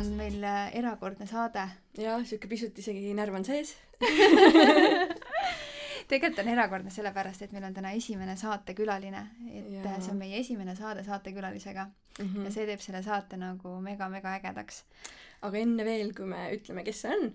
[0.00, 1.68] on meil erakordne saade.
[1.98, 3.76] jah, sihuke pisut isegi närv on sees
[6.10, 9.20] tegelikult on erakordne sellepärast, et meil on täna esimene saatekülaline,
[9.52, 9.98] et ja.
[10.00, 12.44] see on meie esimene saade saatekülalisega mm -hmm.
[12.44, 14.84] ja see teeb selle saate nagu mega-mega ägedaks.
[15.42, 17.32] aga enne veel, kui me ütleme, kes see on,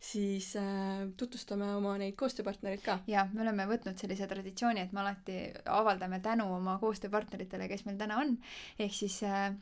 [0.00, 2.98] siis äh, tutvustame oma neid koostööpartnereid ka.
[3.06, 7.96] jaa, me oleme võtnud sellise traditsiooni, et me alati avaldame tänu oma koostööpartneritele, kes meil
[7.96, 8.38] täna on,
[8.78, 9.54] ehk siis äh,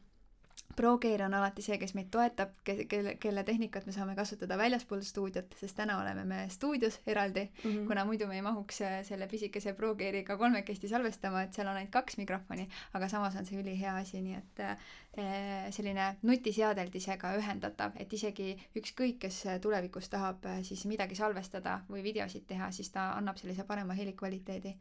[0.77, 5.55] ProGear on alati see, kes meid toetab, kelle, kelle tehnikat me saame kasutada väljaspool stuudiot,
[5.61, 7.87] sest täna oleme me stuudios eraldi mm, -hmm.
[7.87, 11.93] kuna muidu me ei mahuks äh, selle pisikese ProGeariga kolmekesti salvestama, et seal on ainult
[11.93, 14.77] kaks mikrofoni, aga samas on see ülihea asi, nii et äh,
[15.15, 22.47] selline nutiseadeldisega ühendatav, et isegi ükskõik, kes tulevikus tahab äh, siis midagi salvestada või videosid
[22.49, 24.75] teha, siis ta annab sellise parema helikvaliteedi.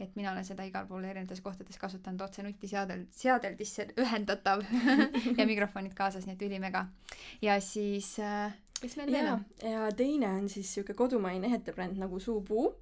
[0.00, 4.62] et mina olen seda igal pool erinevates kohtades kasutanud otse nutiseadel, seadeldisse ühendatav
[5.38, 6.86] ja mikrofonid kaasas, nii et ülimega.
[7.42, 8.52] ja siis äh,
[8.82, 9.46] mis meil veel on?
[9.62, 12.74] ja teine on siis sihuke kodumaine ehetebränd nagu Suupuu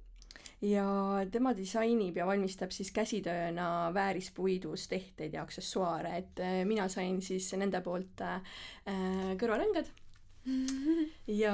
[0.61, 0.85] ja
[1.31, 7.51] tema disainib ja valmistab siis käsitööna väärispuidust ehteid ja aksessuaare, et äh, mina sain siis
[7.53, 8.41] nende poolt äh,
[8.89, 9.91] äh kõrvarõngad
[11.43, 11.53] ja,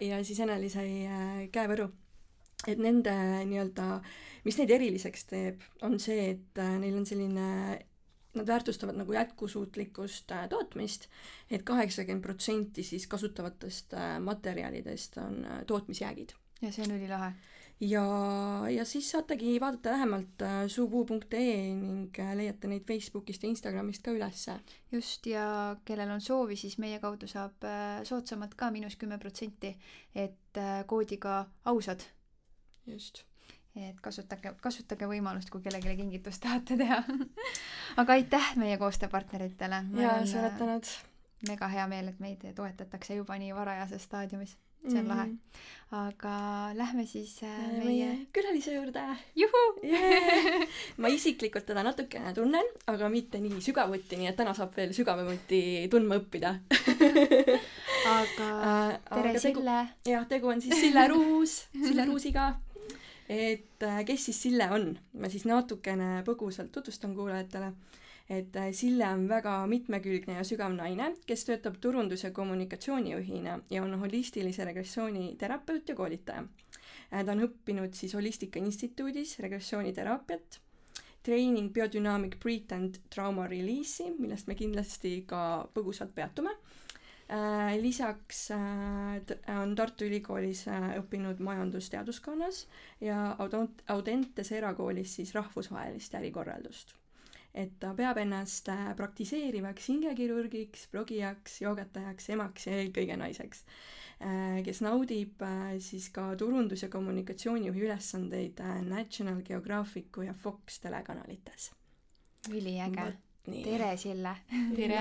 [0.00, 1.90] ja siis Eneli sai käevõru.
[2.66, 3.12] et nende
[3.46, 4.00] nii-öelda,
[4.44, 7.48] mis neid eriliseks teeb, on see, et neil on selline
[8.32, 13.92] nad väärtustavad nagu jätkusuutlikkust tootmist et, et kaheksakümmend protsenti siis kasutavatest
[14.24, 16.32] materjalidest on tootmisjäägid.
[16.62, 17.34] ja see on ülilahe.
[17.82, 18.04] Ja,
[18.70, 24.14] ja siis saategi vaadata lähemalt äh, suupuu.ee ning äh, leiate neid Facebookist ja Instagramist ka
[24.14, 24.60] ülesse.
[24.92, 29.76] just, ja kellel on soovi, siis meie kaudu saab äh, soodsamalt ka miinus kümme protsenti,
[30.14, 32.06] et koodiga ausad.
[32.86, 33.24] just
[33.76, 36.98] et kasutage, kasutage võimalust, kui kellelegi kingitust tahate teha
[38.00, 39.84] aga aitäh meie koostööpartneritele.
[39.96, 40.90] jaa, sa oled tänud.
[41.48, 44.58] mega hea meel, et meid toetatakse juba nii varajases staadiumis.
[44.88, 45.16] See on mm -hmm.
[45.16, 45.30] lahe.
[45.92, 46.34] aga
[46.74, 49.02] lähme siis äh, meie, meie külalise juurde.
[49.36, 50.66] juhu yeah!
[50.96, 55.88] ma isiklikult teda natukene tunnen, aga mitte nii sügavuti, nii et täna saab veel sügavamuti
[55.90, 56.56] tundma õppida
[58.16, 59.78] aga äh, tere aga, Sille.
[60.06, 62.52] jah, tegu on siis Sille Ruus Sille Ruusiga
[63.28, 67.72] et äh, kes siis Sille on, ma siis natukene põgusalt tutvustan kuulajatele,
[68.32, 73.82] et äh, Sille on väga mitmekülgne ja sügav naine, kes töötab turundus- ja kommunikatsioonijuhina ja
[73.84, 76.44] on holistilise regressiooni terapeut ja koolitaja.
[77.12, 80.60] Äh, ta on õppinud siis Holistika Instituudis regressiooniteraapiat,
[81.22, 85.42] treening biodynamic breath and trauma release'i, millest me kindlasti ka
[85.74, 86.56] põgusalt peatume
[87.32, 88.50] Äh, lisaks
[89.62, 90.66] on Tartu Ülikoolis
[90.98, 92.66] õppinud majandusteaduskonnas
[93.00, 96.92] ja Audent-, Audentes erakoolis siis rahvusvahelist ärikorraldust.
[97.54, 103.64] Et ta peab ennast praktiseerivaks hingekirurgiks, blogijaks, joogatajaks, emaks ja eelkõige naiseks,
[104.64, 105.42] kes naudib
[105.82, 111.72] siis ka turundus- ja kommunikatsioonijuhi ülesandeid National Geographicu ja Fox telekanalites.
[112.50, 113.12] üliäge
[113.46, 113.62] Nii.
[113.64, 114.36] tere, Sille!
[114.76, 115.00] tere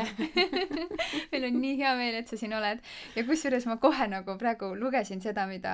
[1.31, 2.79] meil on nii hea meel, et sa siin oled.
[3.13, 5.73] ja kusjuures ma kohe nagu praegu lugesin seda, mida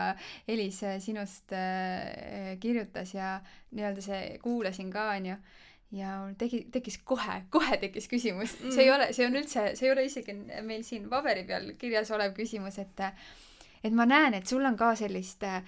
[0.51, 3.37] Elis sinust äh, kirjutas ja
[3.71, 5.37] nii-öelda see, kuulasin ka, onju.
[5.95, 8.71] Ja mul tegi, tekkis kohe, kohe tekkis küsimus mm..
[8.75, 10.35] see ei ole, see on üldse, see ei ole isegi
[10.67, 13.05] meil siin paberi peal kirjas olev küsimus, et
[13.85, 15.61] et ma näen, et sul on ka sellist äh,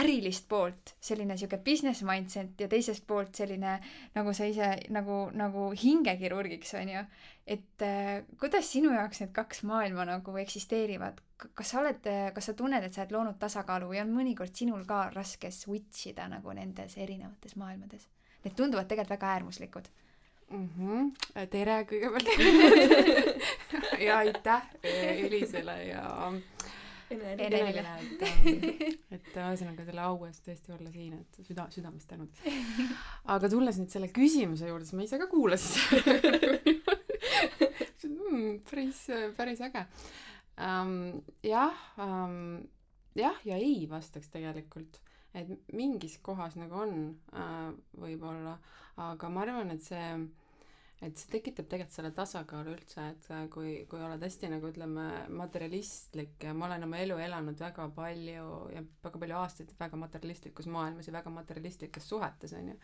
[0.00, 3.76] ärilist poolt, selline sihuke business mindset ja teisest poolt selline
[4.14, 7.04] nagu sa ise nagu, nagu hingekirurgiks onju.
[7.46, 11.20] et äh, kuidas sinu jaoks need kaks maailma nagu eksisteerivad?
[11.54, 14.82] kas sa oled, kas sa tunned, et sa oled loonud tasakaalu või on mõnikord sinul
[14.86, 18.10] ka raske switch ida nagu nendes erinevates maailmades?
[18.44, 19.86] Need tunduvad tegelikult väga äärmuslikud
[20.50, 20.68] mm.
[20.76, 21.02] -hmm.
[21.50, 22.28] tere kõigepealt
[24.06, 26.32] ja aitäh Elisele ja
[27.10, 27.82] Enelile,
[29.10, 32.30] et, ühesõnaga selle au eest tõesti olla siin, et süda, südamest tänud.
[33.34, 35.90] aga tulles nüüd selle küsimuse juurde, siis ma ise ka kuulasin
[38.30, 39.00] mm, päris,
[39.36, 39.82] päris äge
[40.54, 41.18] um,.
[41.42, 42.62] jah um,,
[43.18, 45.02] jah ja ei vastaks tegelikult,
[45.34, 46.94] et mingis kohas nagu on
[47.32, 47.70] uh,
[48.02, 48.56] võib-olla,
[48.96, 50.04] aga ma arvan, et see
[51.00, 55.06] et see tekitab tegelikult selle tasakaalu üldse, et äh, kui, kui oled hästi nagu ütleme,
[55.32, 60.68] materialistlik ja ma olen oma elu elanud väga palju ja väga palju aastaid väga materialistlikus
[60.68, 62.76] maailmas ja väga materialistlikes suhetes, on ju.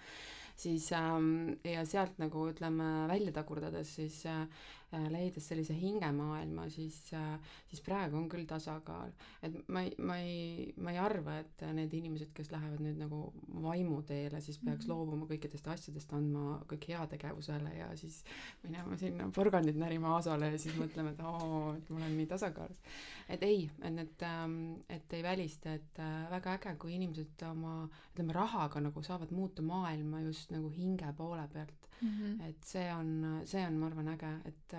[0.57, 6.99] siis ähm, ja sealt nagu ütleme välja tagurdades siis äh, äh leides sellise hingemaailma, siis
[7.17, 7.39] äh,,
[7.69, 9.13] siis praegu on küll tasakaal.
[9.43, 13.21] et ma ei, ma ei, ma ei arva, et need inimesed, kes lähevad nüüd nagu
[13.63, 14.95] vaimuteele, siis peaks mm -hmm.
[14.95, 18.23] loobuma kõikidest asjadest, andma kõik heategevusele ja siis
[18.63, 22.81] minema sinna porgandit närima Aasole ja siis mõtlema, et oo, et ma olen nii tasakaalus.
[23.29, 27.89] et ei, et need ähm,, et ei välista, et äh, väga äge, kui inimesed oma,
[28.15, 32.09] ütleme, rahaga nagu saavad muuta maailma just nagu hinge poole pealt mm.
[32.09, 32.49] -hmm.
[32.49, 34.77] et see on, see on, ma arvan, äge, et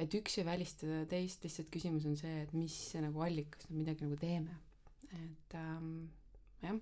[0.00, 4.06] et üks ei välista teist, lihtsalt küsimus on see, et mis nagu allikas me midagi
[4.06, 4.56] nagu teeme.
[5.10, 6.08] et ähm,
[6.62, 6.78] jah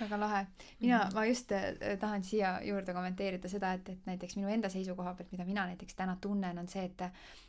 [0.00, 0.46] väga lahe.
[0.80, 1.14] mina mm, -hmm.
[1.14, 5.32] ma just äh, tahan siia juurde kommenteerida seda, et, et näiteks minu enda seisukoha pealt,
[5.32, 7.00] mida mina näiteks täna tunnen, on see, et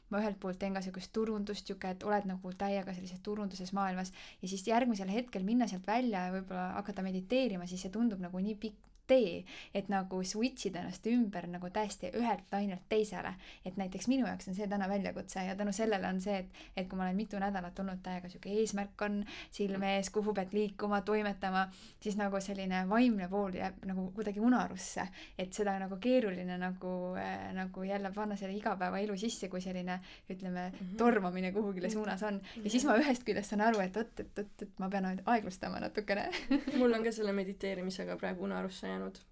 [0.10, 4.14] ma ühelt poolt teen ka niisugust turundust, niisugune, et oled nagu täiega sellises turunduses maailmas
[4.42, 8.40] ja siis järgmisel hetkel minna sealt välja ja võib-olla hakata mediteerima, siis see tundub nagu
[8.40, 9.44] nii pikk tee,
[9.76, 13.34] et nagu switch ida ennast ümber nagu täiesti ühelt lainelt teisele.
[13.66, 16.88] et näiteks minu jaoks on see täna väljakutse ja tänu sellele on see, et, et
[16.90, 21.02] kui ma olen mitu nädalat olnud täiega sihuke eesmärk on silme ees, kuhu pead liikuma,
[21.02, 21.66] toimetama,
[22.00, 25.08] siis nagu selline vaimne pool jääb nagu kuidagi unarusse.
[25.38, 30.00] et seda on nagu keeruline nagu äh,, nagu jälle panna selle igapäevaelu sisse, kui selline
[30.30, 30.98] ütleme mm -hmm.
[30.98, 32.42] tormamine kuhugile suunas on.
[32.64, 35.80] ja siis ma ühest küljest saan aru, et oot, et oot, et ma pean aeglustama
[35.80, 36.30] natukene
[36.78, 39.24] mul on ka selle mediteerimisega praegu unarusse jäänud.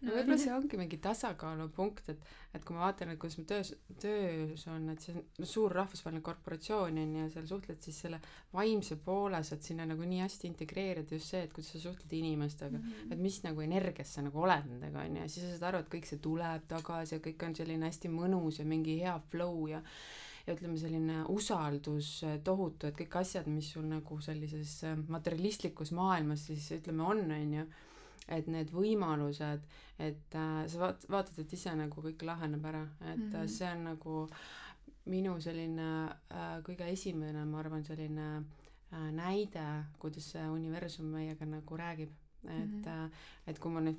[0.00, 3.74] No võib-olla see ongi mingi tasakaalupunkt, et, et kui ma vaatan, et kuidas mu töös,
[4.00, 8.20] töös on, et see on no, suur rahvusvaheline korporatsioon on ju, seal suhtled siis selle
[8.54, 12.78] vaimse poole saad sinna nagu nii hästi integreerida just see, et kuidas sa suhtled inimestega.
[12.78, 13.12] Mm, -hmm.
[13.12, 15.82] et mis nagu energias sa nagu oled nendega on ju, ja siis sa saad aru,
[15.84, 19.68] et kõik see tuleb tagasi ja kõik on selline hästi mõnus ja mingi hea flow
[19.68, 19.82] ja
[20.46, 26.70] ja ütleme, selline usaldus tohutu, et kõik asjad, mis sul nagu sellises materialistlikus maailmas siis
[26.80, 27.66] ütleme on, on ju
[28.28, 29.66] et need võimalused,
[29.98, 33.48] et äh, sa vaat-, vaatad, et ise nagu kõik laheneb ära, et mm -hmm.
[33.48, 34.28] see on nagu
[35.06, 35.90] minu selline
[36.30, 38.44] äh, kõige esimene, ma arvan, selline
[38.92, 42.10] äh, näide, kuidas see universum meiega nagu räägib
[42.48, 43.10] et mm, -hmm.
[43.46, 43.98] et kui ma nüüd,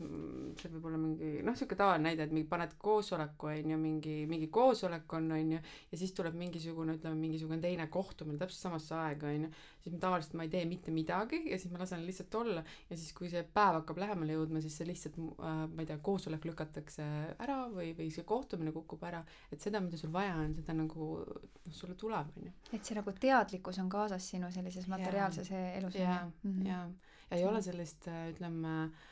[0.58, 4.16] see võib olla mingi noh, sihuke tavaline näide, et mingi paned koosoleku on ju, mingi,
[4.28, 5.60] mingi koosolek on, on ju,
[5.92, 9.52] ja siis tuleb mingisugune, ütleme, mingisugune teine kohtumine täpselt samasse aega on ju,
[9.84, 12.98] siis ma tavaliselt ma ei tee mitte midagi ja siis ma lasen lihtsalt olla ja
[12.98, 16.46] siis, kui see päev hakkab lähemale jõudma, siis see lihtsalt äh,, ma ei tea, koosolek
[16.50, 17.06] lükatakse
[17.38, 19.22] ära või, või see kohtumine kukub ära,
[19.52, 22.58] et seda, mida sul vaja on, seda nagu noh, sulle tuleb, on ju.
[22.74, 25.78] et see nagu teadlikkus on kaasas sinu sellises materiaalses yeah.
[25.78, 25.96] elus.
[25.96, 26.26] jaa,
[26.66, 26.86] jaa.
[27.32, 29.10] Ei ole sellist, äh, ütleme äh,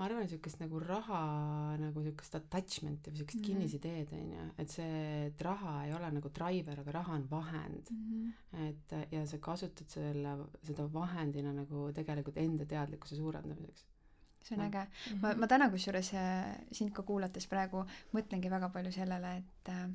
[0.00, 1.20] ma arvan, niisugust nagu raha
[1.80, 3.48] nagu niisugust attachment'i või niisugust mm -hmm.
[3.48, 7.90] kinnisideed, on ju, et see, et raha ei ole nagu driver, aga raha on vahend
[7.90, 8.06] mm.
[8.08, 8.68] -hmm.
[8.68, 13.86] et ja sa kasutad selle, seda vahendina nagu tegelikult enda teadlikkuse suurendamiseks
[14.42, 14.68] see on no.
[14.68, 14.86] äge.
[15.20, 17.84] ma, ma täna kusjuures äh, sind ka kuulates praegu
[18.16, 19.90] mõtlengi väga palju sellele, et äh,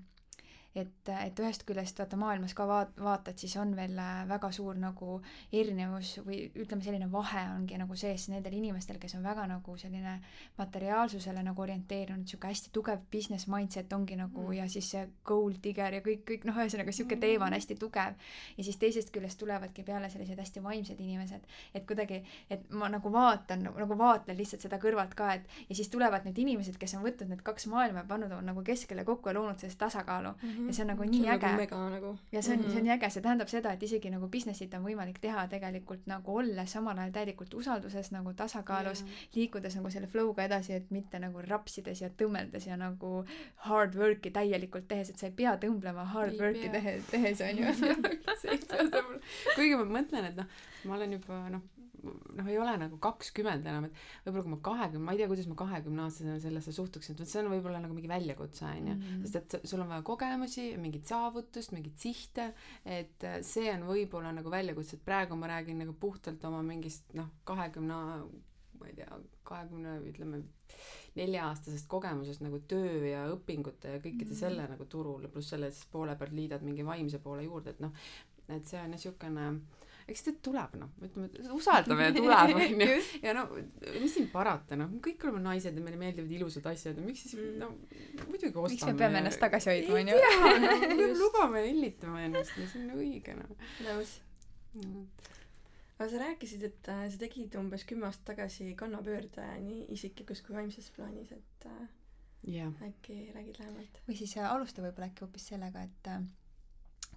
[0.76, 4.76] et, et ühest küljest vaata maailmas ka vaat-, vaatad, siis on veel äh, väga suur
[4.80, 5.20] nagu
[5.56, 10.18] erinevus või ütleme, selline vahe ongi nagu sees nendel inimestel, kes on väga nagu selline
[10.58, 14.58] materiaalsusele nagu orienteerunud, niisugune hästi tugev business mindset ongi nagu mm.
[14.58, 17.24] ja siis see gold digger ja kõik, kõik noh, ühesõnaga niisugune mm.
[17.24, 18.20] teema on hästi tugev.
[18.58, 22.20] ja siis teisest küljest tulevadki peale sellised hästi vaimsed inimesed, et kuidagi,
[22.52, 26.44] et ma nagu vaatan, nagu vaatlen lihtsalt seda kõrvalt ka, et ja siis tulevad need
[26.44, 29.80] inimesed, kes on võtnud need kaks maailma ja pannud nagu keskele kokku ja loonud sellist
[29.80, 30.50] tasakaalu mm.
[30.50, 31.52] -hmm ja see on nagu nii see on äge.
[31.58, 32.12] mega nagu.
[32.32, 32.72] ja see on mm, -hmm.
[32.72, 36.08] see on nii äge, see tähendab seda, et isegi nagu business'it on võimalik teha tegelikult
[36.12, 40.92] nagu olles samal ajal täielikult usalduses nagu tasakaalus yeah., liikudes nagu selle flow'ga edasi, et
[40.92, 43.26] mitte nagu rapsides ja tõmmeldes ja nagu
[43.68, 47.58] hard work'i täielikult tehes, et sa ei pea tõmblema hard ei work'i tehes, tehes on
[47.58, 47.66] ju.
[49.56, 50.46] kuigi ma mõtlen, et noh,
[50.86, 51.62] ma olen juba noh,
[52.04, 55.50] noh, ei ole nagu kakskümmend enam, et võib-olla kui ma kahekümne, ma ei tea, kuidas
[55.52, 59.22] ma kahekümne aastasena sellesse suhtuksin, et vot see on võib-olla nagu mingi väljakutse onju, mhm.
[59.26, 62.50] sest et sul on vaja kogemusi, mingit saavutust, mingeid sihte,
[62.98, 67.32] et see on võib-olla nagu väljakutse, et praegu ma räägin nagu puhtalt oma mingist noh,
[67.48, 68.04] kahekümne
[68.76, 70.42] ma ei tea, kahekümne ütleme
[71.16, 74.40] nelja-aastasest kogemusest nagu töö ja õpingute ja kõikide mm.
[74.40, 77.96] selle nagu turul, pluss selle siis poole pealt liidad mingi vaimse poole juurde, et noh,
[78.52, 79.48] et see on niisugune
[80.06, 84.92] eks ta tuleb noh, ütleme usaldame ja tuleb onju ja no mis siin parata noh,
[85.04, 87.56] kõik oleme naised ja meile meeldivad ilusad asjad ja miks siis mm.
[87.62, 87.72] no
[88.30, 88.76] muidugi ostame.
[88.76, 90.20] miks me peame ennast tagasi hoidma onju?
[90.20, 93.68] ei tea, no me peame lubama ja hellitama ennast, no see on õige noh.
[93.88, 94.14] nõus
[94.78, 95.04] mm..
[95.98, 100.58] aga sa rääkisid, et äh, sa tegid umbes kümme aastat tagasi kannapöörde nii isiklikus kui
[100.60, 101.84] vaimses plaanis, et äh,
[102.46, 102.70] yeah.
[102.86, 104.02] äkki räägid lähemalt?
[104.06, 106.14] või siis äh, alusta võib-olla äkki hoopis sellega, et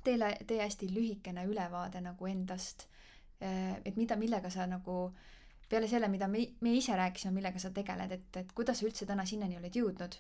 [0.08, 2.86] äh, teile, tee hästi lühikene ülevaade nagu endast,
[3.40, 5.12] eh, et mida, millega sa nagu
[5.68, 9.06] peale selle, mida me, me ise rääkisime, millega sa tegeled, et, et kuidas sa üldse
[9.06, 10.18] täna sinnani oled jõudnud.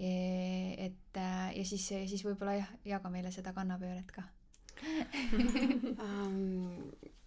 [0.00, 4.22] et äh, ja siis, siis võib-olla jah, jaga meile seda kannapööret ka
[5.98, 6.92] um,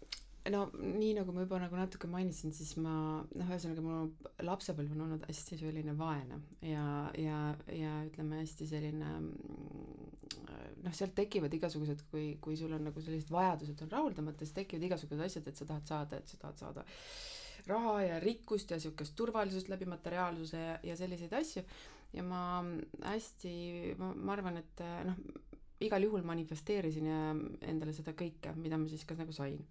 [0.51, 3.99] no nii nagu ma juba nagu natuke mainisin, siis ma noh, ühesõnaga mu
[4.43, 6.87] lapsepõlv on olnud hästi selline vaene ja,
[7.19, 7.37] ja,
[7.71, 9.11] ja ütleme hästi selline
[10.83, 14.89] noh, sealt tekivad igasugused, kui, kui sul on nagu sellised vajadused on rahuldamata, siis tekivad
[14.89, 16.85] igasugused asjad, et sa tahad saada, et sa tahad saada
[17.69, 21.63] raha ja rikkust ja siukest turvalisust läbi materiaalsuse ja, ja selliseid asju.
[22.13, 22.43] ja ma
[23.07, 23.55] hästi,
[23.97, 25.23] ma arvan, et noh,
[25.83, 27.07] igal juhul manifesteerisin
[27.63, 29.63] endale seda kõike, mida ma siis ka nagu sain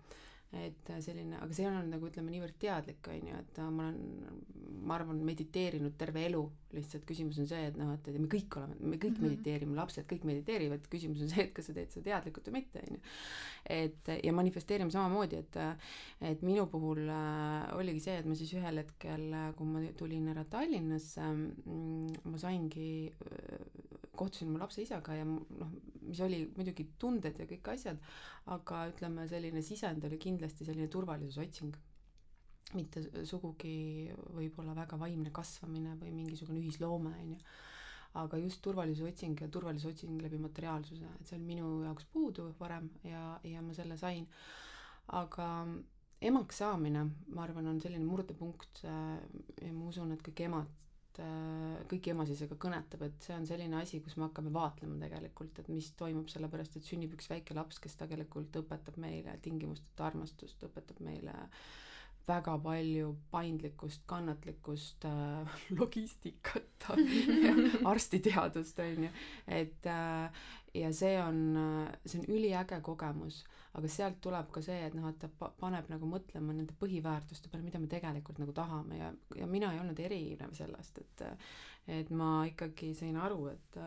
[0.52, 4.42] et selline, aga see on olnud nagu ütleme niivõrd teadlik, on ju, et ma olen,
[4.82, 6.42] ma arvan, mediteerinud terve elu,
[6.76, 9.30] lihtsalt küsimus on see, et noh, et me kõik oleme, me kõik mm -hmm.
[9.30, 12.82] mediteerime, lapsed kõik mediteerivad, küsimus on see, et kas sa teed seda teadlikult või mitte,
[12.84, 13.00] on ju.
[13.78, 15.56] et ja manifesteerime samamoodi, et
[16.32, 20.44] et minu puhul äh, oligi see, et ma siis ühel hetkel, kui ma tulin ära
[20.44, 23.08] Tallinnasse mm,, ma saingi
[24.16, 25.70] kohtusin oma lapse isaga ja noh,
[26.04, 28.00] mis oli muidugi tunded ja kõik asjad,
[28.52, 31.76] aga ütleme, selline sisend oli kindlasti selline turvalisuse otsing.
[32.72, 37.38] mitte sugugi võib-olla väga vaimne kasvamine või mingisugune ühisloome, on ju.
[38.22, 42.54] aga just turvalisuse otsing ja turvalisuse otsing läbi materiaalsuse, et see oli minu jaoks puudu
[42.58, 44.26] varem ja, ja ma selle sain.
[45.08, 45.48] aga
[46.22, 49.18] emaks saamine, ma arvan, on selline murdepunkt äh,
[49.66, 50.70] ja ma usun, et kõik emad
[51.20, 54.96] Äh, kõiki emasid see ka kõnetab, et see on selline asi, kus me hakkame vaatlema
[55.02, 60.08] tegelikult, et mis toimub, sellepärast et sünnib üks väike laps, kes tegelikult õpetab meile tingimusteta
[60.08, 61.34] armastust, õpetab meile
[62.24, 66.88] väga palju paindlikkust, kannatlikkust äh,, logistikat
[67.92, 69.12] arstiteadust, on ju,
[69.60, 71.40] et äh, ja see on,
[72.06, 73.42] see on üliäge kogemus.
[73.72, 77.64] Aga sealt tuleb ka see, et noh, et ta paneb nagu mõtlema nende põhiväärtuste peale,
[77.64, 78.98] mida me tegelikult nagu tahame.
[78.98, 81.24] Ja, ja mina ei olnud erinev sellest, et
[81.90, 83.80] et ma ikkagi sain aru, et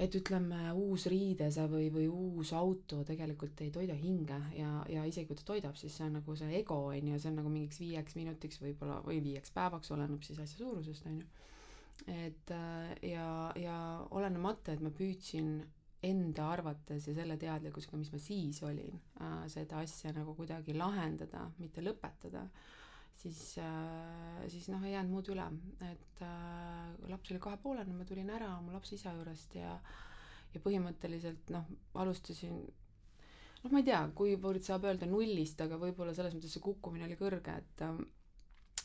[0.00, 4.38] et ütleme, uus riidese või, või uus auto tegelikult ei toida hinge.
[4.56, 7.32] Ja, ja isegi kui ta toidab, siis see on nagu see ego, on ju, see
[7.32, 11.28] on nagu mingiks viieks minutiks võib-olla või viieks päevaks, oleneb siis asja suurusest, on ju.
[12.10, 12.50] Et
[13.06, 13.28] ja,
[13.58, 13.76] ja
[14.10, 15.60] olenemata, et ma püüdsin
[16.02, 21.44] enda arvates ja selle teadlikkusega, mis ma siis olin äh,, seda asja nagu kuidagi lahendada,
[21.62, 22.42] mitte lõpetada,
[23.22, 25.46] siis äh,, siis noh, ei jäänud muud üle,
[25.86, 29.76] et äh, laps oli kahepoolene, ma tulin ära oma lapse isa juurest ja
[30.52, 31.68] ja põhimõtteliselt noh,
[32.02, 32.58] alustasin
[33.62, 37.16] noh, ma ei tea, kuivõrd saab öelda nullist, aga võib-olla selles mõttes see kukkumine oli
[37.20, 37.86] kõrge, et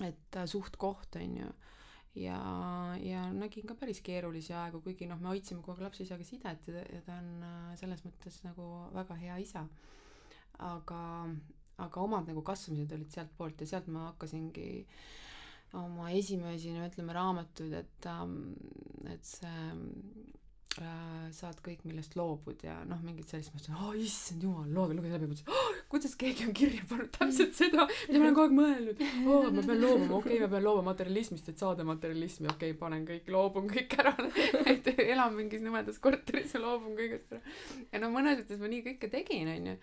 [0.06, 1.50] et suht-koht on ju
[2.18, 2.40] ja,
[3.02, 6.70] ja nägin ka päris keerulisi aegu, kuigi noh, me hoidsime kogu aeg lapse isaga sidet
[6.72, 9.68] ja, ja ta on äh, selles mõttes nagu väga hea isa.
[10.58, 11.00] aga,
[11.78, 14.70] aga omad nagu kasvamised olid sealtpoolt ja sealt ma hakkasingi
[15.78, 18.56] oma esimesi, no ütleme, raamatuid, et, ähm,
[19.12, 19.66] et see
[21.34, 25.16] saad kõik, millest loobud ja noh, mingit sellist, ma mõtlesin, aa issand jumal, loege, lugesin
[25.16, 28.56] läbi, mõtlesin oh,, kuidas keegi on kirja pannud täpselt seda, mida ma olen kogu aeg
[28.58, 29.04] mõelnud?
[29.24, 29.48] Oh,.
[29.54, 33.06] ma pean loobuma, okei okay,, ma pean loobuma materialismist, et saada materialismi, okei okay,, panen
[33.08, 34.14] kõik, loobun kõik ära.
[34.74, 37.56] Et elan mingis nõmedas korteris ja loobun kõigest ära.
[37.92, 39.78] ja no mõnes mõttes ma nii kõike tegin, onju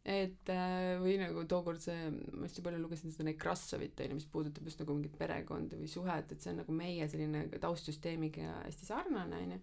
[0.00, 4.64] et äh, või nagu tookord see, ma hästi palju lugesin seda Nekrassovit onju, mis puudutab
[4.64, 9.42] just nagu mingit perekonda või suhet, et see on nagu meie selline taustsüsteemiga hästi sarnane
[9.44, 9.60] onju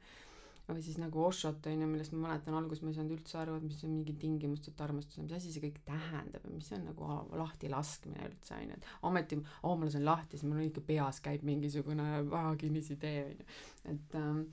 [0.67, 3.55] või siis nagu Oshot on ju, millest ma mäletan, alguses ma ei saanud üldse aru,
[3.57, 7.12] et mis on mingi tingimusteta armastus, mis asi see kõik tähendab ja mis on nagu
[7.39, 11.45] lahtilaskmine üldse on ju, et ometi, oo ma lasen lahti, siis mul ikka peas käib
[11.47, 13.47] mingisugune väga kinnisidee on ju,
[13.93, 14.43] et ähm,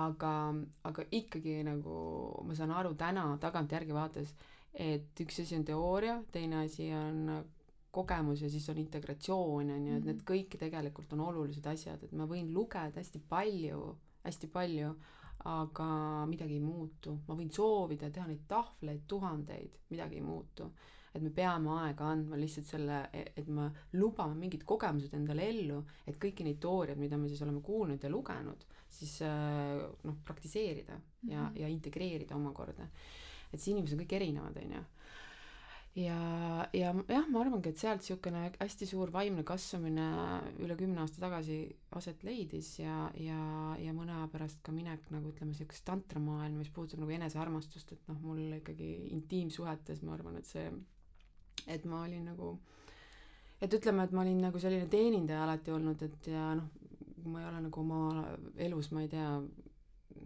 [0.00, 0.32] aga,
[0.88, 2.00] aga ikkagi nagu
[2.46, 4.32] ma saan aru täna tagantjärgi vaadates,
[4.72, 7.42] et üks asi on teooria, teine asi on
[7.90, 10.26] kogemus ja siis on integratsioon on ju, et need mhm.
[10.32, 14.94] kõik tegelikult on olulised asjad, et ma võin lugeda hästi palju, hästi palju
[15.48, 17.18] aga midagi ei muutu.
[17.26, 20.70] ma võin soovida teha neid tahvleid tuhandeid, midagi ei muutu.
[21.14, 26.18] et me peame aega andma lihtsalt selle, et me lubame mingid kogemused endale ellu, et
[26.22, 31.00] kõiki neid teooriaid, mida me siis oleme kuulnud ja lugenud, siis äh, noh, praktiseerida ja
[31.40, 31.60] mm, -hmm.
[31.60, 32.88] ja integreerida omakorda.
[33.52, 34.84] et see inimesed on kõik erinevad, on ju
[35.98, 36.18] ja,
[36.72, 40.06] ja jah, ma arvangi, et sealt niisugune hästi suur vaimne kasvamine
[40.62, 41.60] üle kümne aasta tagasi
[41.98, 43.40] aset leidis ja, ja,
[43.80, 48.10] ja mõne aja pärast ka minek nagu ütleme, niisugust tantramaailma, mis puudutab nagu enesearmastust, et
[48.10, 50.68] noh, mul ikkagi intiimsuhetes ma arvan, et see,
[51.66, 52.52] et ma olin nagu,
[53.60, 56.70] et ütleme, et ma olin nagu selline teenindaja alati olnud, et ja noh,
[57.26, 58.28] ma ei ole nagu oma
[58.62, 59.32] elus, ma ei tea,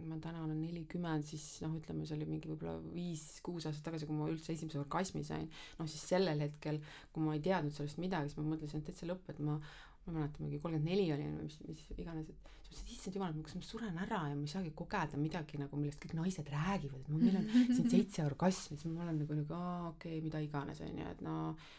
[0.05, 4.17] ma täna olen nelikümmend, siis noh, ütleme, see oli mingi võib-olla viis-kuus aastat tagasi, kui
[4.17, 5.47] ma üldse esimese orgasmi sain,
[5.79, 6.81] noh siis sellel hetkel,
[7.13, 9.59] kui ma ei teadnud sellest midagi, siis ma mõtlesin, et täitsa lõpp, et ma
[10.05, 12.91] ma ei mäleta, mingi kolmkümmend neli olin või mis, mis iganes, et siis mõtlesin, et
[12.93, 16.13] issand jumal, kas ma suren ära ja ma ei saagi kogeda midagi nagu, millest kõik
[16.19, 20.19] naised räägivad, et meil on siin seitse orgasmi, siis ma olen nagu nagu aa okei
[20.19, 21.35] okay,, mida iganes onju, et no,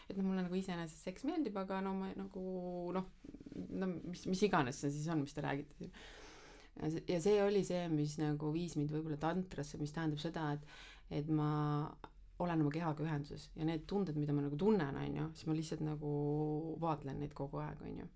[0.09, 2.45] et noh, mulle nagu iseenesest seks meeldib, aga no ma nagu
[2.97, 3.11] noh,
[3.79, 5.91] no mis, mis iganes see siis on, mis te räägite
[6.83, 10.67] ja see oli see, mis nagu viis mind võib-olla tantrasse, mis tähendab seda, et,
[11.21, 11.49] et ma
[12.43, 15.55] olen oma kehaga ühenduses ja need tunded, mida ma nagu tunnen, on ju, siis ma
[15.57, 16.11] lihtsalt nagu
[16.81, 18.09] vaatlen neid kogu aeg, on ju.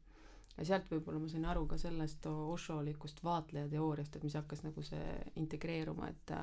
[0.58, 5.18] ja sealt võib-olla ma sain aru ka sellest Osholikust vaatlejateooriast, et mis hakkas nagu see
[5.42, 6.36] integreeruma, et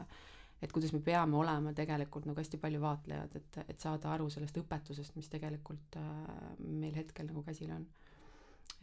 [0.59, 4.57] et kuidas me peame olema tegelikult nagu hästi palju vaatlejad, et, et saada aru sellest
[4.59, 7.85] õpetusest, mis tegelikult äh, meil hetkel nagu käsil on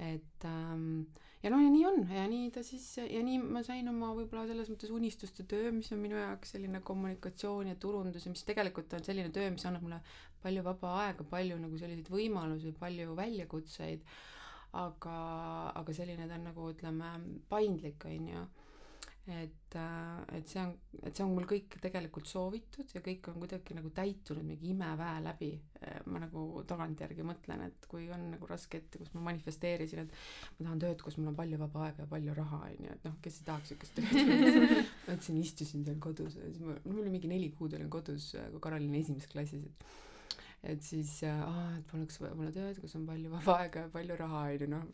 [0.02, 1.06] et ähm,
[1.44, 4.46] ja noh, ja nii on ja nii ta siis ja nii ma sain oma võib-olla
[4.50, 8.94] selles mõttes unistuste töö, mis on minu jaoks selline kommunikatsioon ja turundus ja mis tegelikult
[8.98, 10.02] on selline töö, mis annab mulle
[10.44, 14.04] palju vaba aega, palju nagu selliseid võimalusi, palju väljakutseid.
[14.76, 15.18] aga,
[15.80, 17.12] aga selline ta on nagu ütleme
[17.48, 18.42] paindlik on ju
[19.28, 23.40] et, äh, et see on, et see on mul kõik tegelikult soovitud ja kõik on
[23.42, 25.50] kuidagi nagu täitunud mingi imeväe läbi.
[25.82, 30.14] Äh, ma nagu tagantjärgi mõtlen, et kui on nagu raske ette, kus ma manifesteerisin, et
[30.60, 33.10] ma tahan tööd, kus mul on palju vaba aega ja palju raha, on ju, et
[33.10, 34.16] noh, kes ei tahaks siukest tööd
[35.08, 38.34] ma ütlesin, istusin seal kodus ja siis ma, mul oli mingi neli kuud olin kodus,
[38.54, 39.90] kui Karol oli esimeses klassis, et
[40.66, 44.42] et siis aa, et paluks mulle tööd, kus on palju vaba aega ja palju raha,
[44.56, 44.86] onju, noh,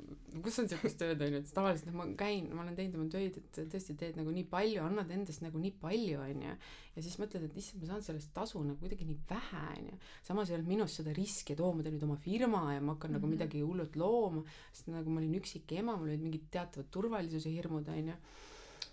[0.43, 3.39] kus on siukest tööd, onju, et tavaliselt noh, ma käin, ma olen teinud oma töid,
[3.39, 6.57] et tõesti teed nagu nii palju, annad endast nagu nii palju, onju.
[6.97, 9.97] ja siis mõtled, et issand, ma saan sellest tasu nagu kuidagi nii vähe, onju.
[10.27, 12.97] samas ei olnud minus seda riski, et oo, ma teen nüüd oma firma ja ma
[12.97, 13.17] hakkan mm -hmm.
[13.17, 13.35] nagu mhm.
[13.37, 17.87] midagi hullult looma, sest nagu ma olin üksik ema, mul olid mingid teatavad turvalisuse hirmud,
[17.87, 18.15] onju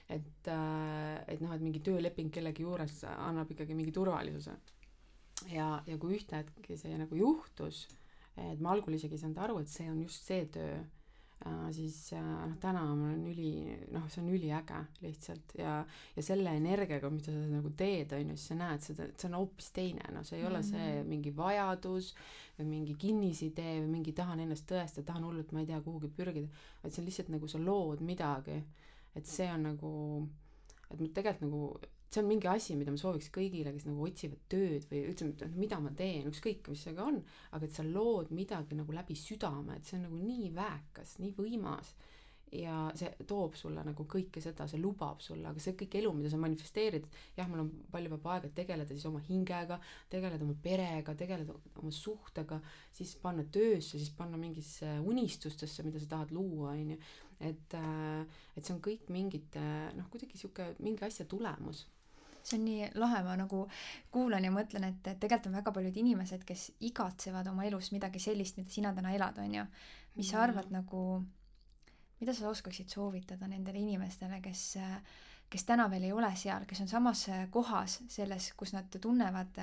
[0.09, 4.57] et, äh, et noh, et mingi tööleping kellegi juures annab ikkagi mingi turvalisuse
[5.47, 7.87] ja, ja kui ühte hetke see nagu juhtus,
[8.39, 11.97] et ma algul isegi ei saanud aru, et see on just see töö äh,, siis
[12.17, 13.53] äh, noh, täna ma olen üli,
[13.95, 15.79] noh, see on üliäge lihtsalt ja,
[16.17, 19.31] ja selle energiaga, mida sa nagu teed, on ju, siis sa näed seda, et see
[19.31, 20.57] on hoopis teine, noh, see ei mm -hmm.
[20.57, 21.13] ole see mm.
[21.15, 22.15] mingi vajadus
[22.59, 26.49] või mingi kinnisidee või mingi tahan ennast tõestada, tahan hullult, ma ei tea, kuhugi pürgida,
[26.83, 28.59] vaid see on lihtsalt nagu sa lood midagi,
[29.15, 29.93] et see on nagu,
[30.91, 31.63] et ma tegelikult nagu
[32.09, 35.81] see on mingi asi, mida ma sooviks kõigile, kes nagu otsivad tööd või üldse, mida
[35.85, 37.19] ma teen, ükskõik, mis see ka on,
[37.57, 41.35] aga et sa lood midagi nagu läbi südame, et see on nagu nii väekas, nii
[41.37, 41.93] võimas
[42.53, 46.31] ja see toob sulle nagu kõike seda, see lubab sulle, aga see kõik elu, mida
[46.33, 47.05] sa manifesteerid,
[47.37, 49.77] jah, mul on palju vaba aega tegeleda siis oma hingega,
[50.09, 52.61] tegeleda oma perega, tegeleda oma suhtega,
[52.97, 56.99] siis panna töösse, siis panna mingisse unistustesse, mida sa tahad luua, on ju.
[57.39, 59.61] et, äh, et see on kõik mingite
[59.95, 61.85] noh, kuidagi sihuke mingi asja tulemus
[62.49, 63.65] see on nii lahe, ma nagu
[64.15, 68.59] kuulan ja mõtlen, et, tegelikult on väga paljud inimesed, kes igatsevad oma elus midagi sellist,
[68.61, 69.65] mida sina täna elad, on ju.
[70.19, 71.23] mis sa arvad nagu,
[72.21, 74.63] mida sa oskaksid soovitada nendele inimestele, kes,
[75.49, 79.61] kes täna veel ei ole seal, kes on samas kohas selles, kus nad tunnevad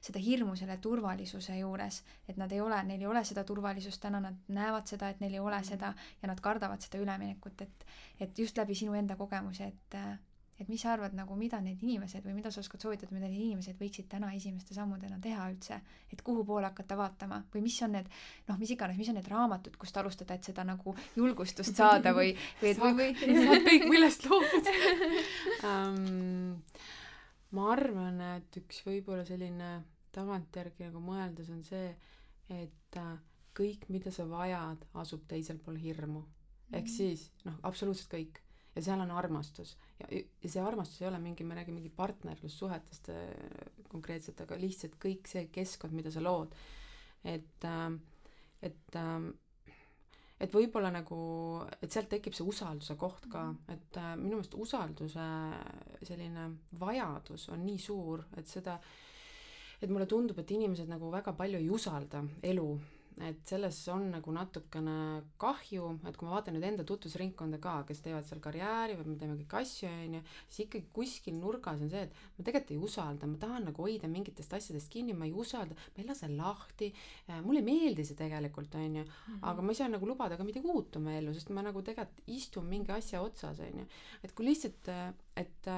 [0.00, 4.20] seda hirmu selle turvalisuse juures, et nad ei ole, neil ei ole seda turvalisust täna,
[4.28, 7.84] nad näevad seda, et neil ei ole seda ja nad kardavad seda üleminekut, et,
[8.20, 10.00] et just läbi sinu enda kogemuse, et
[10.60, 13.42] et mis sa arvad nagu, mida need inimesed või mida sa oskad soovitada, mida need
[13.44, 15.80] inimesed võiksid täna esimeste sammudena teha üldse,
[16.12, 17.42] et kuhu poole hakata vaatama?
[17.52, 18.08] Või mis on need
[18.48, 22.32] noh, mis iganes, mis on need raamatud, kust alustada, et seda nagu julgustust saada või,
[22.62, 24.76] või et või, või saab kõik millest loobuda
[25.72, 26.64] um,
[27.56, 29.74] ma arvan, et üks võib-olla selline
[30.16, 31.90] tagantjärgi nagu mõeldes on see,
[32.48, 33.12] et äh,
[33.56, 36.24] kõik, mida sa vajad, asub teisel pool hirmu.
[36.72, 36.96] ehk mhm.
[36.96, 38.40] siis noh, absoluutselt kõik
[38.76, 43.10] ja seal on armastus ja, ja see armastus ei ole mingi, me räägime mingi partnerlussuhetest
[43.14, 43.24] äh,
[43.88, 46.54] konkreetselt, aga lihtsalt kõik see keskkond, mida sa lood.
[47.24, 47.88] et, äh,
[48.68, 49.74] et, äh,
[50.40, 51.18] et võib-olla nagu,
[51.80, 53.72] et sealt tekib see usalduse koht ka, mhm.
[53.72, 55.28] et minu meelest usalduse
[56.04, 58.76] selline vajadus on nii suur, et seda,
[59.80, 62.68] et mulle tundub, et inimesed nagu väga palju ei usalda elu
[63.24, 64.94] et selles on nagu natukene
[65.40, 69.16] kahju, et kui ma vaatan nüüd enda tutvusringkonda ka, kes teevad seal karjääri või me
[69.20, 72.82] teeme kõiki asju, on ju, siis ikkagi kuskil nurgas on see, et ma tegelikult ei
[72.90, 76.90] usalda, ma tahan nagu hoida mingitest asjadest kinni, ma ei usalda, ma ei lase lahti,
[77.46, 79.40] mulle ei meeldi see tegelikult, on ju, mhm.
[79.48, 82.28] aga ma ei saa nagu lubada ka midagi uut oma ellu, sest ma nagu tegelikult
[82.36, 83.88] istun mingi asja otsas, on ju.
[84.28, 84.92] et kui lihtsalt,
[85.40, 85.72] et,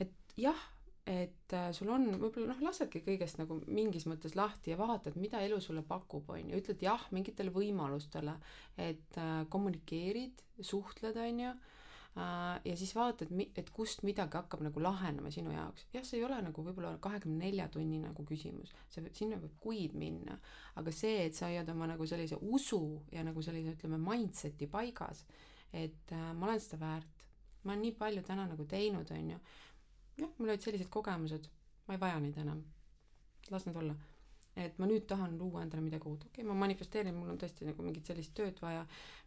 [0.00, 0.66] et jah
[1.08, 5.40] et äh, sul on võib-olla noh, lasedki kõigest nagu mingis mõttes lahti ja vaatad, mida
[5.44, 8.34] elu sulle pakub, on ju, ütled jah mingitele võimalustele,
[8.76, 14.82] et äh, kommunikeerid, suhtled, on ju äh, ja siis vaatad, et kust midagi hakkab nagu
[14.84, 15.86] lahenema sinu jaoks.
[15.94, 19.96] jah, see ei ole nagu võib-olla kahekümne nelja tunni nagu küsimus, see, sinna võib kuid
[19.96, 20.36] minna,
[20.76, 22.82] aga see, et sa hoiad oma nagu sellise usu
[23.14, 25.24] ja nagu sellise, ütleme, mindset'i paigas,
[25.72, 27.24] et äh, ma olen seda väärt,
[27.64, 29.40] ma olen nii palju täna nagu teinud, on ju,
[30.18, 31.48] jah, mul olid sellised kogemused,
[31.86, 32.62] ma ei vaja neid enam,
[33.52, 33.96] las need olla.
[34.58, 37.66] Et ma nüüd tahan luua endale midagi uut, okei okay,, ma manifesteerin, mul on tõesti
[37.68, 38.80] nagu mingit sellist tööd vaja,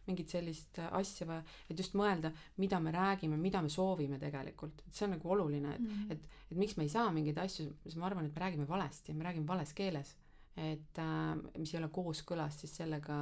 [0.04, 4.82] mingit sellist äh, asja vaja, et just mõelda, mida me räägime, mida me soovime tegelikult,
[4.84, 6.12] et see on nagu oluline, et mm, -hmm.
[6.12, 9.14] et, et miks me ei saa mingeid asju, siis ma arvan, et me räägime valesti,
[9.16, 10.12] me räägime vales keeles
[10.56, 13.14] et äh, mis ei ole kooskõlas siis sellega,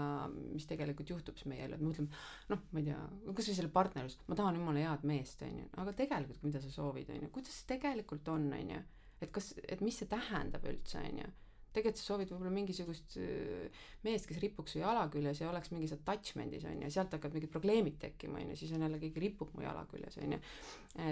[0.50, 3.02] mis tegelikult juhtub siis meie ellu, et me mõtleme, noh, ma ei tea,
[3.38, 7.12] kasvõi selle partnerlus, ma tahan jumala head meest, on ju, aga tegelikult, mida sa soovid,
[7.14, 8.82] on ju, kuidas see tegelikult on, on ju,
[9.20, 11.30] et kas, et mis see tähendab üldse, on ju?
[11.70, 15.94] Tegelikult sa soovid võib-olla mingisugust äh, meest, kes ripuks su jala küljes ja oleks mingis
[15.94, 19.54] attachment'is on ju, sealt hakkavad mingid probleemid tekkima on ju, siis on jälle keegi ripub
[19.54, 20.40] mu jala küljes on ju.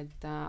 [0.00, 0.48] et äh,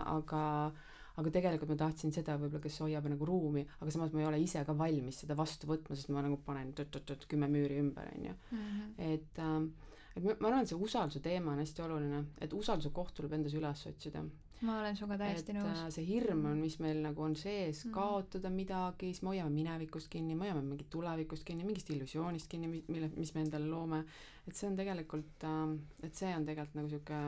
[1.20, 4.42] aga, tegelikult ma tahtsin seda võib-olla, kes hoiab nagu ruumi, aga samas ma ei ole
[4.42, 8.28] ise ka valmis seda vastu võtma, sest ma nagu panen tõtt-tõtt kümme müüri ümber on
[8.30, 8.92] ju, mhm.
[9.10, 12.90] et äh, et ma, ma arvan, et see usalduse teema on hästi oluline, et usalduse
[12.94, 14.24] koht tuleb endas üles otsida
[14.66, 15.78] ma olen sinuga täiesti nõus.
[15.86, 19.52] Äh, see hirm on, mis meil nagu on sees mm., kaotada midagi, siis me hoiame
[19.54, 24.02] minevikust kinni, me hoiame mingit tulevikust kinni, mingist illusioonist kinni, mille, mis me endale loome.
[24.46, 27.20] et see on tegelikult, ähm, et see on tegelikult nagu sihuke,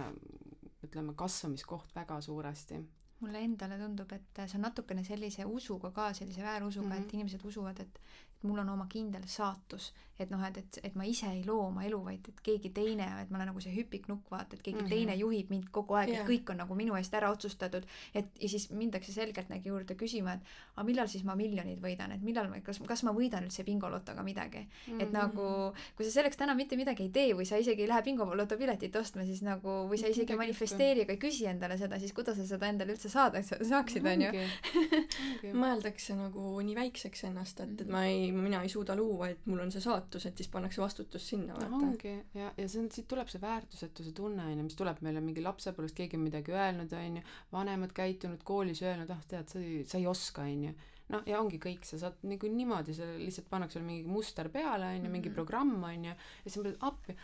[0.83, 2.81] ütleme, kasvamiskoht väga suuresti
[3.23, 7.07] mulle endale tundub, et see on natukene sellise usuga ka, sellise väärusuga mm, -hmm.
[7.09, 8.01] et inimesed usuvad, et
[8.42, 11.68] et mul on oma kindel saatus, et noh, et, et, et ma ise ei loo
[11.68, 14.78] oma elu, vaid et keegi teine, et ma olen nagu see hüpiknukk, vaata, et keegi
[14.78, 14.90] mm -hmm.
[14.90, 18.26] teine juhib mind kogu aeg yeah., et kõik on nagu minu eest ära otsustatud, et
[18.40, 20.40] ja siis mindakse selgeltnägi juurde küsima, et
[20.76, 24.59] aga millal siis ma miljonid võidan, et millal, kas, kas ma võidan üldse bingolotoga midagi
[24.59, 24.92] mm.
[24.92, 25.02] -hmm.
[25.02, 28.02] et nagu, kui sa selleks täna mitte midagi ei tee või sa isegi ei lähe
[28.02, 31.98] bingoloto piletit ostma, siis nagu, või sa isegi ei manifesteeri ega ei küsi endale seda,
[31.98, 34.33] siis kuidas sa seda endale üldse saada saaksid, on ju.
[35.64, 39.61] mõeldakse nagu nii väikseks ennast, et, et ma ei mina ei suuda luua, et mul
[39.64, 41.75] on see saatus, et siis pannakse vastutus sinna, vaata.
[41.77, 45.23] ongi, ja, ja see on, siit tuleb see väärtusetuse tunne, on ju, mis tuleb meile
[45.25, 49.61] mingi lapsepõlvest, keegi on midagi öelnud, on ju, vanemad käitunud, koolis öelnud, ah tead, sa
[49.62, 50.75] ei, sa ei oska, on ju
[51.12, 54.95] noh, ja ongi kõik, sa saad nagu niimoodi, see lihtsalt pannakse sulle mingi muster peale,
[54.97, 55.37] on ju, mingi mhm.
[55.37, 57.16] programm, on ju, ja siis mõtled appi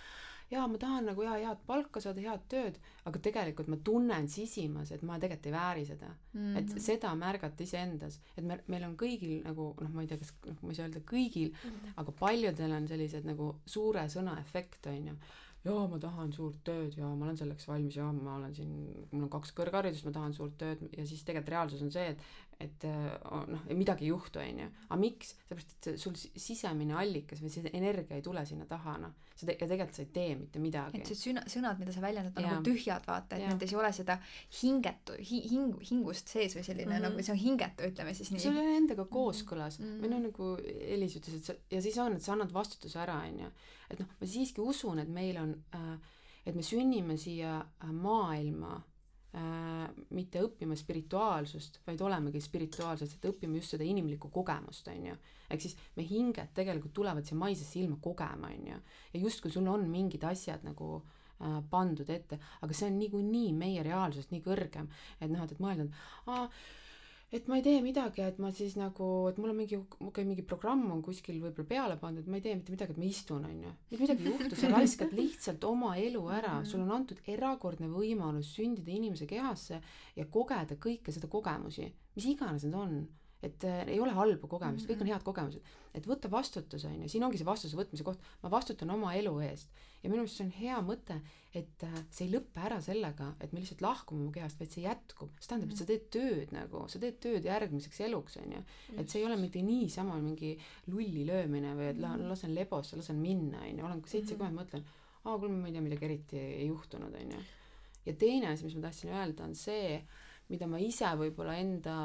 [0.51, 4.93] jaa, ma tahan nagu jaa, head palka saada, head tööd, aga tegelikult ma tunnen sisimas,
[4.95, 6.39] et ma tegelikult ei vääri seda mm.
[6.39, 6.57] -hmm.
[6.61, 10.33] et seda märgata iseendas, et me, meil on kõigil nagu noh, ma ei tea, kas,
[10.47, 11.99] noh, ma ei saa öelda kõigil mm, -hmm.
[12.03, 15.19] aga paljudel on sellised nagu suure sõna efekt, on ju
[15.67, 18.75] jaa, ma tahan suurt tööd ja ma olen selleks valmis ja ma olen siin,
[19.11, 22.48] mul on kaks kõrgharidust, ma tahan suurt tööd ja siis tegelikult reaalsus on see, et
[22.59, 24.67] et noh, midagi ei juhtu, on ju.
[24.89, 25.31] aga miks?
[25.47, 29.15] sellepärast, et sul sisemine allikas või see energia ei tule sinna taha, noh.
[29.39, 30.99] te-, ja tegelikult sa ei tee mitte midagi.
[30.99, 33.93] et see sõna, sõnad, mida sa väljendad, on nagu tühjad, vaata, et nendes ei ole
[33.95, 34.19] seda
[34.59, 37.09] hingetu hi,, hingu, hingust sees või selline mm -hmm.
[37.09, 38.43] nagu see on hingetu, ütleme siis nii.
[38.43, 40.03] see ei ole endaga kooskõlas mm -hmm.
[40.03, 40.53] või noh, nagu
[40.99, 43.51] Elis ütles, et sa, ja siis on, et sa annad vastutuse ära, on ju.
[43.91, 45.99] et noh, ma siiski usun, et meil on äh,
[46.49, 48.79] et me sünnime siia äh, maailma
[49.39, 49.85] äh,
[50.17, 55.19] mitte õppima spirituaalsust, vaid olemegi spirituaalsed, et õppima just seda inimlikku kogemust, on ju.
[55.49, 58.81] ehk siis me hinged tegelikult tulevad siia maisesse ilma kogema, on ju.
[59.15, 63.87] ja justkui sul on mingid asjad nagu äh, pandud ette, aga see on niikuinii meie
[63.87, 66.45] reaalsusest nii kõrgem, et noh, et, et mõelda, et aa,
[67.33, 70.25] et ma ei tee midagi, et ma siis nagu, et mul on mingi, okei okay,,
[70.25, 73.45] mingi programm on kuskil võib-olla peale pandud, ma ei tee mitte midagi, et ma istun,
[73.45, 73.75] on ju.
[73.91, 76.71] mitte midagi ei juhtu, sa raiskad lihtsalt oma elu ära, mhm.
[76.71, 79.83] sul on antud erakordne võimalus sündida inimese kehasse
[80.17, 83.01] ja kogeda kõike seda kogemusi, mis iganes need on
[83.43, 84.87] et äh, ei ole mm, -hmm.
[84.89, 85.13] kõik on mhm.
[85.13, 85.63] head kogemused.
[85.95, 89.39] et võtta vastutus, on ju, siin ongi see vastutuse võtmise koht, ma vastutan oma elu
[89.41, 89.69] eest.
[90.03, 91.17] Ja minu meelest see on hea mõte,
[91.59, 94.85] et äh, see ei lõpe ära sellega, et me lihtsalt lahkume oma kehast, vaid see
[94.85, 95.33] jätkub.
[95.41, 98.63] see tähendab, et sa teed tööd nagu, sa teed tööd järgmiseks eluks, on ju.
[98.95, 100.55] et see ei ole mitte niisama mingi
[100.93, 102.29] lulli löömine või et mhm.
[102.31, 104.87] lasen lebosse, lasen minna, on ju, olen seitsekümmend mm -hmm., mõtlen,
[105.25, 107.45] aa, kuule, ma ei tea, midagi eriti ei juhtunud, on ju.
[108.07, 109.99] ja teine asi, mis ma tahtsin öelda, on see,
[110.49, 111.99] mida ma ise võib-olla enda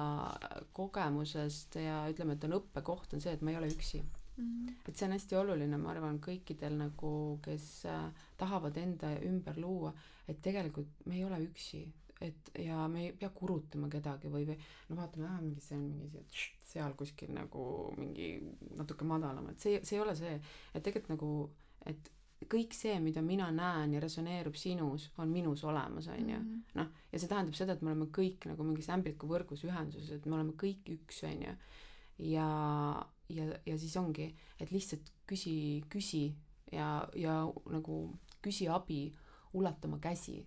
[0.74, 4.02] kogemusest ja ütleme, et on õppekoht, on see, et ma ei ole üksi
[4.38, 4.46] mm.
[4.46, 4.76] -hmm.
[4.88, 9.93] et see on hästi oluline, ma arvan, kõikidel nagu, kes äh, tahavad enda ümber luua,
[10.28, 11.84] et tegelikult me ei ole üksi,
[12.22, 14.58] et ja me ei pea kurutama kedagi või, või
[14.89, 16.26] no vaatame, aa, mingi see on mingi
[16.74, 18.36] seal kuskil nagu mingi
[18.78, 20.36] natuke madalam, et see, see ei ole see,
[20.74, 21.32] et tegelikult nagu,
[21.86, 22.12] et
[22.50, 26.39] kõik see, mida mina näen ja resoneerub sinus, on minus olemas, on ju.
[26.39, 26.60] Mhm.
[26.80, 30.38] noh, ja see tähendab seda, et me oleme kõik nagu mingis ämblikuvõrgus ühenduses, et me
[30.39, 31.56] oleme kõik üks, on ju.
[32.19, 32.47] Ja,
[33.30, 36.26] ja, ja siis ongi, et lihtsalt küsi, küsi
[36.71, 37.99] ja, ja nagu
[38.43, 39.08] küsi abi,
[39.54, 40.43] ulata oma käsi.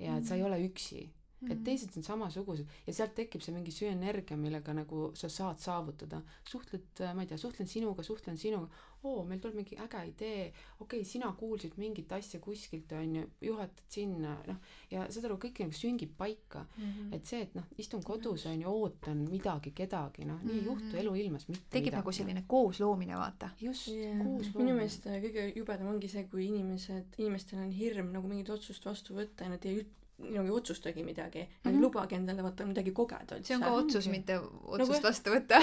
[0.00, 1.02] Ja et sa ei ole üksi
[1.40, 1.52] Mhm.
[1.52, 6.22] et teised on samasugused ja sealt tekib see mingi sünergia, millega nagu sa saad saavutada.
[6.44, 8.68] suhtled, ma ei tea, suhtlen sinuga, suhtlen sinuga,
[9.04, 13.22] oo, meil tuleb mingi äge idee, okei okay,, sina kuulsid mingit asja kuskilt, on ju,
[13.40, 14.58] juhatad sinna, noh,
[14.90, 16.84] ja saad aru, kõik nagu süngib paika mm.
[16.84, 17.14] -hmm.
[17.16, 20.90] et see, et noh, istun kodus, on ju, ootan midagi, kedagi, noh, nii ei juhtu
[20.90, 20.96] Mhm.
[20.96, 21.96] eluilmas mitte tekib midagi.
[21.96, 23.50] nagu selline koosloomine, vaata.
[23.60, 24.18] just yeah.
[24.24, 28.50] koos minu meelest äh, kõige jubedam ongi see, kui inimesed, inimestel on hirm nagu mingit
[28.50, 29.86] otsust vastu võtta ja nad ei
[30.28, 31.70] ei otsustagi midagi mm.
[31.70, 31.80] -hmm.
[31.80, 33.46] Lubagi endale vaata midagi kogeda üldse.
[33.46, 34.18] see on ka otsus, ongi.
[34.18, 35.62] mitte otsust Nagu- vastu võtta.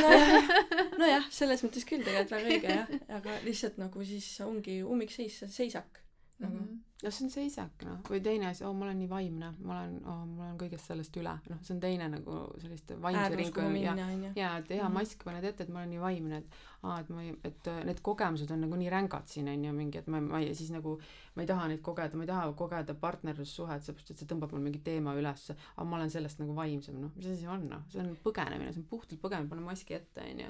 [0.97, 6.01] nojah, selles mõttes küll tegelikult väga õige jah, aga lihtsalt nagu siis ongi ummikseis, seisak
[6.39, 6.65] nagu mm.
[6.67, 6.76] Mhm.
[7.04, 7.97] no see on seisak noh.
[8.10, 9.52] Või teine asi oh ma olen nii vaimne.
[9.65, 11.34] Ma olen oh, mul on kõigest sellest üle.
[11.50, 13.95] Noh see on teine nagu sellist vaimse ringi ja
[14.36, 14.93] ja et hea Mhm.
[14.97, 17.84] mask paned ette et ma olen nii vaimne et aa et ma ei et äh,
[17.89, 20.95] need kogemused on nagu nii rängad siin onju mingi et ma ma ei siis nagu
[21.36, 24.62] ma ei taha neid kogeda ma ei taha kogeda partnerlussuhet seepärast et see tõmbab mul
[24.65, 27.12] mingi teema ülesse aga ma olen sellest nagu vaimsem noh.
[27.15, 27.86] Mis asi see on noh?
[27.93, 30.50] See on põgenemine see on puhtalt põgenemine pane maski ette onju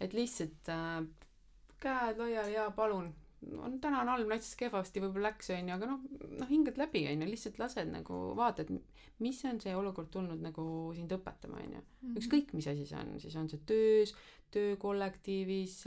[0.00, 1.00] et lihtsalt äh,
[1.82, 3.14] käed laiali ja palun
[3.58, 6.00] on täna on halb näiteks kehvasti võib-olla läks onju aga noh
[6.40, 8.72] noh hingad läbi onju lihtsalt lased nagu vaatad
[9.20, 10.64] mis on see olukord tulnud nagu
[10.96, 12.16] sind õpetama onju Mhm.
[12.18, 14.14] ükskõik mis asi see on siis on see töös
[14.54, 15.84] töökollektiivis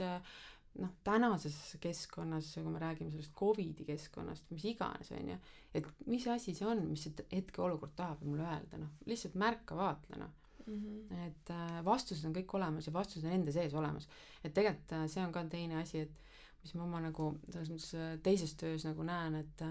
[0.82, 5.36] noh tänases keskkonnas kui me räägime sellest Covidi keskkonnast mis iganes onju
[5.76, 10.22] et mis asi see on mis see hetkeolukord tahab mulle öelda noh lihtsalt märka vaatla
[10.24, 11.12] noh Mhm.
[11.26, 14.04] et äh, vastused on kõik olemas ja vastused on enda sees olemas
[14.44, 16.20] et tegelikult äh, see on ka teine asi et
[16.62, 19.62] mis ma oma nagu selles mõttes äh, teises töös nagu näen et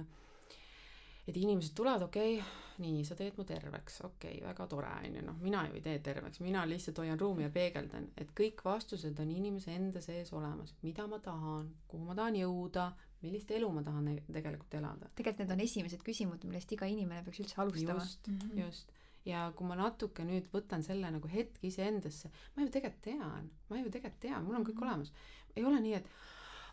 [1.28, 2.48] et inimesed tulevad okei okay,
[2.82, 6.00] nii sa teed mu terveks okei okay, väga tore onju noh mina ju ei tee
[6.04, 10.74] terveks mina lihtsalt hoian ruumi ja peegeldan et kõik vastused on inimese enda sees olemas
[10.82, 12.88] mida ma tahan kuhu ma tahan jõuda
[13.22, 17.22] millist elu ma tahan ne- tegelikult elada tegelikult need on esimesed küsimused, millest iga inimene
[17.28, 18.00] peaks üldse alustama.
[18.02, 18.58] just Mhm.
[18.66, 18.92] just
[19.26, 23.78] ja kui ma natuke nüüd võtan selle nagu hetke iseendasse ma ju tegelikult tean ma
[23.78, 24.84] ju tegelikult tean mul on kõik Mhm.
[24.90, 25.14] olemas
[25.56, 26.08] ei ole nii et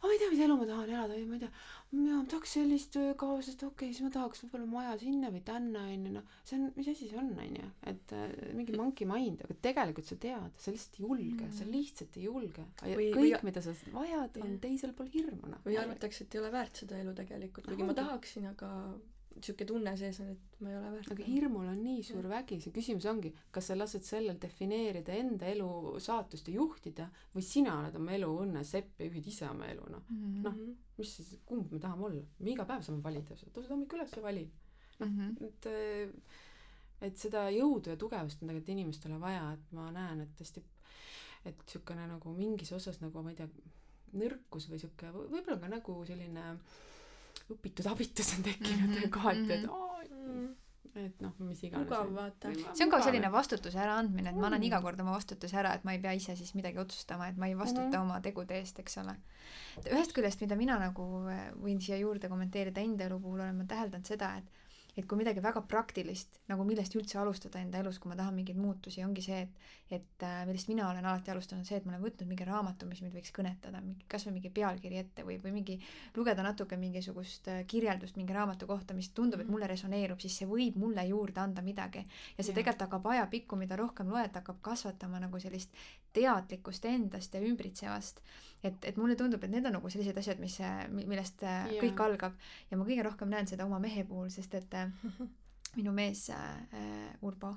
[0.03, 1.51] ma ei tea mis elu ma tahan elada või ma ei tea.
[1.91, 6.11] Ma tahaks sellist töökaaslast okei okay, siis ma tahaks võib-olla maja sinna või tänna onju
[6.19, 8.27] noh see on mis asi see on onju et äh,
[8.59, 11.73] mingi monkey mind aga tegelikult sa tead sa lihtsalt ei julge sa Mhm.
[11.73, 12.65] lihtsalt ei julge.
[12.85, 15.61] Kõik mida sa vajad on teisel pool hirmu noh.
[15.65, 18.01] Või arvatakse, et ei ole väärt seda elu tegelikult, kuigi ma Ongi.
[18.03, 18.71] tahaksin, aga
[19.45, 21.11] sihuke tunne sees on, et ma ei ole väärt.
[21.13, 25.47] aga hirmul on nii suur vägi see küsimus ongi kas sa lased sellel defineerida enda
[25.53, 25.69] elu
[26.01, 29.87] saatust ja juhtida või sina oled oma elu õnne sepp ja juhid ise oma elu
[29.95, 30.43] noh Mhm.
[30.43, 30.55] Noh.
[30.99, 34.17] mis siis kumb me tahame olla me iga päev saame valida sa tõused hommikul üles
[34.17, 34.51] ja valid
[35.01, 35.37] Mhm.
[35.45, 36.11] et äh,
[37.01, 40.63] et seda jõudu ja tugevust on tegelikult inimestele vaja et ma näen et hästi
[41.47, 43.47] et siukene nagu mingis osas nagu ma ei tea
[44.19, 46.59] nõrkus või siuke võib-olla ka nagu selline
[47.51, 49.71] õpitud abitus on tekkinud Mhm, kohati et mhm.
[49.71, 49.85] aa
[50.99, 52.51] et noh mis iganes mugav vaata.
[52.75, 54.67] see on ka selline vastutuse äraandmine, et ma annan On.
[54.67, 57.47] iga kord oma vastutuse ära, et ma ei pea ise siis midagi otsustama, et ma
[57.47, 58.01] ei vastuta Mhm.
[58.03, 59.15] oma tegude eest, eks ole.
[59.93, 63.65] ühest küljest, mida mina nagu äh, võin siia juurde kommenteerida enda elu puhul, olen ma
[63.65, 64.45] täheldanud seda, et
[64.99, 68.59] et kui midagi väga praktilist nagu millest üldse alustada enda elus, kui ma tahan mingeid
[68.59, 72.03] muutusi, ongi see, et et äh, millest mina olen alati alustanud, see, et ma olen
[72.05, 75.79] võtnud mingi raamatu, mis mind võiks kõnetada, mingi kasvõi mingi pealkiri ette või, või mingi
[76.17, 79.53] lugeda natuke mingisugust äh, kirjeldust mingi raamatu kohta, mis tundub, et Mhm.
[79.55, 82.05] mulle resoneerub, siis see võib mulle juurde anda midagi
[82.37, 85.73] ja see tegelikult hakkab ajapikku, mida rohkem loed, hakkab kasvatama nagu sellist
[86.13, 88.21] teadlikkust endast ja ümbritsevast.
[88.63, 90.59] et, et mulle tundub, et need on nagu sellised asjad, mis,
[90.99, 91.83] millest äh, Jaa.
[91.85, 94.91] kõik algab ja ma kõige rohkem näen seda oma mehe puhul, sest et äh,
[95.79, 97.55] minu mees äh, Urbo,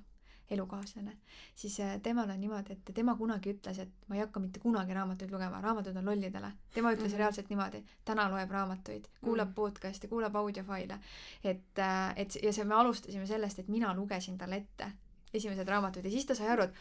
[0.51, 1.13] elukaaslane,
[1.55, 4.93] siis äh, temal on niimoodi, et tema kunagi ütles, et ma ei hakka mitte kunagi
[4.93, 6.51] raamatuid lugema, raamatud on lollidele.
[6.73, 7.13] tema ütles mm.
[7.13, 7.17] -hmm.
[7.23, 9.51] reaalselt niimoodi, täna loeb raamatuid, kuulab mm.
[9.51, 9.55] -hmm.
[9.55, 10.99] podcast'e, kuulab audiofaile.
[11.43, 11.79] et,
[12.15, 14.91] et ja see, me alustasime sellest, et mina lugesin talle ette
[15.33, 16.73] esimesed raamatud ja siis ta sai aru, et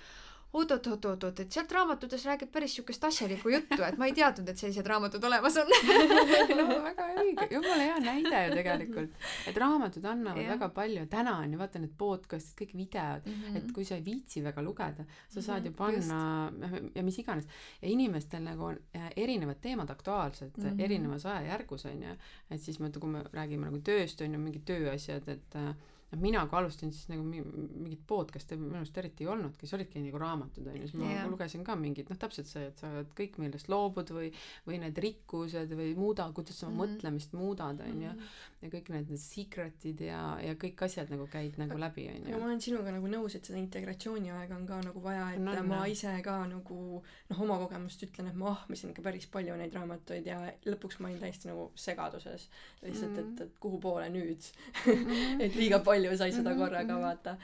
[0.52, 4.86] oot-oot-oot-oot-oot, et sealt raamatutes räägib päris siukest asjalikku juttu, et ma ei teadnud, et sellised
[4.86, 5.68] raamatud olemas on.
[6.58, 9.12] no väga õige, jumala hea näide ju tegelikult,
[9.46, 10.50] et raamatud annavad Jah.
[10.56, 13.28] väga palju, täna on ju vaata need podcast'id, kõik videod,
[13.60, 17.46] et kui sa ei viitsi väga lugeda, sa saad ju Mhm, panna ja mis iganes
[17.80, 20.74] ja inimestel nagu on äh, erinevad teemad aktuaalsed mm Mhm.
[20.76, 20.84] -hmm.
[20.84, 22.16] erinevas ajajärgus on ju
[22.50, 25.74] et siis ma, kui me räägime nagu tööst on ju mingid tööasjad et äh,
[26.10, 29.76] noh mina kui alustasin siis nagu mi- mingit podcast'e minu arust eriti ei olnudki siis
[29.78, 31.28] olidki nagu raamatud on ju siis ma yeah.
[31.30, 34.32] lugesin ka mingit noh täpselt see et sa oled kõik millest loobud või
[34.66, 36.96] või need rikkused või muuda kuidas sa oma Mhm.
[36.96, 38.10] mõtlemist muudad on ju
[38.62, 42.32] ja kõik need need secret'id ja ja kõik asjad nagu käid nagu läbi on aga
[42.32, 45.66] ma ju olen sinuga nagu nõus, et seda integratsiooniaega on ka nagu vaja, et on,
[45.68, 45.90] ma jah.
[45.92, 50.26] ise ka nagu noh, oma kogemust ütlen, et ma ahmisin ikka päris palju neid raamatuid
[50.26, 52.48] ja lõpuks ma olin täiesti nagu segaduses.
[52.82, 54.42] lihtsalt, et, et kuhu poole nüüd,
[55.44, 57.02] et liiga palju palju sai seda Mhm, korraga mhm.
[57.02, 57.36] vaata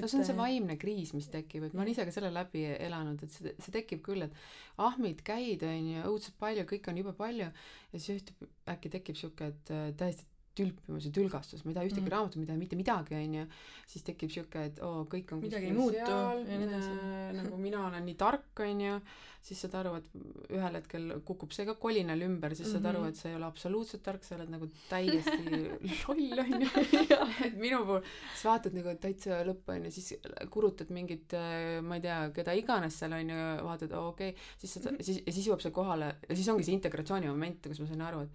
[0.00, 2.64] no see on see vaimne kriis mis tekib et ma olen ise ka selle läbi
[2.88, 4.32] elanud et see see tekib küll et
[4.78, 9.52] ahmid käid onju õudselt palju kõik on jube palju ja siis ühte äkki tekib siuke
[9.54, 10.26] et äh, täiesti
[10.58, 12.08] tülpimus ja tülgastus ma ei taha ühtegi Mhm.
[12.10, 12.14] mm.
[12.16, 13.44] raamatut ma ei taha mitte midagi onju
[13.86, 16.94] siis tekib siuke et oo kõik on Midagi ei muutu ja nii edasi.
[17.38, 18.96] nagu mina olen nii tark onju
[19.40, 20.08] siis saad aru et
[20.52, 23.08] ühel hetkel kukub see ka kolinal ümber siis saad aru Mhm.
[23.08, 25.62] et sa ei ole absoluutselt tark sa oled nagu täiesti
[26.08, 26.68] loll onju
[27.46, 28.02] et minu puhul
[28.34, 30.12] siis vaatad nagu täitsa lõppu onju siis
[30.50, 31.32] kurutad mingit
[31.86, 33.38] ma ei tea keda iganes seal onju
[33.70, 34.46] vaatad okei okay.
[34.58, 37.80] siis sa siis ja siis jõuab see kohale ja siis ongi see integratsiooni moment kus
[37.80, 38.30] ma sain aru et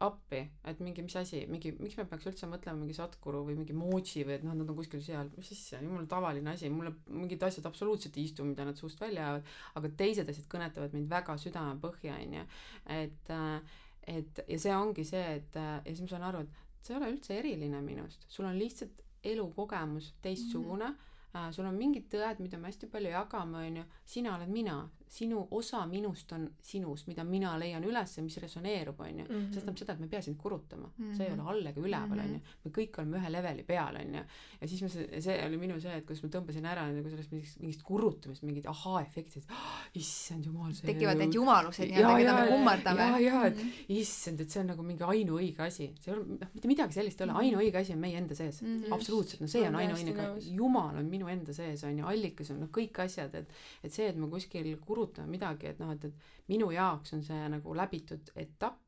[0.00, 3.76] appi et mingi mis asi mingi miks me peaks üldse mõtlema mingi Sadhguru või mingi
[3.78, 7.42] mochi või et noh nad on kuskil seal mis on jumala tavaline asi mulle mingid
[7.46, 11.38] asjad absoluutselt ei istu mida nad suust välja ajavad aga teised asjad kõnetavad mind väga
[11.38, 12.44] südamepõhja onju.
[12.90, 16.92] et äh, et ja see ongi see et ja siis ma saan aru et sa
[16.92, 18.26] ei ole üldse eriline minust.
[18.28, 20.88] Sul on lihtsalt elukogemus teistsugune.
[20.88, 21.52] Mm -hmm.
[21.52, 23.84] sul on mingid tõed mida me hästi palju jagame onju.
[24.04, 29.00] Sina oled mina sinu osa minust on sinus mida mina leian üles ja mis resoneerub
[29.00, 29.52] onju Mhm.
[29.52, 31.08] see tähendab seda et me ei pea sind kurutama mm -hmm.
[31.08, 31.16] Mhm.
[31.16, 32.24] see ei ole all ega üleval Mhm.
[32.24, 34.22] onju me kõik oleme ühe leveli peal onju
[34.60, 37.60] ja siis ma see oli minu see et kus ma tõmbasin ära nagu sellest mingist
[37.60, 43.00] mingist kurutamisest mingid ahaa-efektid oh, issand jumal see tekivad need jumalused nii-öelda, keda me kummardame.
[43.00, 46.48] jaa, jaa, et issand, et see on nagu mingi ainuõige asi, see ei ole, noh,
[46.54, 48.68] mitte midagi sellist ei ole, ainuõige asi on meie enda sees mm.
[48.68, 48.82] Mhm.
[48.84, 48.94] -hmm.
[48.94, 52.68] absoluutselt, no see on ainuõige jumal on minu enda sees on ju, allikas on noh,
[52.68, 53.48] kõik asjad, et
[53.84, 54.66] et see, et ma kuskil
[55.04, 58.80] kurutan midagi, et noh, et, et minu jaoks on see nagu läbitud etapp,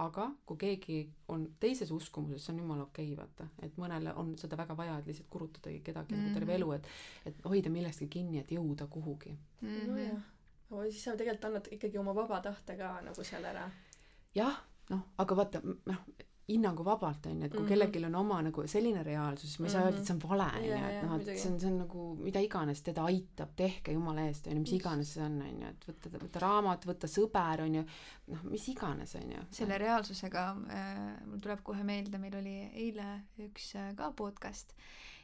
[0.00, 4.36] aga kui keegi on teises uskumuses, see on jumala okei okay,, vaata, et mõnele on
[4.38, 6.26] seda väga vaja, et lihtsalt kurutadagi kedagi mm -hmm.
[6.26, 6.62] nagu terve Mhm.
[6.62, 6.86] elu, et
[7.26, 9.38] et hoida millestki kinni, et jõuda kuhugi.
[9.62, 9.86] Mhm.
[9.86, 10.22] nojah
[10.70, 13.64] aga siis sa tegelikult annad ikkagi oma vaba tahte ka nagu seal ära
[14.34, 16.02] jah, noh, aga vaata, noh,
[16.50, 17.64] hinnanguvabalt on ju, et kui mm Mhm.
[17.64, 17.68] -hmm.
[17.68, 20.46] kellelgi on oma nagu selline reaalsus, siis me ei saa öelda, et see on vale
[20.56, 23.48] on ju, Jaa, et noh, et see on, see on nagu mida iganes teda aitab,
[23.56, 26.86] tehke jumala eest on ju, mis iganes see on on ju, et võtta, võtta raamat,
[26.86, 27.84] võtta sõber on ju,
[28.34, 29.38] noh, mis iganes on ju.
[29.50, 34.74] selle reaalsusega äh, mul tuleb kohe meelde, meil oli eile üks äh, ka podcast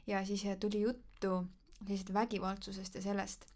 [0.07, 1.47] ja siis äh, tuli juttu
[1.87, 3.47] sellisest vägivaldsusest ja sellest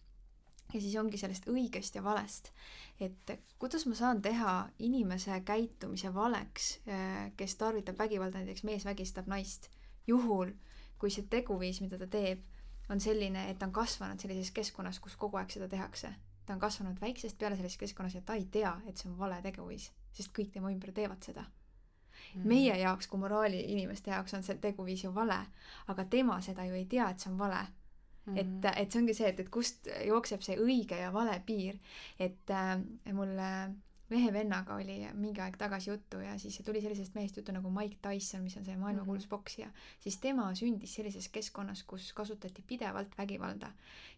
[0.73, 2.53] ja siis ongi sellest õigest ja valest.
[3.01, 9.27] Et kuidas ma saan teha inimese käitumise valeks äh, kes tarvitab vägivalda näiteks mees vägistab
[9.27, 9.71] naist?
[10.07, 10.53] Juhul
[10.99, 12.43] kui see teguviis mida ta teeb
[12.91, 16.13] on selline et ta on kasvanud sellises keskkonnas kus kogu aeg seda tehakse.
[16.47, 19.41] Ta on kasvanud väiksest peale sellises keskkonnas ja ta ei tea et see on vale
[19.43, 21.45] teguviis sest kõik tema ümber teevad seda.
[22.35, 22.49] Mhm.
[22.49, 25.39] meie jaoks kui moraali inimeste jaoks on see teguviis ju vale
[25.89, 27.63] aga tema seda ju ei tea et see on vale
[28.31, 28.39] Mhm.
[28.65, 31.79] et, et see ongi see, et, et kust jookseb see õige ja vale piir.
[32.19, 32.77] et äh,
[33.13, 33.71] mul äh,
[34.11, 38.01] mehe vennaga oli mingi aeg tagasi juttu ja siis tuli sellisest mehest juttu nagu Mike
[38.03, 39.31] Tyson, mis on see maailmakuulus Mhm.
[39.31, 39.69] poksija,
[40.01, 43.71] siis tema sündis sellises keskkonnas, kus kasutati pidevalt vägivalda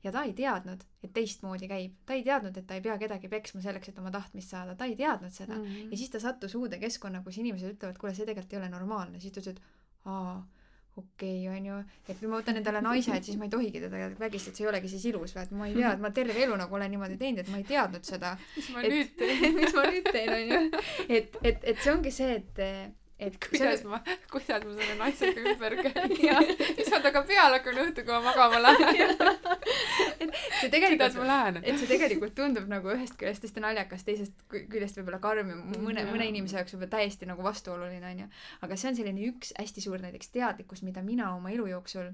[0.04, 3.28] ja ta ei teadnud, et teistmoodi käib, ta ei teadnud, et ta ei pea kedagi
[3.28, 5.62] peksma selleks, et oma tahtmist saada, ta ei teadnud seda mm.
[5.68, 5.90] Mhm.
[5.92, 9.20] ja siis ta sattus uude keskkonna, kus inimesed ütlevad, kuule, see tegelikult ei ole normaalne,
[9.20, 9.60] siis ta ütles, et
[10.06, 10.40] aa,
[10.96, 14.10] okei okay,, onju, et kui ma võtan endale naise, et siis ma ei tohigi teda
[14.20, 16.76] vägistada, see ei olegi siis ilus et ma ei tea, et ma terve elu nagu
[16.76, 18.34] olen niimoodi teinud, et ma ei teadnud seda.
[18.56, 19.54] mis ma et- nüüd teen?
[19.60, 20.82] mis ma nüüd teen, onju.
[21.08, 22.62] et, et, et see ongi see, et,
[23.22, 24.00] et kuidas ma,
[24.32, 26.14] kuidas ma selle naisega ümber käin?
[26.16, 29.14] siis ma temaga peale hakkan õhtul, kui ma magama lähen.
[30.60, 31.16] see kuidas tegelikult
[31.62, 35.60] et see tegelikult tundub nagu ühest küljest hästi naljakas, teisest kü- küljest võib-olla karm ja
[35.62, 38.28] mõne, mõne inimese jaoks võib-olla täiesti nagu vastuoluline onju.
[38.66, 42.12] aga see on selline üks hästi suur näiteks teadlikkus, mida mina oma elu jooksul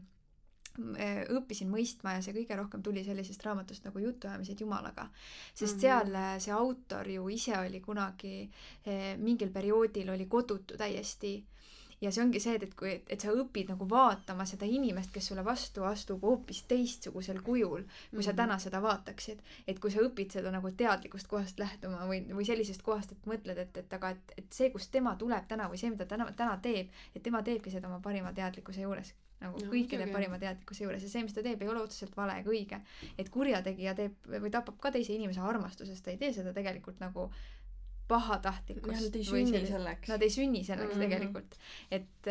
[0.76, 5.08] õppisin mõistma ja see kõige rohkem tuli sellisest raamatust nagu Jutuajamised Jumalaga.
[5.54, 5.80] sest Mhm.
[5.80, 8.50] seal äh, see autor ju ise oli kunagi
[8.86, 11.44] eh, mingil perioodil oli kodutu täiesti
[12.00, 15.26] ja see ongi see, et, et kui, et sa õpid nagu vaatama seda inimest, kes
[15.26, 18.36] sulle vastu astub hoopis teistsugusel kujul, kui sa Mhm.
[18.36, 19.38] täna seda vaataksid.
[19.66, 23.58] et kui sa õpid seda nagu teadlikust kohast lähtuma või, või sellisest kohast, et mõtled,
[23.58, 26.56] et, et aga, et, et see, kust tema tuleb täna või see, mida täna, täna
[26.62, 30.16] teeb, et tema teebki seda oma parima teadlikkuse juures nagu No kõikide muidugi.
[30.16, 32.80] parima teadlikkuse juures ja see, mis ta teeb, ei ole otseselt vale ega õige.
[33.18, 37.28] et kurjategija teeb või tapab ka teise inimese armastusest, ta ei tee seda tegelikult nagu
[38.08, 39.02] pahatahtlikkust.
[39.04, 40.08] Nad ei sünni selleks.
[40.08, 41.00] Nad ei sünni selleks mm.
[41.00, 41.08] -hmm.
[41.08, 41.58] tegelikult.
[41.90, 42.30] et,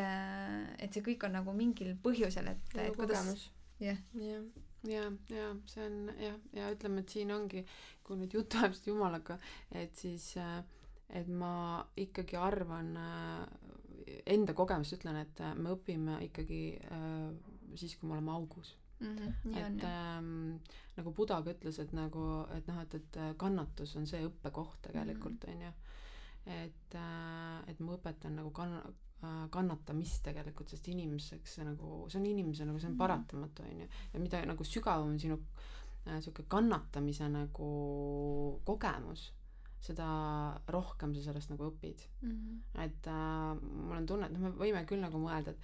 [0.79, 4.47] et see kõik on nagu mingil põhjusel, et, et kuidas, jah, jah.
[4.89, 7.65] ja, ja see on jah, ja ütleme, et siin ongi,
[8.03, 9.37] kui nüüd jutuajamised jumalaga,
[9.71, 10.33] et siis,
[11.09, 12.95] et ma ikkagi arvan,
[14.25, 17.31] enda kogemust ütlen, et äh, me õpime ikkagi äh,
[17.75, 18.75] siis, kui me oleme augus.
[18.99, 20.17] nii on et jah.
[20.17, 20.59] ähm,
[20.97, 22.23] nagu Buda ka ütles, et nagu,
[22.55, 25.69] et noh, et, et äh, kannatus on see õppekoht tegelikult onju.
[26.47, 28.95] et äh,, et ma õpetan nagu kann-,
[29.51, 32.99] kannatamist tegelikult sest inimeseks see nagu see on inimese nagu see on Mhm.
[33.01, 35.37] paratamatu onju ja mida nagu sügavam on sinu
[36.21, 37.69] sihuke kannatamise nagu
[38.65, 39.31] kogemus
[39.81, 40.07] seda
[40.67, 42.61] rohkem sa sellest nagu õpid Mhm.
[42.83, 45.59] et äh, mul on tunne et noh me võime küll nagu mõelda et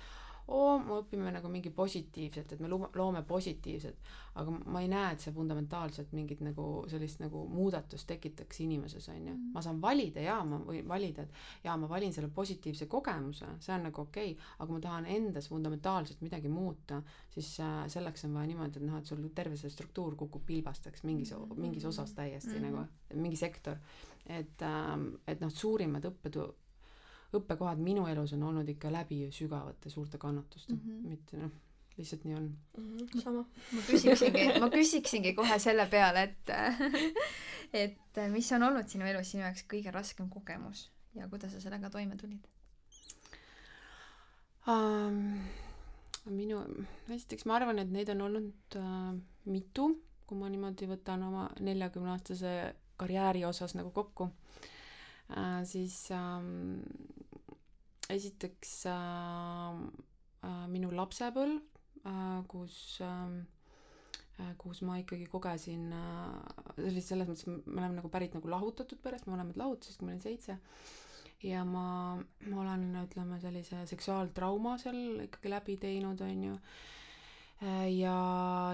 [0.47, 3.95] oo me õpime nagu mingi positiivset et me loome positiivset
[4.35, 9.33] aga ma ei näe et see fundamentaalselt mingit nagu sellist nagu muudatust tekitaks inimeses onju
[9.33, 9.51] Mhm.
[9.53, 11.31] ma saan valida jaa ma võin valida et
[11.63, 15.47] jaa ma valin selle positiivse kogemuse see on nagu okei okay, aga ma tahan endas
[15.49, 19.69] fundamentaalselt midagi muuta siis äh, selleks on vaja niimoodi et noh et sul terve see
[19.69, 22.63] struktuur kukub pilbasteks mingis mingis osas täiesti Mhm.
[22.65, 22.85] nagu
[23.15, 23.77] mingi sektor
[24.25, 26.53] et ähm, et noh suurimad õppetu-
[27.39, 30.79] õppekohad minu elus on olnud ikka läbi sügavate suurte kannatuste mm.
[30.79, 31.09] -hmm.
[31.09, 31.51] mitte noh
[31.97, 36.53] lihtsalt nii on Mhm, sama ma küsiksingi ma küsiksingi kohe selle peale et
[37.83, 41.89] et mis on olnud sinu elus sinu jaoks kõige raskem kogemus ja kuidas sa sellega
[41.93, 42.47] toime tulid
[44.67, 45.37] um,
[46.25, 46.63] minu
[47.13, 49.13] esiteks ma arvan et neid on olnud äh,
[49.45, 49.89] mitu
[50.27, 52.53] kui ma niimoodi võtan oma neljakümne aastase
[52.97, 54.29] karjääri osas nagu kokku
[55.37, 56.79] äh, siis ähm,
[58.15, 59.81] esiteks äh,
[60.45, 61.59] äh, minu lapsepõlv
[62.05, 63.37] äh, kus äh,
[64.39, 69.01] äh, kus ma ikkagi kogesin äh, oli selles mõttes me oleme nagu pärit nagu lahutatud
[69.03, 70.59] perest me mõlemad lahutasime kui ma olin seitse.
[71.43, 71.85] Ja ma
[72.47, 77.01] ma olen ütleme sellise seksuaaltrauma seal ikkagi läbi teinud onju Äh,
[77.89, 78.17] ja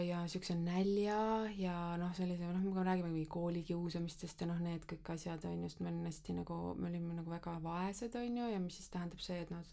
[0.01, 1.19] ja siukse nälja
[1.57, 5.83] ja noh sellise noh me räägime mingi koolikiusamistest ja noh need kõik asjad onju sest
[5.83, 9.41] me olime hästi nagu me olime nagu väga vaesed onju ja mis siis tähendab see
[9.43, 9.65] et noh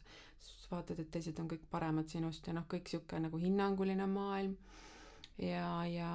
[0.70, 4.56] vaatad et teised on kõik paremad sinust ja noh kõik siuke nagu hinnanguline maailm.
[5.38, 6.10] Ja ja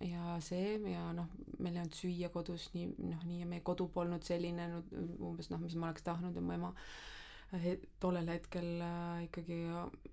[0.00, 1.26] ja see ja noh
[1.58, 4.82] meil ei olnud süüa kodus nii noh nii ja meie kodu polnud selline no,
[5.26, 6.70] umbes noh mis ma oleks tahtnud ja mu ema
[8.00, 9.56] tollel hetkel äh, ikkagi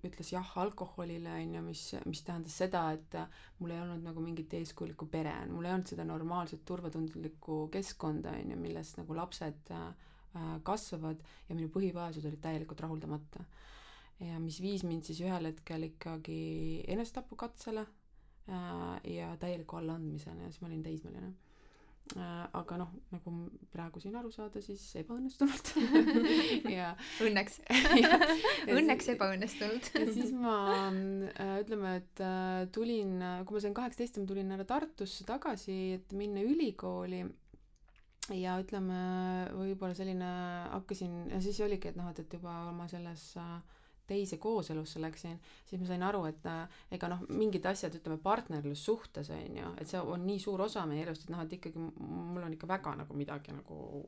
[0.08, 3.26] ütles jah alkoholile onju mis mis tähendas seda et äh,
[3.58, 8.56] mul ei olnud nagu mingit eeskujulikku pere mul ei olnud seda normaalset turvatundlikku keskkonda onju
[8.62, 9.84] milles nagu lapsed äh,
[10.32, 11.20] äh, kasvavad
[11.50, 13.44] ja minu põhivajadused olid täielikult rahuldamata.
[14.24, 16.40] Ja mis viis mind siis ühel hetkel ikkagi
[16.88, 21.34] enesetapukatsele äh, ja täieliku allaandmiseni ja siis ma olin teismeline.
[21.34, 21.45] äh,
[22.14, 23.32] aga noh nagu
[23.72, 25.72] praegu siin aru saada siis ebaõnnestunult
[26.76, 26.92] ja
[27.24, 27.58] õnneks.
[28.76, 34.28] Õnneks ebaõnnestunud ja siis ma äh, ütleme et äh, tulin kui ma sain kaheksateist ma
[34.30, 37.24] tulin ära Tartusse tagasi et minna ülikooli.
[38.34, 38.96] Ja ütleme
[39.54, 40.28] võib-olla selline
[40.72, 43.58] hakkasin ja siis oligi et noh et et juba oma selles äh,
[44.06, 49.30] teise kooselusse läksin siis ma sain aru et äh, ega noh mingid asjad ütleme partnerlussuhtes
[49.34, 52.42] on ju et see on nii suur osa meie elust et noh et ikkagi mul
[52.42, 54.02] on ikka väga nagu midagi nagu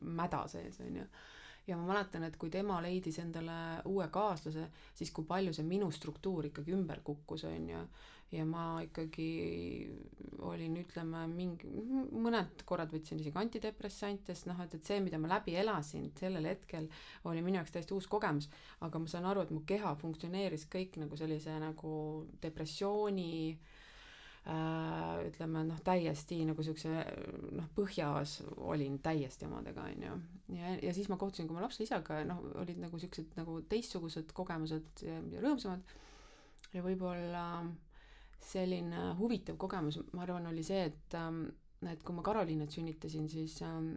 [0.00, 1.04] mäda sees on ju.
[1.66, 4.64] Ja ma mäletan et kui tema leidis endale uue kaaslase
[4.96, 7.82] siis kui palju see minu struktuur ikkagi ümber kukkus on ju
[8.30, 9.28] ja ma ikkagi
[10.46, 11.68] olin ütleme mingi
[12.14, 16.46] mõned korrad võtsin isegi antidepressante sest noh et et see mida ma läbi elasin sellel
[16.46, 16.86] hetkel
[17.28, 18.48] oli minu jaoks täiesti uus kogemus.
[18.86, 21.92] Aga ma saan aru et mu keha funktsioneeris kõik nagu sellise nagu
[22.42, 27.02] depressiooni äh, ütleme noh täiesti nagu siukse
[27.58, 30.14] noh põhjas olin täiesti omadega onju
[30.54, 33.58] ja ja siis ma kohtusin ka oma lapse isaga ja noh olid nagu siuksed nagu
[33.68, 35.98] teistsugused kogemused ja, rõõmsamad.
[36.70, 37.44] Ja võib-olla
[38.44, 41.44] selline huvitav kogemus ma arvan oli see et ähm,
[41.90, 43.94] et kui ma Karoliinat sünnitasin siis ähm,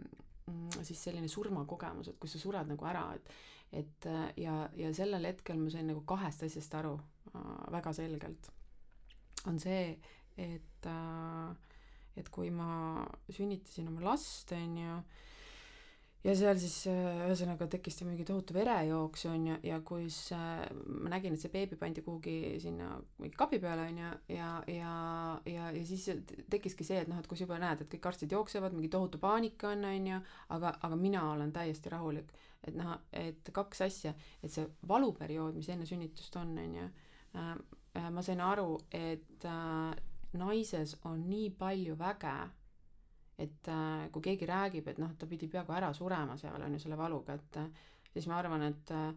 [0.82, 3.32] siis selline surmakogemus et kui sa sured nagu ära et
[3.74, 6.94] et äh, ja ja sellel hetkel ma sain nagu kahest asjast aru
[7.34, 8.50] äh, väga selgelt.
[9.50, 9.98] On see
[10.36, 11.54] et äh,
[12.16, 15.00] et kui ma sünnitasin oma last onju
[16.24, 20.38] ja seal siis äh, ühesõnaga tekkis see mingi tohutu verejooks onju ja kui see
[21.04, 24.94] ma nägin et see beebi pandi kuhugi sinna mingi kapi peale onju ja ja
[25.50, 26.06] ja ja siis
[26.50, 29.20] tekkiski see et noh et kui sa juba näed et kõik arstid jooksevad mingi tohutu
[29.20, 30.22] paanika on onju
[30.56, 32.32] aga aga mina olen täiesti rahulik.
[32.64, 37.54] Et noh et kaks asja et see valuperiood mis enne sünnitust on onju äh,
[38.00, 39.92] äh, ma sain aru et äh,
[40.40, 42.36] naises on nii palju väge
[43.38, 46.82] et äh, kui keegi räägib et noh ta pidi peaaegu ära surema seal on ju
[46.84, 47.70] selle valuga et äh,
[48.12, 49.08] siis ma arvan et äh,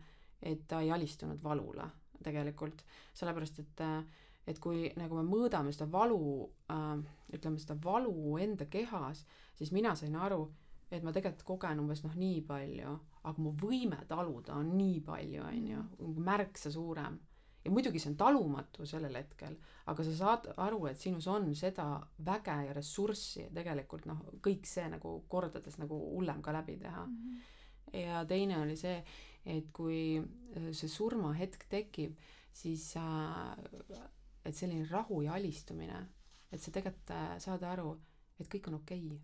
[0.42, 1.86] et ta ei alistunud valule
[2.24, 2.84] tegelikult.
[3.14, 3.82] Sellepärast et
[4.48, 7.02] et kui nagu me mõõdame seda valu äh,
[7.36, 9.26] ütleme seda valu enda kehas
[9.58, 10.46] siis mina sain aru
[10.92, 12.94] et ma tegelikult kogen umbes noh nii palju
[13.28, 17.20] aga mu võime taluda on nii palju on ju märksa suurem
[17.68, 19.60] ja muidugi see on talumatu sellel hetkel
[19.92, 21.90] aga sa saad aru et sinus on seda
[22.26, 27.08] väge ja ressurssi tegelikult noh kõik see nagu kordades nagu hullem ka läbi teha
[27.94, 29.02] ja teine oli see
[29.48, 32.18] et kui äh, see surmahetk tekib,
[32.56, 34.04] siis äh,
[34.46, 36.02] et selline rahu ja alistumine,
[36.52, 37.94] et sa tegelikult äh, saad aru,
[38.38, 39.24] et kõik on okei okay..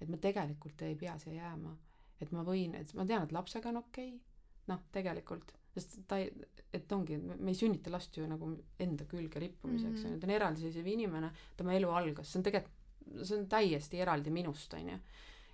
[0.00, 1.76] et ma tegelikult ei pea siia jääma.
[2.20, 4.20] et ma võin, et ma tean, et lapsega on okei okay.,
[4.68, 6.30] noh, tegelikult, sest ta ei,
[6.74, 8.50] et ongi, me ei sünnita last ju nagu
[8.80, 12.76] enda külge rippumiseks, on ju, ta on eraldiseisev inimene, tema elu algas, see on tegelikult,
[13.22, 14.98] see on täiesti eraldi minust, on ju.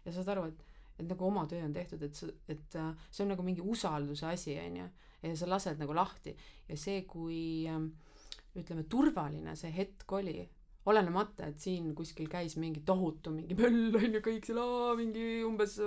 [0.05, 0.65] ja saad aru, et,
[0.97, 4.29] et nagu oma töö on tehtud, et sa, et äh, see on nagu mingi usalduse
[4.29, 4.91] asi, on ju.
[5.23, 6.37] ja sa lased nagu lahti
[6.69, 7.41] ja see, kui
[7.73, 7.91] ähm,
[8.57, 10.41] ütleme, turvaline see hetk oli,
[10.87, 15.27] olenemata, et siin kuskil käis mingi tohutu mingi möll on ju kõik seal aa, mingi
[15.47, 15.79] umbes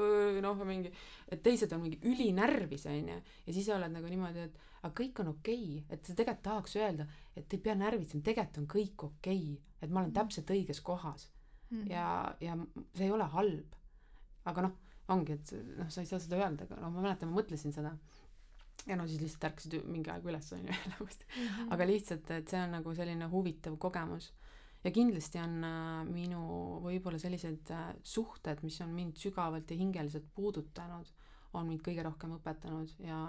[0.43, 0.91] noh, mingi,
[1.31, 4.93] et teised on mingi ülinärvis on ju, ja siis sa oled nagu niimoodi, et aga
[5.01, 8.71] kõik on okei okay., et sa tegelikult tahaks öelda, et ei pea närvitsema, tegelikult on
[8.75, 11.29] kõik okei okay., et ma olen täpselt õiges kohas
[11.69, 11.91] Mhm.
[11.91, 12.57] ja, ja
[12.95, 13.75] see ei ole halb.
[14.49, 14.77] aga noh,
[15.13, 17.91] ongi, et noh, sa ei saa seda öelda, aga noh, ma mäletan, ma mõtlesin seda.
[18.87, 21.25] ja no siis lihtsalt ärkasid mingi aeg üles onju jälle uuesti
[21.75, 24.31] aga lihtsalt, et see on nagu selline huvitav kogemus.
[24.83, 26.43] Ja kindlasti on äh, minu
[26.83, 31.09] võib-olla sellised äh, suhted, mis on mind sügavalt ja hingeliselt puudutanud,
[31.57, 33.19] on mind kõige rohkem õpetanud ja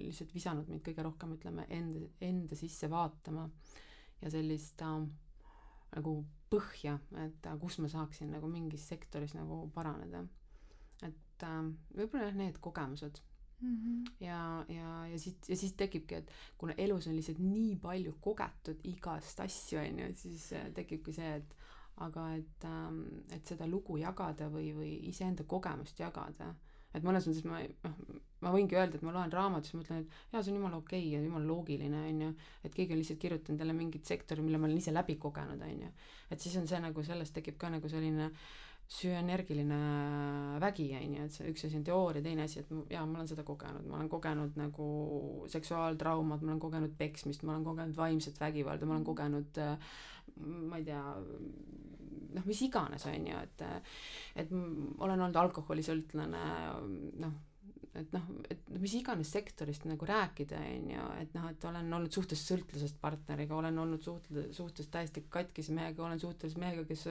[0.00, 3.46] lihtsalt visanud mind kõige rohkem, ütleme, enda, enda sisse vaatama
[4.22, 4.98] ja sellist äh,
[5.96, 6.16] nagu
[6.50, 10.24] põhja, et äh, kus ma saaksin nagu mingis sektoris nagu paraneda.
[11.06, 11.62] et äh,
[11.96, 13.22] võib-olla jah, need kogemused
[13.60, 14.04] Mhm.
[14.20, 18.82] ja, ja, ja siit, ja siis tekibki, et kuna elus on lihtsalt nii palju kogetud
[18.84, 21.56] igast asju, on ju, siis äh, tekibki see, et
[22.04, 23.02] aga et ähm,,
[23.32, 26.50] et seda lugu jagada või, või iseenda kogemust jagada,
[26.92, 27.96] et mõnes mõttes ma, noh,
[28.44, 30.80] ma võingi öelda, et ma loen raamatut, siis ma ütlen, et jaa, see on jumala
[30.82, 32.30] okei okay ja jumala loogiline, on ju,
[32.68, 35.82] et keegi on lihtsalt kirjutanud jälle mingit sektori, mille ma olen ise läbi kogenud, on
[35.86, 35.90] ju.
[36.30, 38.28] et siis on see nagu, sellest tekib ka nagu selline
[38.86, 39.78] sünergiline
[40.62, 43.30] vägi, on ju, et see üks asi on teooria, teine asi, et jaa, ma olen
[43.30, 44.90] seda kogenud, ma olen kogenud nagu
[45.50, 49.74] seksuaaltraumat, ma olen kogenud peksmist, ma olen kogenud vaimset vägivalda, ma olen kogenud äh,
[50.40, 51.02] ma ei tea,
[52.36, 53.64] noh, mis iganes, on ju, et
[54.42, 56.42] et olen olnud alkoholisõltlane,
[57.22, 57.36] noh,
[58.00, 62.12] et noh, et mis iganes sektorist nagu rääkida, on ju, et noh, et olen olnud
[62.14, 67.06] suhtes sõltlusest partneriga, olen olnud suht-, suhtes täiesti katkise mehega, olen suhtes mehega, kes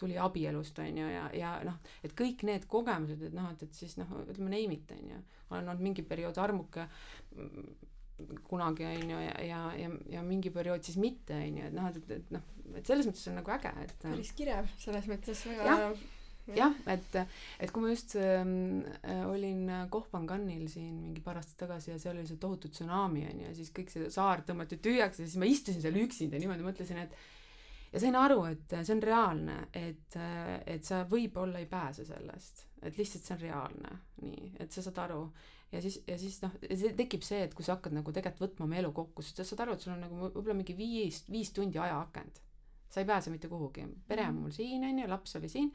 [0.00, 3.82] tuli abielust, on ju, ja, ja noh, et kõik need kogemused, et noh, et, et
[3.82, 5.22] siis noh, ütleme name it, on ju.
[5.50, 6.86] olen olnud mingi periood armuke
[7.36, 7.72] mm,
[8.48, 11.90] kunagi, on ju, ja, ja, ja, ja mingi periood siis mitte, on ju, et noh,
[11.90, 15.44] et, et, et noh, et selles mõttes on nagu äge, et päris kirev selles mõttes
[15.48, 16.06] väga Jah.
[16.56, 17.16] jah, et,
[17.60, 22.16] et kui ma just ähm, äh, olin Koh-Phanganil siin mingi paar aastat tagasi ja seal
[22.16, 25.50] oli see tohutu tsunami onju ja siis kõik see saar tõmmati tühjaks ja siis ma
[25.50, 27.18] istusin seal üksinda niimoodi mõtlesin, et
[27.92, 30.16] ja sain aru, et see on reaalne, et,
[30.68, 33.94] et sa võib-olla ei pääse sellest, et lihtsalt see on reaalne,
[34.24, 35.22] nii, et sa saad aru.
[35.68, 38.64] Ja siis, ja siis noh, see tekib see, et kui sa hakkad nagu tegelikult võtma
[38.64, 41.52] oma elu kokku, siis sa saad aru, et sul on nagu võib-olla mingi viis, viis
[41.52, 42.44] tundi ajaakent.
[42.88, 45.66] sa ei pääse mitte kuhugi, pere on mul siin onju, laps oli siin,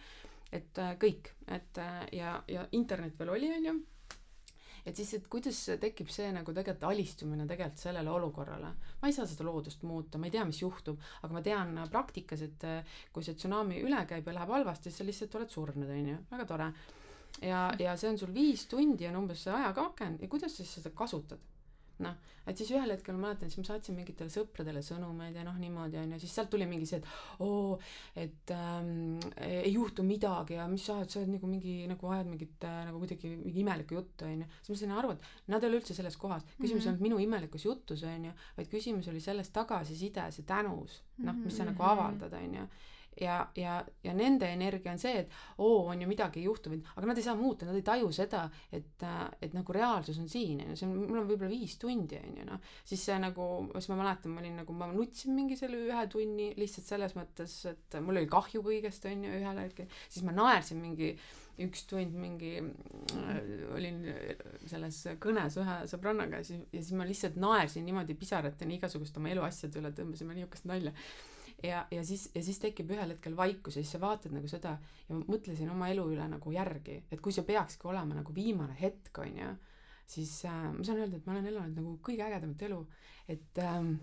[0.53, 3.75] et äh, kõik, et äh, ja, ja internet veel oli onju.
[4.85, 8.73] et siis, et kuidas tekib see nagu tegelikult alistumine tegelikult sellele olukorrale.
[9.01, 11.87] ma ei saa seda loodust muuta, ma ei tea, mis juhtub, aga ma tean äh,
[11.89, 12.67] praktikas, et
[13.13, 16.49] kui see tsunami üle käib ja läheb halvasti, siis sa lihtsalt oled surnud onju, väga
[16.49, 16.73] tore
[17.41, 20.77] ja, ja see on sul viis tundi on umbes see ajakaaken ja kuidas sa siis
[20.79, 21.52] seda kasutad
[21.99, 22.15] noh,
[22.47, 25.97] et siis ühel hetkel ma mäletan, siis ma saatsin mingitele sõpradele sõnumeid ja noh, niimoodi
[26.01, 27.05] onju, siis sealt tuli mingi see, et
[27.45, 27.77] oo,
[28.15, 32.27] et ähm, ei juhtu midagi ja mis sa ajad, sa oled nagu mingi nagu ajad
[32.27, 34.45] mingit äh, nagu kuidagi mingi imelikku juttu onju.
[34.61, 35.21] siis ma sain aru, et
[35.53, 36.95] nad ei ole üldse selles kohas, küsimus ei Mhm.
[36.95, 41.63] olnud minu imelikus jutus onju, vaid küsimus oli selles tagasisides ja tänus, noh, mis sa
[41.63, 41.71] Mhm.
[41.73, 42.67] nagu avaldad onju
[43.21, 47.09] ja, ja, ja nende energia on see, et oo, on ju midagi ei juhtu, aga
[47.09, 49.05] nad ei saa muuta, nad ei taju seda, et,
[49.41, 52.41] et nagu reaalsus on siin, on ju, see on, mul on võib-olla viis tundi, on
[52.41, 52.73] ju, noh.
[52.89, 56.51] siis see nagu, siis ma mäletan, ma olin nagu, ma nutsin mingi selle ühe tunni
[56.59, 60.81] lihtsalt selles mõttes, et mul oli kahju kõigest, on ju, ühel hetkel, siis ma naersin
[60.83, 61.15] mingi
[61.61, 63.35] üks tund mingi äh,
[63.75, 63.99] olin
[64.65, 69.29] selles kõnes ühe sõbrannaga ja siis, ja siis ma lihtsalt naersin niimoodi pisarateni igasuguste oma
[69.33, 70.95] eluasjade üle, tõmbasime niisugust nalja
[71.63, 74.77] ja, ja siis, ja siis tekib ühel hetkel vaikus ja siis sa vaatad nagu seda
[75.07, 78.75] ja ma mõtlesin oma elu üle nagu järgi, et kui see peakski olema nagu viimane
[78.79, 79.51] hetk, on ju,
[80.15, 82.81] siis äh, ma saan öelda, et ma olen elanud nagu kõige ägedamat elu,
[83.31, 83.95] et ähm,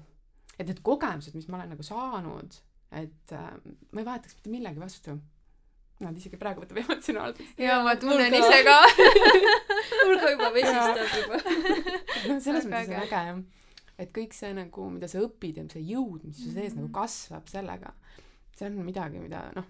[0.61, 2.57] et need kogemused, mis ma olen nagu saanud,
[3.01, 3.53] et äh,
[3.93, 5.17] ma ei vahetaks mitte millegi vastu.
[6.01, 7.59] Nad isegi praegu võtab emotsionaalselt.
[7.61, 8.77] ja ma tunnen ise ka.
[10.07, 11.41] mul ka juba vesistab juba.
[12.31, 13.43] noh, selles mõttes on äge jah,
[14.01, 16.81] et kõik see nagu, mida sa õpid ja see jõud, mis su sees Mhm.
[16.81, 17.93] nagu kasvab sellega,
[18.57, 19.67] see on midagi, mida noh,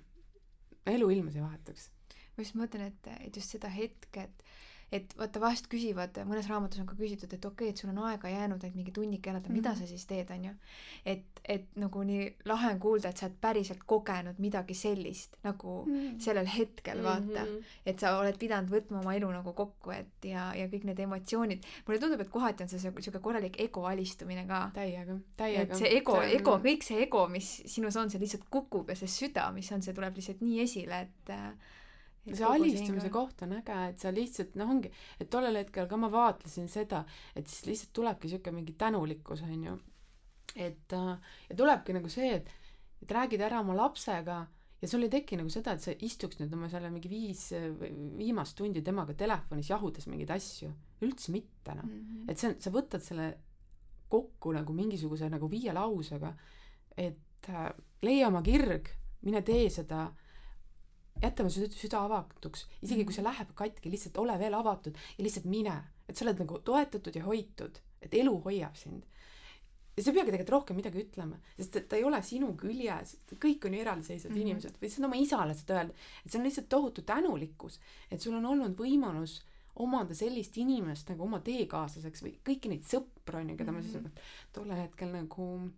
[0.86, 1.88] elu ilmas ei vahetaks.
[2.36, 4.42] ma just mõtlen, et, et just seda hetke, et
[4.92, 8.00] et vaata vahest küsivad, mõnes raamatus on ka küsitud, et okei okay,, et sul on
[8.08, 9.58] aega jäänud ainult mingi tunnike elada mm, -hmm.
[9.58, 10.54] mida sa siis teed, on ju.
[11.06, 15.84] et, et nagu nii lahe on kuulda, et sa oled päriselt kogenud midagi sellist nagu
[15.86, 16.20] mm -hmm.
[16.20, 17.54] sellel hetkel, vaata mm.
[17.56, 17.64] -hmm.
[17.86, 21.62] et sa oled pidanud võtma oma elu nagu kokku, et ja, ja kõik need emotsioonid,
[21.86, 24.70] mulle tundub, et kohati on see sihuke korralik ego alistumine ka.
[24.74, 25.62] täiega, täiega.
[25.62, 29.08] et see ego ego, kõik see ego, mis sinus on, see lihtsalt kukub ja see
[29.08, 31.34] süda, mis on, see tuleb lihtsalt nii esile, et
[32.36, 36.10] see alistumise koht on äge, et sa lihtsalt noh, ongi, et tollel hetkel ka ma
[36.12, 37.04] vaatlesin seda,
[37.34, 39.76] et siis lihtsalt tulebki siuke mingi tänulikkus onju.
[40.56, 42.48] et äh, ja tulebki nagu see, et,
[43.02, 44.40] et räägid ära oma lapsega
[44.80, 47.50] ja sul ei teki nagu seda, et sa istuks nüüd oma selle mingi viis,
[48.18, 50.70] viimast tundi temaga telefonis jahudes mingeid asju,
[51.04, 51.84] üldse mitte noh.
[51.84, 52.30] Mm -hmm..
[52.30, 53.28] et see on, sa võtad selle
[54.10, 56.32] kokku nagu mingisuguse nagu viie lausega,
[56.96, 57.68] et äh,
[58.02, 58.88] leia oma kirg,
[59.22, 60.08] mine tee seda
[61.20, 63.30] jäta oma süda, süda avatuks, isegi kui see mhm.
[63.30, 65.76] läheb katki, lihtsalt ole veel avatud ja lihtsalt mine,
[66.08, 69.06] et sa oled nagu toetatud ja hoitud, et elu hoiab sind.
[69.96, 73.16] ja sa ei peagi tegelikult rohkem midagi ütlema, sest et ta ei ole sinu küljes,
[73.42, 74.46] kõik on ju eraldiseisvad mm -hmm.
[74.46, 75.94] inimesed või lihtsalt oma isale seda öelda,
[76.24, 77.80] et see on lihtsalt tohutu tänulikkus,
[78.10, 79.40] et sul on olnud võimalus
[79.74, 83.82] omada sellist inimest nagu oma teekaaslaseks või kõiki neid sõpru on ju, keda mm -hmm.
[83.82, 84.12] ma siis mhm.
[84.52, 85.70] tollel hetkel nagu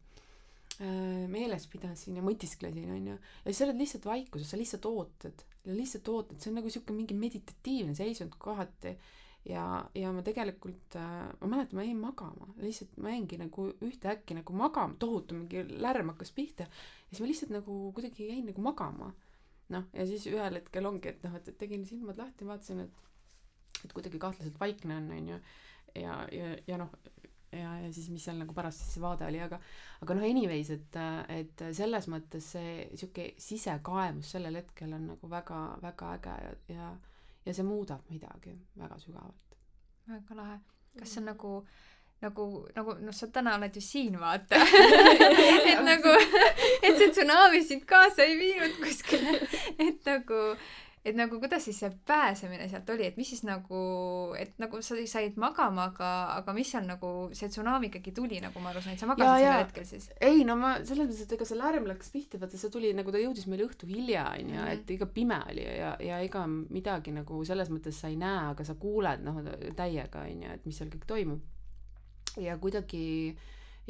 [1.31, 3.17] meeles pidasin ja mõtisklesin, onju.
[3.17, 6.95] ja siis sa oled lihtsalt vaikuses, sa lihtsalt ootad, lihtsalt ootad, see on nagu sihuke
[6.97, 8.97] mingi meditatiivne seisund kohati.
[9.49, 9.65] ja,
[9.99, 14.57] ja ma tegelikult äh,, ma mäletan, ma jäin magama, lihtsalt ma jäingi nagu ühtäkki nagu
[14.59, 16.67] magama, tohutu mingi lärm hakkas pihta.
[16.69, 19.13] ja siis ma lihtsalt nagu kuidagi jäin nagu magama.
[19.73, 23.03] noh, ja siis ühel hetkel ongi, et noh, et tegin silmad lahti, vaatasin, et,
[23.85, 25.43] et kuidagi kahtlaselt vaikne on, onju.
[25.95, 26.91] ja, ja, ja noh
[27.53, 29.61] ja, ja siis, mis seal nagu pärast siis see vaade oli, aga
[30.03, 31.01] aga noh, anyways, et,
[31.33, 36.93] et selles mõttes see sihuke sisekaemus sellel hetkel on nagu väga-väga äge ja, ja
[37.47, 39.57] ja see muudab midagi väga sügavalt.
[40.09, 40.59] väga lahe.
[40.99, 41.53] kas see on nagu
[42.23, 42.45] nagu,
[42.77, 44.61] nagu noh, sa täna oled ju siin, vaata
[45.73, 46.13] et nagu,
[46.83, 49.35] et see tsunami sind kaasa ei viinud kuskile,
[49.79, 50.43] et nagu
[51.03, 53.79] et nagu kuidas siis see pääsemine sealt oli, et mis siis nagu,
[54.39, 58.63] et nagu sa said magama, aga, aga mis seal nagu see tsunami ikkagi tuli, nagu
[58.63, 60.07] ma aru sain, sa magasid sellel hetkel siis?
[60.23, 63.15] ei no ma selles mõttes, et ega see lärm läks pihta, vaata see tuli nagu
[63.15, 64.77] ta jõudis meile õhtu hilja onju mm, -hmm.
[64.77, 68.67] et ega pime oli ja, ja ega midagi nagu selles mõttes sa ei näe, aga
[68.69, 69.43] sa kuuled noh
[69.75, 71.43] täiega onju, et mis seal kõik toimub.
[72.39, 73.35] ja kuidagi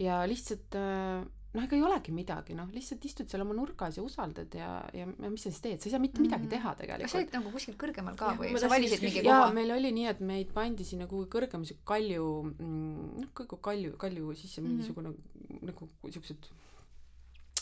[0.01, 4.05] ja lihtsalt äh, noh, ega ei olegi midagi, noh, lihtsalt istud seal oma nurgas ja
[4.05, 6.53] usaldad ja, ja, ja mis sa siis teed, sa ei saa mitte midagi mhm.
[6.55, 7.05] teha tegelikult.
[7.05, 9.53] kas sa olid nagu kuskil kõrgemal ka ja, või sa valisid mingi koha?
[9.57, 13.95] meil oli nii, et meid pandi sinna kuhugi kõrgema siuke kalju, mm, noh, kõige kalju,
[14.01, 14.69] kalju sisse mhm.
[14.71, 15.65] mingisugune mm -hmm.
[15.71, 16.53] nagu siuksed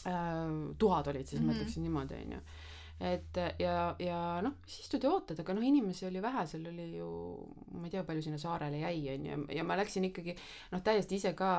[0.07, 1.55] äh, tuhad olid siis mm, -hmm.
[1.55, 2.43] ma ütleksin niimoodi, onju
[3.01, 6.85] et ja, ja noh, siis istud ja ootad, aga noh, inimesi oli vähe, seal oli
[6.99, 7.09] ju,
[7.73, 10.35] ma ei tea, palju sinna saarele jäi, onju, ja ma läksin ikkagi
[10.75, 11.53] noh, täiesti ise ka,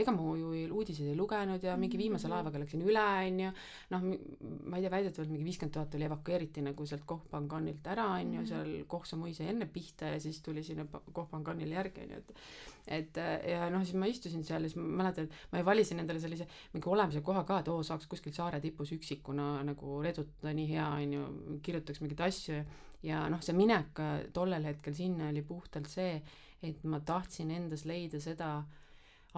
[0.00, 2.34] ega ma ju uudiseid ei lugenud ja mingi viimase mhm.
[2.36, 3.52] laevaga läksin üle, onju.
[3.92, 8.40] noh, ma ei tea, väidetavalt mingi viiskümmend tuhat oli evakueeriti nagu sealt Koh-Phanganilt ära, onju,
[8.40, 8.48] mhm.
[8.48, 13.16] seal Koh Samui sai enne pihta ja siis tuli sinna Koh-Phanganile järgi, onju, et et
[13.50, 16.46] ja noh, siis ma istusin seal ja siis ma mäletan, et ma valisin endale sellise
[16.72, 20.86] mingi olemise koha ka, et oo, saaks kuskil saare tipus üksikuna nagu redutada nii hea,
[21.00, 21.26] on ju,
[21.62, 22.60] kirjutaks mingeid asju
[23.06, 24.02] ja, noh, see minek
[24.36, 26.20] tollel hetkel sinna oli puhtalt see,
[26.62, 28.52] et ma tahtsin endas leida seda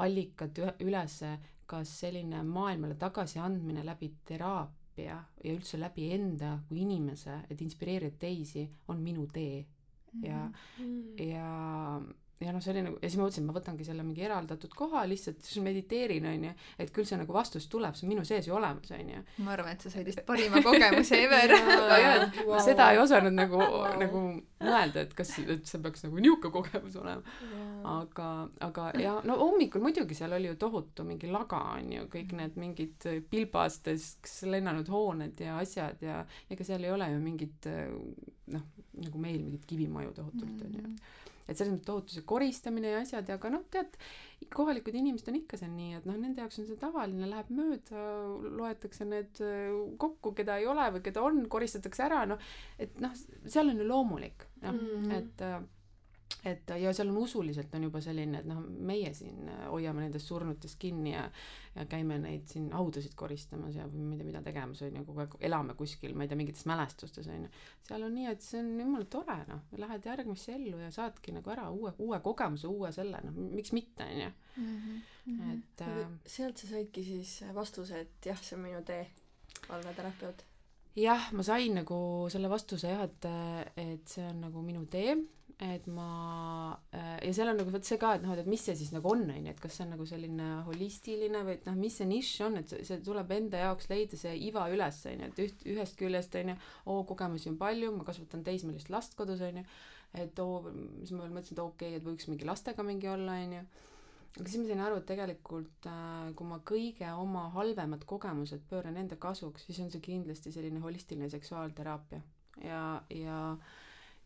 [0.03, 1.36] allikat ülesse,
[1.68, 8.66] kas selline maailmale tagasiandmine läbi teraapia ja üldse läbi enda kui inimese, et inspireerida teisi,
[8.88, 9.64] on minu tee.
[10.22, 11.22] ja mm, -hmm.
[11.22, 12.03] ja
[12.43, 14.74] ja noh, see oli nagu ja siis ma mõtlesin, et ma võtangi selle mingi eraldatud
[14.76, 18.49] koha lihtsalt, siis mediteerin onju, et küll see nagu vastus tuleb, see on minu sees
[18.49, 19.22] ju olemas onju.
[19.47, 21.57] ma arvan, et sa said vist parima kogemuse ever.
[22.43, 22.59] Wow.
[22.64, 24.20] seda ei osanud nagu wow., nagu
[24.62, 27.36] mõelda, et kas, et see peaks nagu niisugune kogemus olema.
[27.53, 27.86] Wow..
[27.93, 28.28] aga,
[28.66, 33.09] aga ja no hommikul muidugi seal oli ju tohutu mingi laga onju, kõik need mingid
[33.30, 37.68] pilbasteks lennanud hooned ja asjad ja ega seal ei ole ju mingit
[38.53, 38.64] noh,
[39.03, 40.86] nagu meil mingit kivimaju tohutult onju.
[40.86, 41.20] Mm -hmm
[41.53, 43.98] et selles mõttes tohutu see koristamine ja asjad, aga noh, tead,
[44.53, 48.07] kohalikud inimesed on ikka seal nii, et noh, nende jaoks on see tavaline, läheb mööda,
[48.61, 49.68] loetakse need äh,
[50.03, 52.42] kokku, keda ei ole või keda on, koristatakse ära, noh,
[52.82, 53.14] et noh,
[53.46, 55.62] seal on ju loomulik, noh mm -hmm., et äh,
[56.45, 60.78] et ja seal on usuliselt on juba selline, et noh, meie siin hoiame nendest surnutest
[60.83, 61.26] kinni ja
[61.72, 65.22] ja käime neid siin haudasid koristamas ja ma ei tea, mida tegemas on ju, kogu
[65.24, 67.51] aeg elame kuskil, ma ei tea, mingites mälestustes on ju.
[67.89, 71.55] seal on nii, et see on jumala tore noh, lähed järgmisse ellu ja saadki nagu
[71.55, 74.30] ära uue, uue kogemuse, uue selle, noh, miks mitte on ju.
[74.57, 75.03] Mhm,
[75.33, 75.51] mhm.
[75.57, 79.07] et äh, sealt sa saidki siis vastuse, et jah, see on minu tee,
[79.70, 80.45] valveterapeut
[80.99, 81.99] jah, ma sain nagu
[82.33, 83.28] selle vastuse jah, et,
[83.80, 85.16] et see on nagu minu tee,
[85.61, 86.07] et ma
[86.92, 89.24] ja seal on nagu vot see ka, et noh, et mis see siis nagu on,
[89.30, 92.44] on ju, et kas see on nagu selline holistiline või et noh, mis see nišš
[92.48, 95.64] on, et see, see tuleb enda jaoks leida see iva üles, on ju, et üht,
[95.74, 99.64] ühest küljest on ju, oo, kogemusi on palju, ma kasvatan teismelist last kodus, on ju,
[100.24, 100.59] et oo,
[101.03, 103.64] siis ma veel mõtlesin, et okei okay,, et võiks mingi lastega mingi olla, on ju.
[104.32, 108.96] Aga siis ma sain aru, et tegelikult äh, kui ma kõige oma halvemad kogemused pööran
[108.96, 112.22] enda kasuks, siis on see kindlasti selline holistiline seksuaalteraapia.
[112.64, 112.80] Ja,
[113.12, 113.36] ja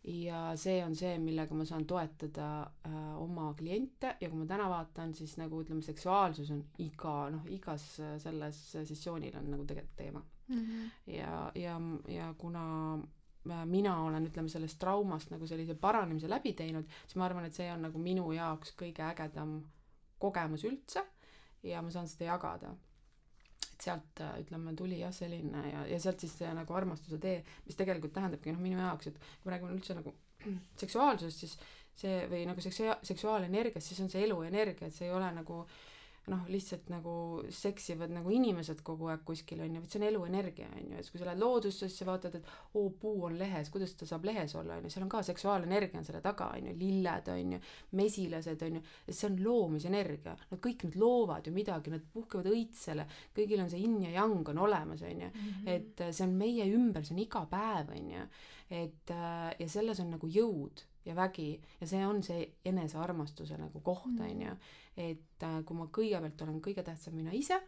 [0.06, 2.48] ja see on see, millega ma saan toetada
[2.86, 7.46] äh, oma kliente ja kui ma täna vaatan, siis nagu ütleme, seksuaalsus on iga noh,
[7.50, 10.56] igas äh, selles sessioonil on nagu tegelikult teema mm.
[10.56, 10.90] -hmm.
[11.16, 12.64] ja, ja, ja kuna
[13.50, 17.54] äh, mina olen, ütleme, sellest traumast nagu sellise paranemise läbi teinud, siis ma arvan, et
[17.54, 19.60] see on nagu minu jaoks kõige ägedam
[20.18, 21.02] kogemus üldse
[21.62, 22.74] ja ma saan seda jagada.
[23.76, 27.40] Et sealt äh, ütleme, tuli jah, selline ja, ja sealt siis see nagu armastuse tee,
[27.68, 30.14] mis tegelikult tähendabki noh, minu jaoks, et kui me räägime üldse nagu
[30.82, 31.58] seksuaalsusest, siis
[31.96, 35.76] see või nagu seksua-, seksuaalenergiast, siis on see eluenergia, et see ei ole nagu äh,
[36.26, 37.12] noh, lihtsalt nagu
[37.54, 41.10] seksivad nagu inimesed kogu aeg kuskil on ju, vaid see on eluenergia on ju, et
[41.12, 44.26] kui sa lähed loodusse, siis sa vaatad, et oo, puu on lehes, kuidas ta saab
[44.26, 47.54] lehes olla on ju, seal on ka seksuaalenergia on selle taga on ju, lilled on
[47.54, 47.60] ju,
[48.00, 53.06] mesilased on ju, see on loomisenergia, nad kõik nüüd loovad ju midagi, nad puhkevad õitsele,
[53.36, 55.70] kõigil on see yin ja yang on olemas on ju, mhm.
[55.76, 58.26] et äh, see on meie ümber, see on iga päev on ju,
[58.82, 63.80] et äh, ja selles on nagu jõud ja vägi ja see on see enesearmastuse nagu
[63.80, 64.42] koht on mm.
[64.42, 64.56] ju
[64.96, 67.58] et äh, kui ma kõigepealt olen kõige tähtsam mina ise,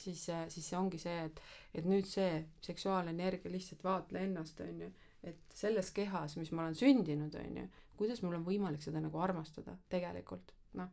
[0.00, 1.40] siis, äh, siis see ongi see, et,
[1.76, 4.90] et nüüd see seksuaalenergia lihtsalt vaatle ennast, on ju,
[5.28, 7.66] et selles kehas, mis ma olen sündinud, on ju,
[8.00, 10.88] kuidas mul on võimalik seda nagu armastada tegelikult, noh.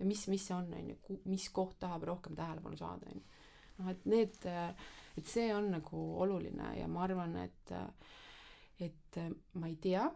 [0.00, 3.44] ja mis, mis see on, on ju, mis koht tahab rohkem tähelepanu saada, on ju.
[3.78, 7.76] noh, et need, äh, et see on nagu oluline ja ma arvan, et,
[8.82, 9.22] et
[9.60, 10.08] ma ei tea,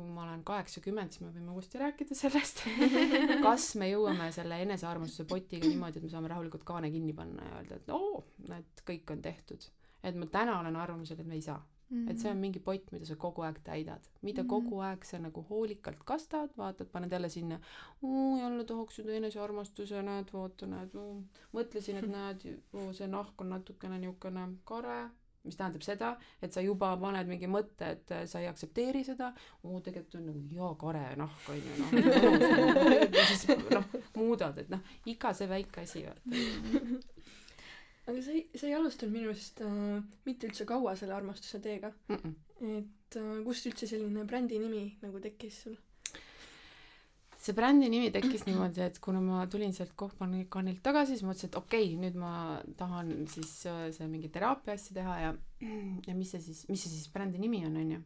[0.00, 2.64] kui ma olen kaheksakümmend, siis me võime uuesti rääkida sellest
[3.46, 7.60] kas me jõuame selle enesearmastuse potiga niimoodi, et me saame rahulikult kaane kinni panna ja
[7.60, 8.24] öelda, et oo,
[8.58, 9.70] et kõik on tehtud.
[10.04, 12.04] et ma täna olen arvamusel, et me ei saa mm.
[12.04, 12.10] -hmm.
[12.10, 14.50] et see on mingi pott, mida sa kogu aeg täidad, mida mm -hmm.
[14.50, 17.60] kogu aeg sa nagu hoolikalt kastad, vaatad, paned jälle sinna,
[18.40, 20.96] jälle tahaks seda enesearmastuse, näed, vaata, näed,
[21.52, 22.48] mõtlesin, et näed,
[22.92, 25.10] see nahk on natukene niisugune kare
[25.44, 29.30] mis tähendab seda, et sa juba paned mingi mõtte, et äh, sa ei aktsepteeri seda,
[29.64, 31.90] oo tegelikult on nagu jaa, kare nahk on ju noh,
[33.18, 37.02] ja siis noh, muudad, et noh, iga see väike asi vaata.
[38.08, 41.92] aga sa ei, sa ei alustanud minu arust äh, mitte üldse kaua selle armastuse teega
[42.08, 42.20] mm.
[42.20, 42.78] -mm.
[42.78, 45.76] et äh, kust üldse selline brändi nimi nagu tekkis sul?
[47.44, 51.58] See brändi nimi tekkis niimoodi, et kuna ma tulin sealt Kohvanilt tagasi, siis mõtlesin, et
[51.60, 52.32] okei okay,, nüüd ma
[52.78, 55.34] tahan siis äh, see mingi teraapia asja teha ja,
[56.08, 58.00] ja mis see siis, mis see siis brändi nimi on, onju.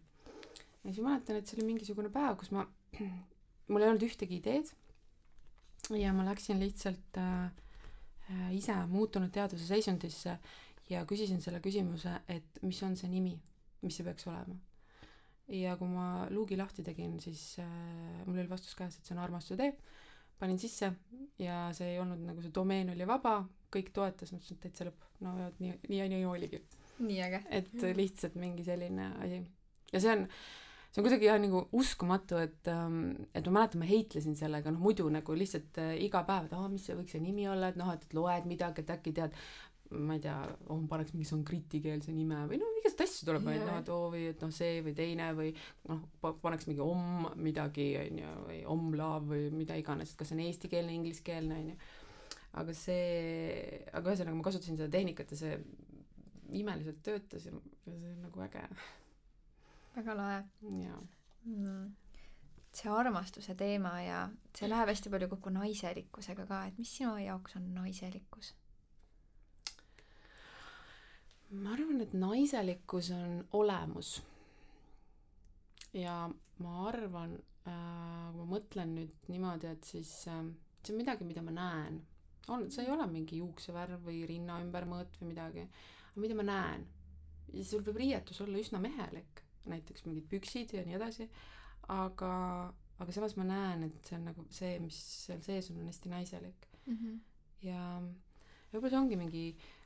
[0.83, 2.67] ja siis mäletan, et see oli mingisugune päev, kus ma,
[3.71, 4.73] mul ei olnud ühtegi ideed.
[5.95, 7.51] ja ma läksin lihtsalt äh,
[8.31, 10.39] äh, ise muutunud teaduse seisundisse
[10.91, 13.37] ja küsisin selle küsimuse, et mis on see nimi,
[13.85, 14.59] mis see peaks olema
[15.49, 17.71] ja kui ma luugi lahti tegin, siis äh,
[18.27, 19.73] mul oli vastus käes, et see on armastuse tee.
[20.39, 20.93] panin sisse
[21.43, 23.41] ja see ei olnud nagu see domeen oli vaba,
[23.75, 25.09] kõik toetas, ma ütlesin, et täitsa lõpp.
[25.25, 26.63] no vot nii, nii nii oligi.
[27.01, 27.43] nii äge.
[27.51, 29.43] et lihtsalt mingi selline asi.
[29.93, 30.27] ja see on,
[30.93, 33.01] see on kuidagi jah nagu uskumatu, et, ähm,
[33.33, 36.69] et ma mäletan, ma heitlesin sellega, noh muidu nagu lihtsalt äh, iga päev, et aa,
[36.73, 39.37] mis see võiks see nimi olla, et noh, et loed midagi, et äkki tead,
[39.91, 40.37] ma ei tea,
[40.69, 43.63] oh paneks mingi sanskritikeelse nime või no igasuguseid asju tuleb yeah.
[43.65, 45.53] noh, et oo või et noh, see või teine või
[45.89, 46.03] noh,
[46.43, 50.97] paneks mingi om midagi onju või omlaav või mida iganes, et kas see on eestikeelne,
[50.99, 51.77] ingliskeelne onju.
[52.61, 55.57] aga see, aga ühesõnaga ma kasutasin seda tehnikat ja see
[56.59, 58.67] imeliselt töötas ja see on nagu äge.
[59.97, 60.45] väga lahe.
[60.85, 61.01] jaa
[61.49, 61.89] mm
[62.79, 64.23] see armastuse teema ja
[64.57, 68.53] see läheb hästi palju kokku naiselikkusega ka, et mis sinu jaoks on naiselikkus?
[71.51, 74.23] Ma arvan, et naiselikkus on olemus.
[75.95, 76.29] ja
[76.59, 77.33] ma arvan
[77.67, 80.43] äh,, kui ma mõtlen nüüd niimoodi, et siis äh,
[80.83, 82.03] see on midagi, mida ma näen.
[82.49, 85.65] on, see ei ole mingi juuksevärv või rinna ümbermõõt või midagi,
[86.11, 86.85] aga mida ma näen.
[87.55, 91.31] ja sul võib riietus olla üsna mehelik, näiteks mingid püksid ja nii edasi,
[91.89, 92.35] aga,
[93.01, 96.13] aga samas ma näen, et see on nagu see, mis seal sees on, on hästi
[96.13, 96.95] naiselik mm.
[96.95, 97.19] -hmm.
[97.71, 97.83] ja
[98.69, 99.78] võib-olla see ongi mingi äh,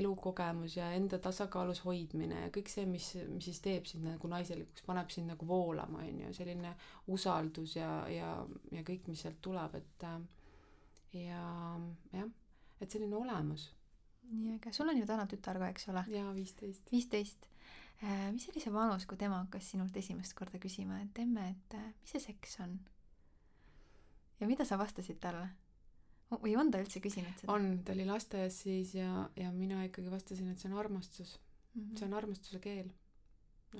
[0.00, 4.86] elukogemus ja enda tasakaalus hoidmine ja kõik see, mis, mis siis teeb sind nagu naiselikuks,
[4.86, 6.74] paneb sind nagu voolama, on ju, selline
[7.14, 8.34] usaldus ja, ja,
[8.74, 10.08] ja kõik, mis sealt tuleb, et
[11.14, 11.46] ja
[12.12, 12.28] jah,
[12.80, 13.70] et selline olemus
[14.30, 16.04] nii äge, sul on ju täna tütar ka, eks ole?
[16.12, 16.90] jaa, viisteist.
[16.92, 17.46] viisteist.
[18.02, 21.76] Äh, mis oli see vanus, kui tema hakkas sinult esimest korda küsima, et emme, et
[21.78, 22.78] äh, mis see seks on?
[24.40, 25.48] ja mida sa vastasid talle?
[26.42, 27.52] Või on ta üldse küsinud seda?
[27.54, 31.36] on, ta oli lasteaias siis ja, ja mina ikkagi vastasin, et see on armastus
[31.74, 31.82] mm.
[31.82, 31.98] -hmm.
[31.98, 32.90] see on armastuse keel.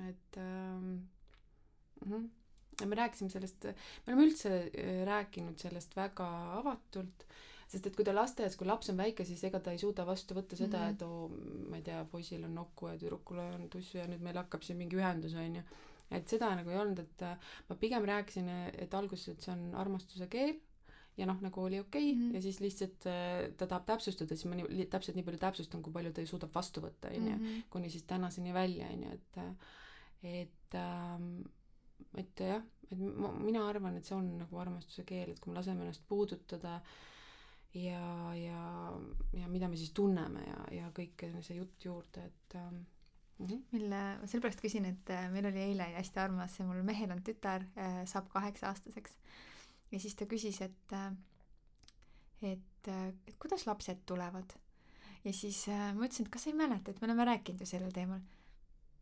[0.09, 0.91] et ähm,
[2.05, 2.29] mm -hmm.
[2.81, 6.29] ja me rääkisime sellest, me oleme üldse äh, rääkinud sellest väga
[6.59, 7.27] avatult,
[7.69, 10.35] sest et kui ta lasteaias, kui laps on väike, siis ega ta ei suuda vastu
[10.35, 10.93] võtta seda mm, -hmm.
[10.93, 11.29] et oo,
[11.71, 14.79] ma ei tea, poisil on nokku ja tüdrukul on tussu ja nüüd meil hakkab siin
[14.79, 15.63] mingi ühendus, onju
[16.11, 17.39] et seda nagu ei olnud, et äh,
[17.69, 18.49] ma pigem rääkisin,
[18.79, 20.55] et alguses, et see on armastuse keel
[21.17, 22.35] ja noh, nagu oli okei okay, mm -hmm.
[22.35, 25.93] ja siis lihtsalt äh, ta tahab täpsustada, siis ma nii, täpselt nii palju täpsustan, kui
[25.93, 27.67] palju ta suudab vastu võtta, onju, mhm.
[27.71, 29.39] kuni siis tänaseni välja, onju, et
[30.23, 31.43] et ähm,
[32.17, 35.59] et jah, et ma, mina arvan, et see on nagu armastuse keel, et kui me
[35.59, 36.81] laseme ennast puudutada
[37.75, 38.65] ja, ja,
[39.33, 42.85] ja mida me siis tunneme ja, ja kõik see jutt juurde, et ähm,
[43.39, 43.63] Mm -hmm.
[43.71, 47.65] mille, ma sellepärast küsin, et äh, meil oli eile hästi armas, mul mehel on tütar,
[47.77, 49.17] äh, saab kaheksa aastaseks
[49.95, 51.11] ja siis ta küsis, et, äh,
[52.43, 54.57] et, äh, et kuidas lapsed tulevad.
[55.25, 57.69] ja siis äh, ma ütlesin, et kas sa ei mäleta, et me oleme rääkinud ju
[57.69, 58.21] sellel teemal.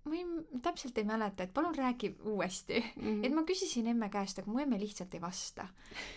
[0.04, 0.24] Ma ei,
[0.62, 3.02] täpselt ei mäleta, et palun räägi uuesti mm.
[3.02, 3.26] -hmm.
[3.26, 5.68] et ma küsisin emme käest, aga mu emme lihtsalt ei vasta.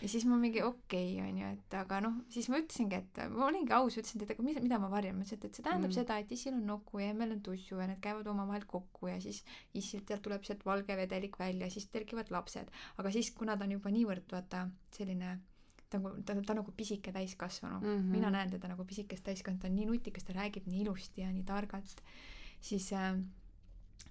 [0.02, 3.46] ja siis ma mingi okei okay,, onju, et aga noh, siis ma ütlesingi, et ma
[3.46, 5.94] olingi aus, ütlesin, et aga mis, mida ma varjan, ma ütlesin, et see tähendab mm
[5.94, 6.02] -hmm.
[6.02, 9.22] seda, et issil on nuku ja emmel on tussu ja need käivad omavahel kokku ja
[9.22, 12.72] siis issilt sealt tuleb sealt valge vedelik välja, siis kerkivad lapsed.
[12.98, 15.40] aga siis, kuna ta on juba niivõrd vaata selline
[15.90, 17.88] ta nagu, ta, ta nagu pisike täiskasvanu mm.
[17.88, 18.12] -hmm.
[18.12, 21.32] mina näen teda nagu pisikest täiskasvanu, ta on nii nutikas, ta räägib nii ilusti ja
[21.32, 22.02] nii targalt.
[22.62, 23.18] siis äh,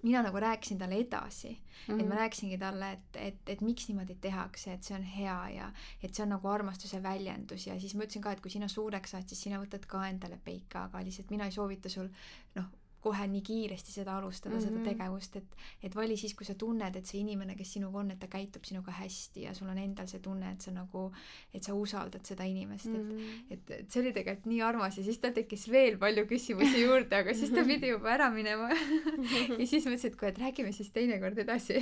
[0.05, 1.99] mina nagu rääkisin talle edasi mm, -hmm.
[1.99, 2.17] et ma mhm.
[2.21, 5.71] rääkisingi talle, et, et, et miks niimoodi tehakse, et see on hea ja
[6.03, 9.11] et see on nagu armastuse väljendus ja siis ma ütlesin ka, et kui sina suureks
[9.11, 12.09] saad, siis sina võtad ka endale peika, aga lihtsalt mina ei soovita sul
[12.55, 12.69] noh,
[13.05, 14.65] kohe nii kiiresti seda alustada mm, -hmm.
[14.65, 14.89] seda mhm.
[14.89, 18.19] tegevust, et, et vali siis, kui sa tunned, et see inimene, kes sinuga on, et
[18.19, 21.05] ta käitub sinuga hästi ja sul on endal see tunne, et sa nagu,
[21.53, 23.43] et sa usaldad seda inimest mm, -hmm.
[23.49, 26.81] et, et, et see oli tegelikult nii armas ja siis tal tekkis veel palju küsimusi
[26.81, 28.69] juurde, aga siis ta pidi juba ära minema
[29.59, 31.75] ja siis mõtlesin, et kuule, et räägime siis teinekord edasi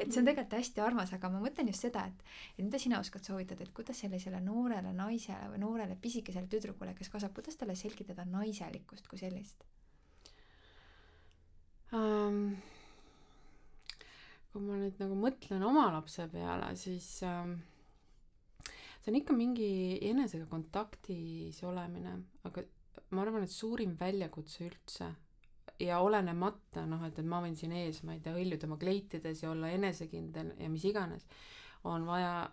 [0.00, 3.00] et see on tegelikult hästi armas, aga ma mõtlen just seda, et, et mida sina
[3.02, 7.76] oskad soovitada, et kuidas sellisele noorele naisele või noorele pisikesele tüdrukule, kes kasvab, kuidas talle
[7.78, 9.64] selgitada naiselikkust kui sellist?
[11.92, 12.56] Um,.
[14.52, 17.56] kui ma nüüd nagu mõtlen oma lapse peale, siis um,
[18.64, 22.14] see on ikka mingi enesega kontaktis olemine,
[22.46, 22.62] aga
[23.10, 25.10] ma arvan, et suurim väljakutse üldse
[25.82, 29.42] ja olenemata noh, et, et ma võin siin ees, ma ei tea, hõljuda oma kleitides
[29.42, 31.26] ja olla enesekindel ja mis iganes,
[31.90, 32.46] on vaja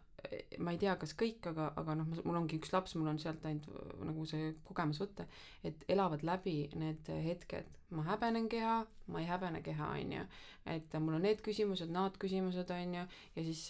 [0.62, 3.46] ma ei tea, kas kõik, aga, aga noh, mul ongi üks laps, mul on sealt
[3.50, 3.68] ainult
[4.06, 5.26] nagu see kogemus võtta,
[5.68, 7.78] et elavad läbi need hetked.
[7.92, 8.76] ma häbenen keha,
[9.12, 10.26] ma ei häbene keha, on ju.
[10.72, 13.06] et mul on need küsimused, naad küsimused, on ju,
[13.36, 13.66] ja siis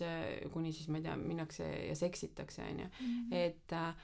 [0.54, 2.90] kuni siis ma ei tea, minnakse ja seksitakse, on ju.
[3.00, 3.34] Mhm.
[3.34, 3.96] et äh,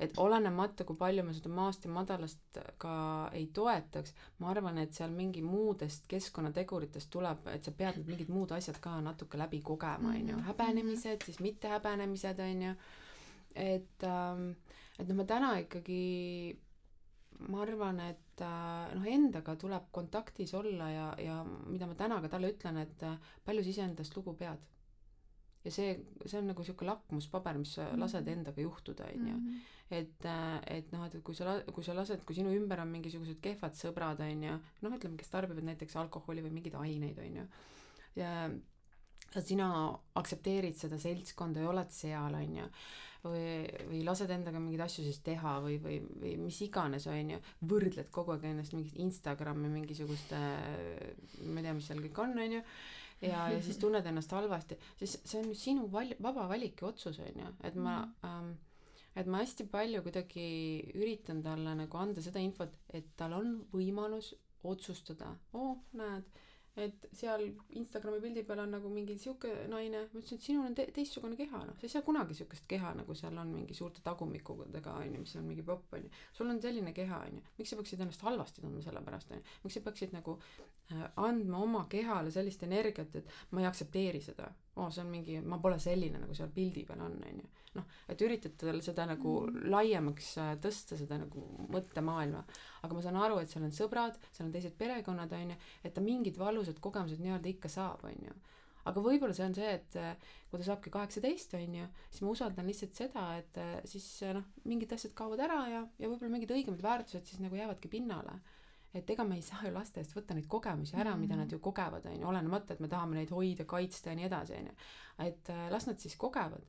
[0.00, 2.96] et olenemata, kui palju me seda maast ja madalast ka
[3.36, 8.32] ei toetaks, ma arvan, et seal mingi muudest keskkonnateguritest tuleb, et sa pead need mingid
[8.32, 10.44] muud asjad ka natuke läbi kogema, on ju, mhm.
[10.50, 12.76] häbenemised, siis mitte häbenemised, on ju.
[13.56, 14.50] et, ähm,
[14.98, 16.04] et noh, ma täna ikkagi,
[17.48, 22.32] ma arvan, et äh, noh, endaga tuleb kontaktis olla ja, ja mida ma täna ka
[22.36, 24.60] talle ütlen, et äh, palju sa iseendast lugu pead
[25.66, 28.38] ja see, see on nagu sihuke lakmuspaber, mis sa lased mhm.
[28.38, 29.38] endaga juhtuda, onju.
[29.40, 29.64] Mhm.
[29.96, 33.38] et, äh, et noh, et kui sa, kui sa lased, kui sinu ümber on mingisugused
[33.42, 37.46] kehvad sõbrad, onju, noh, ütleme, kes tarbivad näiteks alkoholi või mingeid aineid, onju.
[38.18, 38.32] ja
[39.42, 39.68] sina
[40.16, 42.70] aktsepteerid seda seltskonda ja oled seal, onju
[43.30, 43.46] või,
[43.90, 47.40] või lased endaga mingeid asju siis teha või, või, või mis iganes, on ju,
[47.70, 50.38] võrdled kogu aeg ennast mingit Instagrami mingisuguste,
[51.46, 52.62] ma ei tea, mis seal kõik on, on ju,
[53.22, 57.20] ja, ja siis tunned ennast halvasti, siis see on sinu val-, vaba valik ja otsus,
[57.22, 58.30] on ju, et ma mm.
[58.30, 58.54] ähm,
[59.16, 60.48] et ma hästi palju kuidagi
[60.94, 64.34] üritan talle nagu anda seda infot, et tal on võimalus
[64.66, 66.44] otsustada, oo, näed
[66.76, 67.46] et seal
[67.80, 71.38] Instagrami pildi peal on nagu mingi sihuke naine, ma ütlesin, et sinul on te teistsugune
[71.38, 75.22] keha, noh, sa ei saa kunagi siukest keha, nagu seal on mingi suurte tagumikudega onju,
[75.22, 76.12] mis on mingi popp onju.
[76.36, 79.78] sul on selline keha onju, miks sa peaksid ennast halvasti tundma selle pärast onju, miks
[79.78, 80.36] sa peaksid nagu
[80.92, 85.36] äh, andma oma kehale sellist energiat, et ma ei aktsepteeri seda oo see on mingi,
[85.40, 87.52] ma pole selline, nagu seal pildi peal on, on ju.
[87.76, 89.68] noh, et üritad tal seda nagu mm.
[89.72, 92.42] laiemaks äh, tõsta, seda nagu mõttemaailma.
[92.84, 95.96] aga ma saan aru, et seal on sõbrad, seal on teised perekonnad, on ju, et
[95.96, 98.36] ta mingid valusad kogemused nii-öelda ikka saab, on ju.
[98.86, 102.34] aga võib-olla see on see, et äh, kui ta saabki kaheksateist, on ju, siis ma
[102.36, 106.52] usaldan lihtsalt seda, et äh, siis noh, mingid asjad kaovad ära ja, ja võib-olla mingid
[106.54, 108.38] õigemad väärtused siis nagu jäävadki pinnale.
[108.96, 111.20] Et ega me ei saa ju laste eest võtta neid kogemusi ära mm, -hmm.
[111.20, 114.26] mida nad ju kogevad, on ju, olenemata, et me tahame neid hoida, kaitsta ja nii
[114.26, 114.74] edasi, on ju.
[115.26, 116.66] et las nad siis kogevad.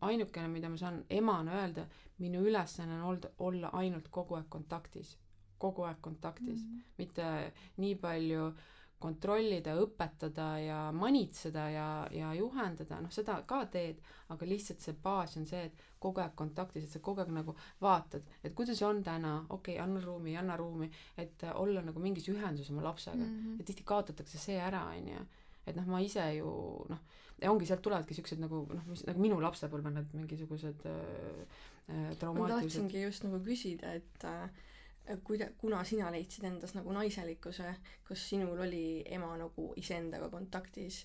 [0.00, 1.86] ainukene, mida ma saan emana öelda,
[2.18, 5.18] minu ülesanne on olnud, olla ainult kogu aeg kontaktis
[5.58, 6.82] kogu aeg kontaktis mm, -hmm.
[6.98, 8.54] mitte nii palju äh,
[9.04, 14.00] kontrollida, õpetada ja manitseda ja, ja juhendada, noh, seda ka teed,
[14.32, 17.54] aga lihtsalt see baas on see, et kogu aeg kontaktis, et sa kogu aeg nagu
[17.84, 20.88] vaatad, et kuidas on täna, okei okay,, anna ruumi, anna ruumi,
[21.20, 23.34] et olla nagu mingis ühenduses oma lapsega mm.
[23.34, 23.60] -hmm.
[23.60, 25.26] et tihti kaotatakse see ära, on ju.
[25.66, 26.50] et noh, ma ise ju
[26.88, 27.00] noh,
[27.48, 30.94] ongi, sealt tulevadki siuksed nagu noh, mis nagu minu lapsepõlve need mingisugused äh,
[31.88, 32.38] äh, traumaatilised.
[32.38, 34.48] ma tahtsingi just nagu küsida, et äh,
[35.24, 37.74] kuida-, kuna sina leidsid endas nagu naiselikkuse,
[38.08, 41.04] kas sinul oli ema nagu iseendaga kontaktis,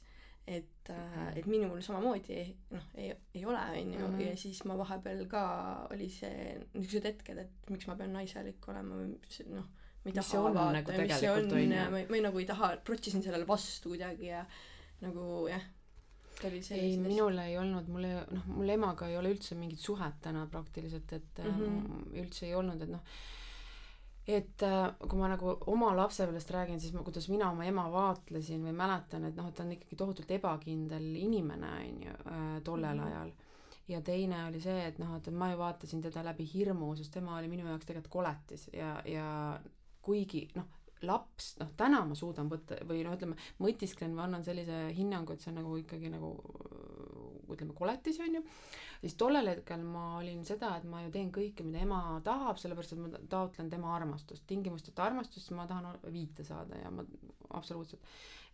[0.50, 2.40] et äh,, et minul samamoodi
[2.74, 4.22] noh, ei, ei ole, on ju, mhm.
[4.24, 5.44] ja siis ma vahepeal ka,
[5.94, 9.12] oli see, niisugused hetked, et miks ma pean naiselik olema või
[9.54, 9.68] noh,
[10.00, 13.26] ma ei taha vaadata nagu, mis see on, ja ma, ma nagu ei taha, protsisin
[13.26, 14.46] sellele vastu kuidagi ja
[15.04, 15.68] nagu jah
[16.48, 20.46] ei, minul ei olnud, mul ei, noh, mul emaga ei ole üldse mingit suhet täna
[20.52, 22.14] praktiliselt, et mm -hmm.
[22.22, 23.04] üldse ei olnud, et noh,
[24.28, 28.64] et äh, kui ma nagu oma lapsepõlvest räägin, siis ma, kuidas mina oma ema vaatlesin
[28.68, 32.98] või mäletan, et noh, et ta on ikkagi tohutult ebakindel inimene, on ju, äh, tollel
[32.98, 33.08] -hmm.
[33.08, 33.32] ajal.
[33.90, 37.38] ja teine oli see, et noh, et ma ju vaatasin teda läbi hirmu, sest tema
[37.38, 39.60] oli minu jaoks tegelikult koletis ja, ja
[40.02, 40.66] kuigi noh,
[41.02, 45.42] laps, noh täna ma suudan võtta või noh, ütleme, mõtisklen või annan sellise hinnangu, et
[45.42, 46.34] see on nagu ikkagi nagu
[47.56, 48.44] ütleme, koletis on ju
[49.02, 52.96] siis tollel hetkel ma olin seda, et ma ju teen kõike, mida ema tahab, sellepärast
[52.96, 57.06] et ma taotlen tema armastust, tingimusteta armastust, ma tahan viite saada ja ma
[57.58, 58.04] absoluutselt,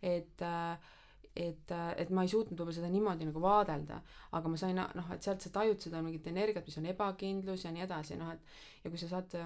[0.02, 0.92] et äh,
[1.36, 3.98] et, et ma ei suutnud võib-olla seda niimoodi nagu vaadelda,
[4.38, 7.72] aga ma sain noh, et sealt sa tajud seda mingit energiat, mis on ebakindlus ja
[7.74, 9.36] nii edasi, noh et ja kui sa saad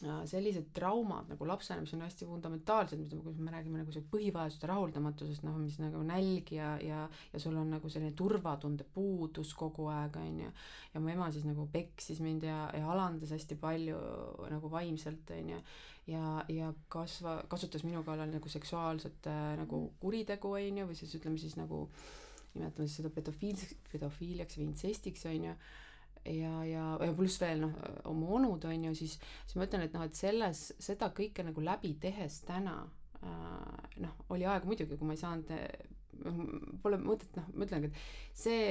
[0.00, 4.66] sellised traumad nagu lapsena, mis on hästi fundamentaalsed, nagu, kui me räägime nagu see põhivajaduste
[4.70, 9.86] rahuldamatusest, noh, mis nagu nälg ja, ja, ja sul on nagu selline turvatunde puudus kogu
[9.92, 10.50] aeg, on ju.
[10.94, 14.00] ja mu ema siis nagu peksis mind ja, ja alandas hästi palju
[14.50, 15.60] nagu vaimselt, on ju.
[16.14, 21.14] ja, ja kasva, kasutas minu kallal nagu seksuaalset äh, nagu kuritegu, on ju, või siis
[21.20, 21.86] ütleme siis nagu
[22.56, 25.56] nimetame siis seda pedofiilseks, pedofiiliaks või intsestiks, on ju
[26.24, 27.76] ja, ja, ja pluss veel noh,
[28.10, 29.16] oma onud on ju, siis,
[29.46, 32.76] siis ma ütlen, et noh, et selles, seda kõike nagu läbi tehes täna
[33.22, 35.58] äh, noh, oli aeg muidugi, kui ma ei saanud noh,
[36.82, 38.66] Pole mõtet, noh, ma ütlengi, et see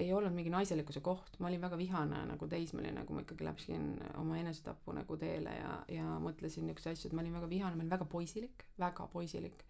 [0.00, 3.86] ei olnud mingi naiselikkuse koht, ma olin väga vihane nagu teismeline, kui ma ikkagi läksin
[4.20, 7.84] oma enesetapu nagu teele ja, ja mõtlesin niisuguseid asju, et ma olin väga vihane, ma
[7.84, 9.64] olin väga poisilik, väga poisilik.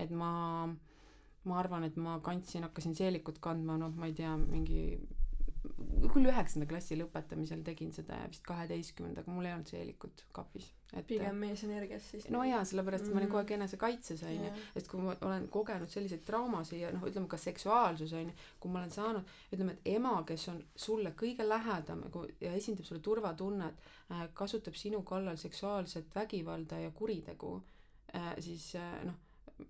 [0.00, 0.30] et ma,
[1.44, 4.86] ma arvan, et ma kandsin, hakkasin seelikut kandma, noh, ma ei tea, mingi
[6.12, 10.66] küll üheksanda klassi lõpetamisel tegin seda ja vist kaheteistkümnendaga mul ei olnud seelikut kapis.
[10.92, 12.28] et pigem meesenergias siis?
[12.30, 13.14] no jaa, sellepärast mm -hmm.
[13.14, 16.92] ma olin kogu aeg enesekaitses onju yeah., sest kui ma olen kogenud selliseid traumasid ja
[16.92, 21.14] noh, ütleme ka seksuaalsus onju, kui ma olen saanud, ütleme, et ema, kes on sulle
[21.22, 22.04] kõige lähedam
[22.40, 23.74] ja esindab sulle turvatunnet
[24.10, 27.62] äh,, kasutab sinu kallal seksuaalset vägivalda ja kuritegu
[28.14, 29.23] äh,, siis äh, noh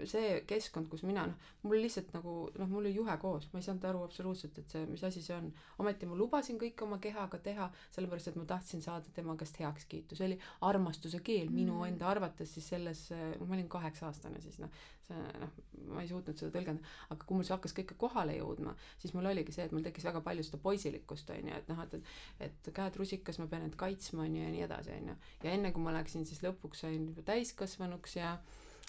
[0.08, 3.66] see keskkond, kus mina noh, mul lihtsalt nagu noh, mul oli juhe koos, ma ei
[3.66, 5.50] saanud aru absoluutselt, et see, mis asi see on.
[5.82, 10.16] ometi ma lubasin kõike oma kehaga teha, sellepärast et ma tahtsin saada tema käest heakskiitu,
[10.16, 11.60] see oli armastuse keel mm.
[11.60, 14.72] minu enda arvates siis selles, noh, ma olin kaheksa-aastane siis noh,
[15.04, 15.54] see noh,
[15.92, 18.72] ma ei suutnud seda tõlgendada, aga kui mul see hakkas kõike kohale jõudma,
[19.02, 21.84] siis mul oligi see, et mul tekkis väga palju seda poisilikkust on ju, et noh,
[21.84, 25.12] et, et, et käed rusikas, ma pean end kaitsma on ju ja nii edasi on
[25.12, 25.18] ju.
[25.44, 28.38] ja enne kui ma läksin siis lõpuks sain juba täiskasvanuks ja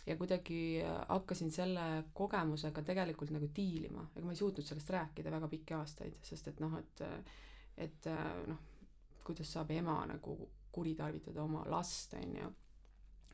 [0.05, 5.33] ja kuidagi äh, hakkasin selle kogemusega tegelikult nagu diilima, ega ma ei suutnud sellest rääkida
[5.33, 7.03] väga pikki aastaid, sest et noh, et
[7.77, 8.61] et äh, noh,
[9.25, 10.37] kuidas saab ema nagu
[10.75, 12.51] kuritarvitada oma last, on ju.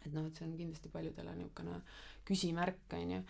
[0.06, 1.82] et noh, et see on kindlasti paljudele niisugune
[2.26, 3.22] küsimärk, on ju,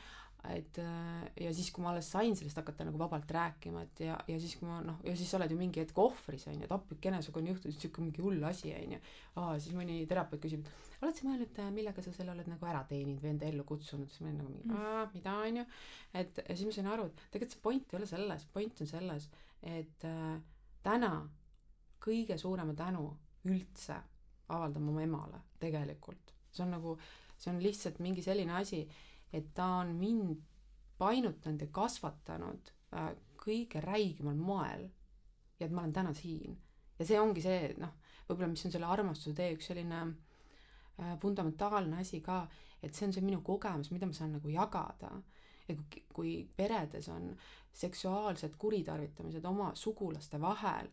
[0.50, 4.16] et äh, ja siis, kui ma alles sain sellest hakata nagu vabalt rääkima, et ja,
[4.28, 6.66] ja siis, kui ma noh, ja siis sa oled ju mingi hetk ohvris on ju,
[6.66, 9.02] et appikene, sinuga on juhtunud siuke mingi hull asi on ju.
[9.38, 12.82] aa, siis mõni terapeut küsib, et oled sa mõelnud, millega sa selle oled nagu ära
[12.90, 14.82] teeninud või enda ellu kutsunud, siis ma olin nagu mingi mm.
[14.82, 15.68] aa, mida on ju.
[16.24, 18.92] et ja siis ma sain aru, et tegelikult see point ei ole selles, point on
[18.96, 19.30] selles,
[19.78, 20.34] et äh,
[20.82, 21.12] täna
[22.02, 23.06] kõige suurema tänu
[23.46, 24.00] üldse
[24.52, 26.98] avaldan oma emale tegelikult, see on nagu,
[27.38, 28.82] see on lihtsalt mingi selline asi
[29.34, 30.42] et ta on mind
[31.02, 34.90] painutanud ja kasvatanud äh, kõige räigemal moel
[35.60, 36.58] ja et ma olen täna siin.
[37.00, 37.96] ja see ongi see, noh,
[38.28, 42.44] võib-olla mis on selle armastuse tee üks selline äh, fundamentaalne asi ka,
[42.82, 45.12] et see on see minu kogemus, mida ma saan nagu jagada.
[45.68, 47.32] ja kui, kui peredes on
[47.74, 50.90] seksuaalsed kuritarvitamised oma sugulaste vahel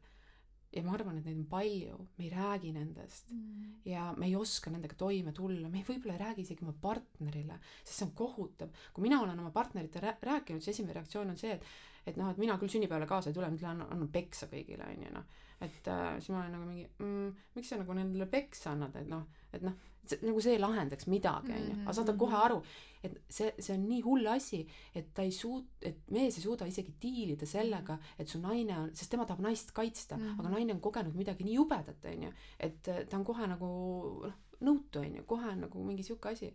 [0.74, 3.68] ja ma arvan, et neid on palju, me ei räägi nendest mm.
[3.88, 7.94] ja me ei oska nendega toime tulla, me võib-olla ei räägi isegi oma partnerile, sest
[7.94, 8.72] see on kohutav.
[8.92, 11.64] kui mina olen oma partneritele rääkinud, siis esimene reaktsioon on see, et
[12.08, 15.10] et noh, et mina küll sünnipäevale kaasa ei tule, nüüd lähen annan peksa kõigile, onju,
[15.12, 15.26] noh.
[15.64, 19.10] et äh, siis ma olen nagu mingi mm,, miks sa nagu nendele peksa annad, et
[19.10, 19.76] noh, et noh,
[20.22, 22.44] nagu see lahendaks midagi, onju, aga saad kohe Mhm.
[22.44, 22.62] aru,
[23.02, 26.66] et see, see on nii hull asi, et ta ei suut-, et mees ei suuda
[26.66, 30.22] isegi diilida sellega, et su naine on, sest tema tahab naist kaitsta mm.
[30.22, 30.40] -hmm.
[30.40, 33.68] aga naine on kogenud midagi nii jubedat, onju, et äh, ta on kohe nagu
[34.24, 36.52] noh, nõutu, onju, kohe on nagu mingi sihuke asi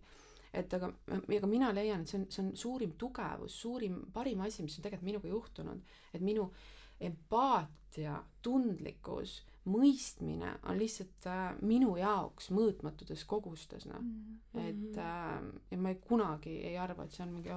[0.53, 0.91] et aga,
[1.37, 4.83] aga mina leian, et see on, see on suurim tugevus, suurim, parim asi, mis on
[4.83, 5.81] tegelikult minuga juhtunud,
[6.13, 6.51] et minu
[6.99, 14.01] empaatia, tundlikkus, mõistmine on lihtsalt äh, minu jaoks mõõtmatutes kogustes, noh.
[14.01, 14.65] Mm.
[14.65, 15.37] et äh,
[15.71, 17.55] ja ma ei, kunagi ei arva, et see on mingi,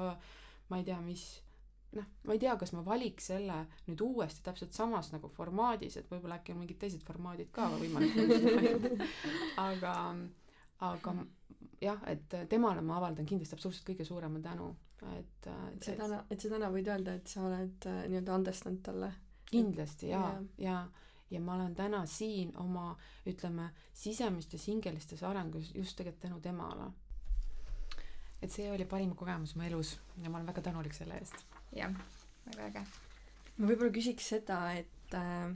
[0.69, 1.27] ma ei tea, mis
[1.97, 6.11] noh, ma ei tea, kas ma valiks selle nüüd uuesti täpselt samas nagu formaadis, et
[6.11, 8.17] võib-olla äkki on mingid teised formaadid ka võimalik
[9.69, 9.95] aga,
[10.89, 11.15] aga
[11.83, 14.73] jah, et temale ma avaldan kindlasti absoluutselt kõige suurema tänu,
[15.17, 18.83] et, et sa täna, et sa täna võid öelda, et sa oled äh, nii-öelda andestanud
[18.87, 19.13] talle.
[19.51, 20.43] Kindlasti ja, Jaa.
[20.59, 20.77] ja,
[21.31, 26.91] ja ma olen täna siin oma, ütleme, sisemistes hingelistes arengus just tegelikult tänu temale.
[28.43, 31.47] et see oli parim kogemus mu elus ja ma olen väga tänulik selle eest.
[31.73, 31.95] jah,
[32.47, 32.87] väga äge.
[33.57, 35.55] ma võib-olla küsiks seda, et äh,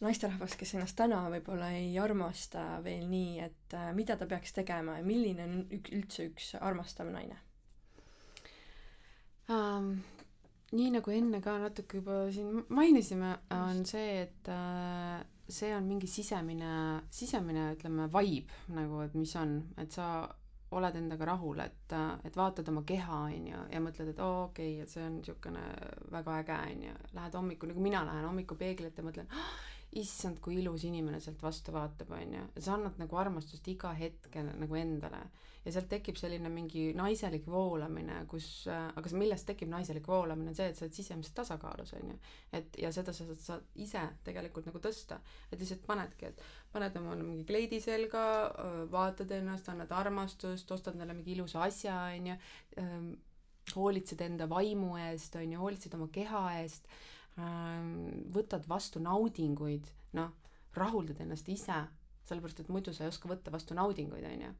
[0.00, 4.98] naisterahvas, kes ennast täna võib-olla ei armasta veel nii, et äh, mida ta peaks tegema
[4.98, 7.38] ja milline on ük, üldse üks armastav naine?
[9.50, 9.94] um,
[10.76, 16.06] nii nagu enne ka natuke juba siin mainisime, on see, et äh, see on mingi
[16.10, 20.28] sisemine, sisemine, ütleme, vibe nagu, et mis on, et sa
[20.78, 21.94] oled endaga rahul, et,
[22.24, 25.64] et vaatad oma keha, onju, ja mõtled, et oo, okei okay,, et see on niisugune
[26.14, 26.94] väga äge, onju.
[27.16, 29.50] Lähed hommikul, nagu mina lähen hommikul peegli ette, mõtlen oh,,
[29.98, 32.46] issand, kui ilus inimene sealt vastu vaatab, onju.
[32.58, 35.24] sa annad nagu armastust iga hetkel nagu endale
[35.64, 40.56] ja sealt tekib selline mingi naiselik voolamine, kus, aga see, millest tekib naiselik voolamine, on
[40.56, 42.16] see, et sa oled sisemiselt tasakaalus, onju.
[42.56, 45.20] et ja seda sa saad, saad ise tegelikult nagu tõsta,
[45.50, 46.40] et lihtsalt panedki, et
[46.72, 48.24] paned omale mingi kleidi selga,
[48.92, 52.38] vaatad ennast, annad armastust, ostad endale mingi ilusa asja, onju,
[53.76, 56.88] hoolitsed enda vaimu eest, onju, hoolitsed oma keha eest,
[58.34, 59.86] võtad vastu naudinguid,
[60.18, 60.32] noh,
[60.76, 61.78] rahuldad ennast ise,
[62.28, 64.50] sellepärast et muidu sa ei oska võtta vastu naudinguid, onju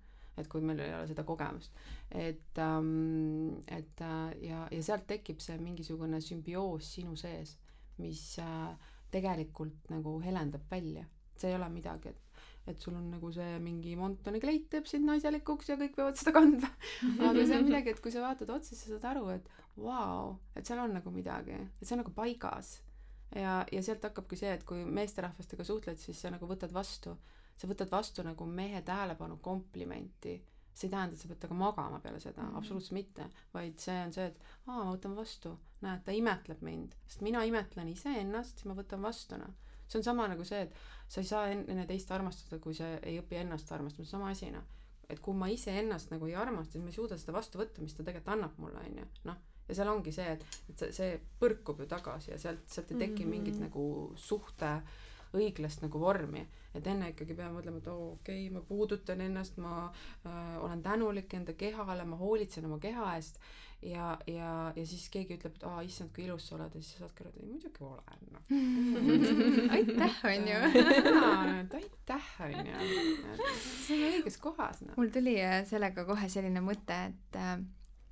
[0.41, 1.75] et kui meil ei ole seda kogemust.
[2.11, 7.57] et ähm,, et äh, ja, ja sealt tekib see mingisugune sümbioos sinu sees,
[8.01, 8.73] mis äh,
[9.13, 11.05] tegelikult nagu helendab välja.
[11.37, 12.27] see ei ole midagi, et
[12.69, 16.35] et sul on nagu see mingi Montoni kleit teeb sind naiselikuks ja kõik peavad seda
[16.37, 16.69] kandma
[17.31, 19.49] aga see on midagi, et kui sa vaatad otsa, siis sa saad aru, et
[19.81, 22.79] vau wow,, et seal on nagu midagi, et see on nagu paigas.
[23.35, 27.17] ja, ja sealt hakkabki see, et kui meesterahvastega suhtled, siis sa nagu võtad vastu
[27.61, 30.39] sa võtad vastu nagu mehe tähelepanu komplimenti
[30.81, 32.59] see ei tähenda, et sa pead temaga magama peale seda mm, -hmm.
[32.59, 35.53] absoluutselt mitte, vaid see on see, et aa, ma võtan vastu,
[35.85, 39.53] näed, ta imetleb mind, sest mina imetlen iseennast, siis ma võtan vastu, noh.
[39.89, 40.75] see on sama nagu see, et
[41.09, 44.51] sa ei saa enne teist armastada, kui sa ei õpi ennast armastama, on sama asi,
[44.51, 44.65] noh.
[45.09, 47.95] et kui ma iseennast nagu ei armasta, siis ma ei suuda seda vastu võtta, mis
[47.95, 49.43] ta tegelikult annab mulle, onju, noh.
[49.71, 52.99] Ja seal ongi see, et, et see, see põrkub ju tagasi ja sealt, sealt ei
[53.05, 53.31] teki mm -hmm.
[53.37, 53.85] mingit nagu
[54.17, 54.81] suhte
[55.39, 56.43] õiglast nagu vormi,
[56.75, 59.93] et enne ikkagi peame mõtlema, et oo okei okay,, ma puudutan ennast, ma
[60.27, 63.39] äh, olen tänulik enda kehale, ma hoolitsen oma keha eest
[63.83, 66.97] ja, ja, ja siis keegi ütleb, et aa, issand, kui ilus sa oled ja siis
[66.97, 68.43] sa saadki aru, et ei muidugi olen noh.
[69.77, 70.59] aitäh, onju.
[71.63, 72.75] et aitäh, onju.
[73.87, 74.99] see on õiges kohas, noh.
[75.01, 77.57] mul tuli äh, sellega kohe selline mõte, et, äh,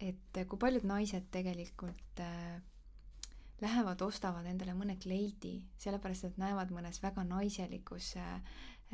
[0.00, 2.58] et kui paljud naised tegelikult äh,
[3.62, 8.34] lähevad, ostavad endale mõne kleidi, sellepärast et näevad mõnes väga naiselikus äh,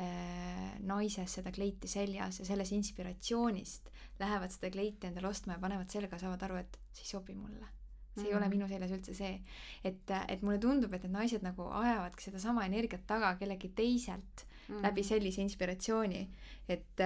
[0.01, 5.93] äh, naises seda kleiti seljas ja sellest inspiratsioonist lähevad seda kleiti endale ostma ja panevad
[5.93, 7.67] selga, saavad aru, et see ei sobi mulle.
[8.15, 8.31] see mm -hmm.
[8.31, 9.43] ei ole minu seljas üldse see.
[9.85, 14.83] et, et mulle tundub, et need naised nagu ajavadki sedasama energiat taga kellegi teiselt mm.
[14.83, 16.23] läbi sellise inspiratsiooni,
[16.69, 17.03] et,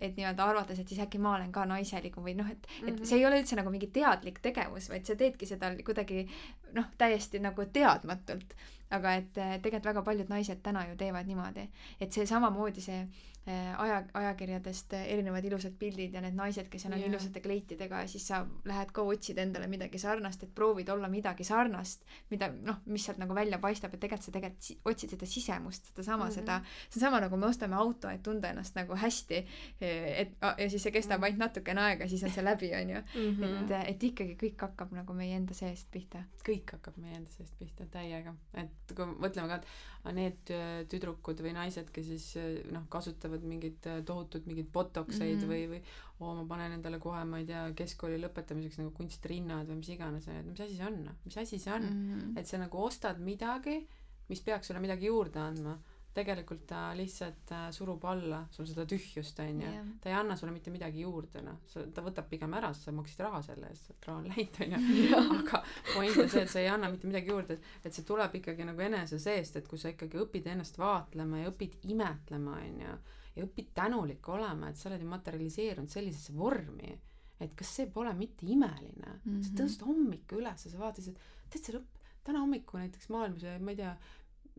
[0.00, 2.92] et nii-öelda arvates, et siis äkki ma olen ka naiselikum või noh, et mm, -hmm.
[2.92, 6.26] et see ei ole üldse nagu mingi teadlik tegevus, vaid sa teedki seda kuidagi
[6.76, 8.54] noh, täiesti nagu teadmatult.
[8.92, 11.62] aga et tegelikult väga paljud naised täna ju teevad niimoodi,
[12.00, 13.06] et see samamoodi see
[13.46, 17.08] aja, ajakirjadest erinevad ilusad pildid ja need naised, kes on yeah.
[17.10, 21.44] ilusate kleitidega ja siis sa lähed ka otsid endale midagi sarnast, et proovid olla midagi
[21.44, 25.90] sarnast, mida noh, mis sealt nagu välja paistab, et tegelikult sa tegelikult otsid seda sisemust,
[25.90, 26.34] sedasama mm -hmm.
[26.34, 29.46] seda see on sama nagu me ostame auto, et tunda ennast nagu hästi,
[29.80, 33.02] et ja siis see kestab ainult natukene aega, siis on see läbi, onju.
[33.48, 36.22] et, et ikkagi kõik hakkab nagu meie enda seest pihta.
[36.46, 38.34] kõik hakkab meie enda seest pihta, täiega.
[38.54, 39.66] et kui mõtleme ka, et
[40.10, 40.50] need
[40.90, 42.24] tüdrukud või naised, kes siis
[42.74, 45.52] noh, kasutavad mingeid tohutuid mingeid botoxeid mm -hmm.
[45.52, 45.80] või, või
[46.20, 50.26] oo, ma panen endale kohe, ma ei tea, keskkooli lõpetamiseks nagu kunstrinnad või mis iganes,
[50.26, 52.38] et mis asi see on, mis asi see on mm, -hmm.
[52.38, 53.78] et sa nagu ostad midagi,
[54.28, 55.78] mis peaks sulle midagi juurde andma
[56.12, 59.86] tegelikult ta lihtsalt äh, surub alla sul seda tühjust onju yeah.
[60.02, 61.62] ta ei anna sulle mitte midagi juurde noh
[61.94, 65.22] ta võtab pigem ära sest sa maksid raha selle eest et raha on läinud onju
[65.38, 65.62] aga
[65.94, 68.84] point on see et sa ei anna mitte midagi juurde et see tuleb ikkagi nagu
[68.88, 72.92] enese seest et kui sa ikkagi õpid ennast vaatlema ja õpid imetlema onju
[73.32, 76.92] ja õpid tänulik olema et sa oled ju materialiseerunud sellisesse vormi
[77.42, 79.42] et kas see pole mitte imeline mm -hmm.
[79.42, 79.58] sa mhm.
[79.60, 81.18] tõused hommikul üles sa vaatad et
[81.50, 83.96] tead sa lõpp täna hommikul näiteks maailmas ma ei tea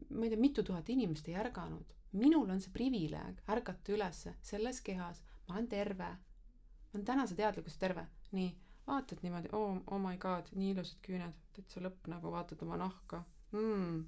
[0.09, 1.93] ma ei tea, mitu tuhat inimest ei ärganud.
[2.13, 6.09] minul on see privileeg ärgata ülesse selles kehas, ma olen terve.
[6.09, 8.07] ma olen tänase teadlikkusega terve.
[8.31, 8.49] nii,
[8.87, 13.23] vaatad niimoodi, oh, oh my god, nii ilusad küüned, täitsa lõpp nagu vaatad oma nahka
[13.51, 14.03] mm..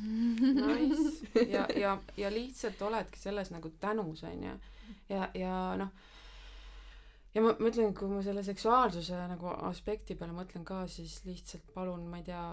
[0.00, 1.26] Nice.
[1.54, 4.54] ja, ja, ja lihtsalt oledki selles nagu tänus, onju.
[5.08, 5.90] ja, ja noh
[7.34, 12.06] ja ma mõtlen, kui ma selle seksuaalsuse nagu aspekti peale mõtlen ka, siis lihtsalt palun,
[12.10, 12.44] ma ei tea,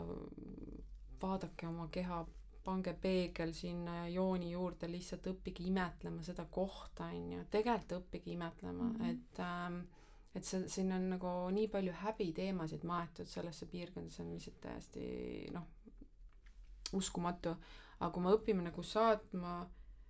[1.22, 2.24] vaadake oma keha
[2.68, 8.34] pange peegel sinna ja jooni juurde, lihtsalt õppige imetlema seda kohta, on ju, tegelikult õppige
[8.34, 9.14] imetlema mm, -hmm.
[9.14, 9.80] et ähm,
[10.38, 15.06] et see, siin on nagu nii palju häbiteemasid maetud sellesse piirkonda, see on lihtsalt täiesti
[15.56, 15.66] noh,
[16.98, 17.56] uskumatu.
[18.00, 19.54] aga kui me õpime nagu saatma,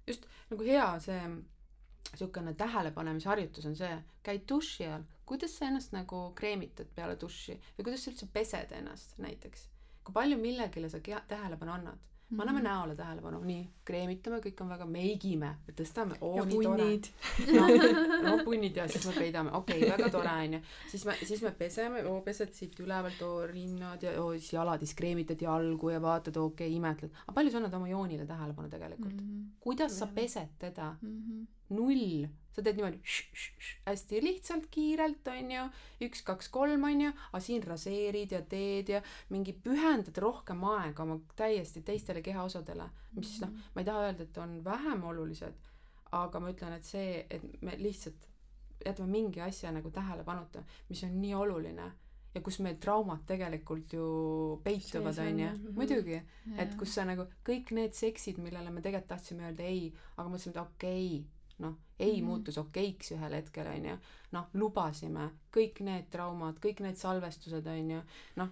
[0.07, 3.93] just nagu hea see niisugune tähelepanemisharjutus on see,
[4.23, 8.75] käid duši all, kuidas sa ennast nagu kreemitad peale duši või kuidas sa üldse pesed
[8.75, 9.69] ennast näiteks.
[10.03, 12.67] kui palju millegile sa tähelepanu annad me anname mhm.
[12.67, 17.07] näole tähelepanu, nii, kreemitame, kõik on väga, meigime, tõstame, oo nii punnid.
[17.47, 17.55] tore.
[17.55, 17.91] no,
[18.25, 20.59] no punnid ja siis me peidame, okei okay,, väga tore onju.
[20.91, 24.83] siis me, siis me peseme, oo pesed siit ülevalt, oo rinnad ja oo siis jalad,
[24.83, 27.15] siis kreemitad jalgu ja vaatad, okei okay,, imetled.
[27.23, 29.29] aga palju sa annad oma joonile tähelepanu tegelikult mm?
[29.29, 29.53] -hmm.
[29.63, 31.21] kuidas sa pesed teda mm?
[31.21, 31.56] -hmm.
[31.75, 32.27] Null.
[32.55, 35.65] Sa teed niimoodi sh, sh, sh, hästi lihtsalt, kiirelt, onju,
[36.07, 41.19] üks, kaks, kolm, onju, aga siin raseerid ja teed ja mingi pühendad rohkem aega oma
[41.37, 42.89] täiesti teistele kehaosadele,
[43.19, 43.75] mis noh, mhm.
[43.75, 45.69] ma ei taha öelda, et on vähem olulised,
[46.17, 48.25] aga ma ütlen, et see, et me lihtsalt
[48.85, 51.91] jätame mingi asja nagu tähelepanuta, mis on nii oluline
[52.37, 54.07] ja kus meil traumad tegelikult ju
[54.65, 55.49] peituvad, onju.
[55.77, 56.19] muidugi,
[56.59, 60.53] et kus sa nagu kõik need seksid, millele me tegelikult tahtsime öelda ei, aga mõtlesime,
[60.53, 62.25] et okei okay,, noh, ei mm -hmm.
[62.25, 63.97] muutus okeiks ühel hetkel, on ju.
[64.31, 68.01] noh, lubasime kõik need traumad, kõik need salvestused, on ju,
[68.35, 68.49] noh,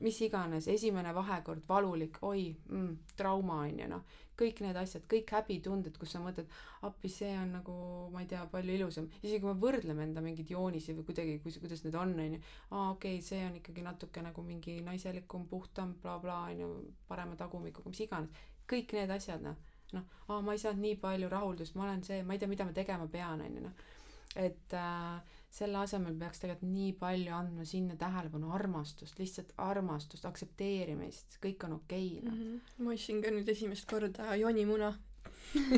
[0.00, 4.02] mis iganes, esimene vahekord, valulik, oi mm,, trauma, on ju, noh,
[4.38, 6.48] kõik need asjad, kõik häbitunded, kus sa mõtled,
[6.82, 7.74] appi, see on nagu,
[8.12, 9.08] ma ei tea, palju ilusam.
[9.22, 12.40] isegi kui me võrdleme enda mingeid joonisi või kuidagi, kus, kuidas need on, on ju,
[12.70, 16.94] aa, okei okay,, see on ikkagi natuke nagu mingi naiselikum, puhtam bla,, blablabla, on ju,
[17.08, 18.30] parema tagumikuga, mis iganes.
[18.68, 19.56] kõik need asjad, noh
[19.92, 22.66] noh, aa, ma ei saanud nii palju rahuldust, ma olen see, ma ei tea, mida
[22.66, 23.86] ma tegema pean, on ju, noh.
[24.34, 31.38] et äh, selle asemel peaks tegelikult nii palju andma sinna tähelepanu, armastust, lihtsalt armastust, aktsepteerimist,
[31.42, 32.84] kõik on okei okay,, noh mm -hmm..
[32.84, 34.94] ma ostsin ka nüüd esimest korda joonimuna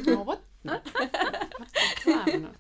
[0.07, 0.93] no vot, noh.
[2.05, 2.55] tuleb, noh.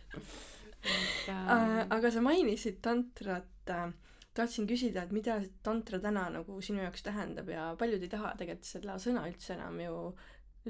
[0.84, 1.86] et äh....
[1.96, 3.88] aga sa mainisid tantrat äh,
[4.36, 8.68] tahtsin küsida, et mida tantra täna nagu sinu jaoks tähendab ja paljud ei taha tegelikult
[8.68, 9.96] seda sõna üldse enam ju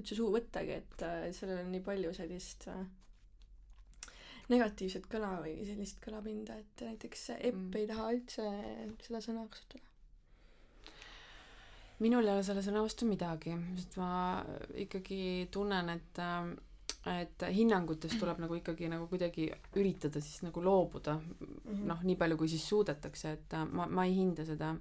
[0.00, 2.84] üldse suhu võttagi, et äh, sellel on nii palju sellist äh,
[4.52, 7.76] negatiivset kõla või sellist kõlapinda, et näiteks Epp mm.
[7.80, 8.46] ei taha üldse
[9.06, 9.82] seda sõna kasutada.
[12.04, 14.10] minul ei ole selle sõna vastu midagi, sest ma
[14.86, 16.52] ikkagi tunnen, et äh,
[17.06, 19.46] et hinnangutest tuleb nagu ikkagi nagu kuidagi
[19.78, 21.84] üritada siis nagu loobuda mm -hmm.
[21.90, 24.74] noh, nii palju kui siis suudetakse, et äh, ma, ma ei hinda seda,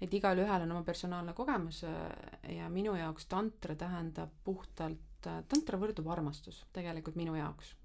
[0.00, 5.78] et igalühel on oma personaalne kogemus äh, ja minu jaoks tantra tähendab puhtalt, äh, tantra
[5.78, 7.76] võrdub armastus tegelikult minu jaoks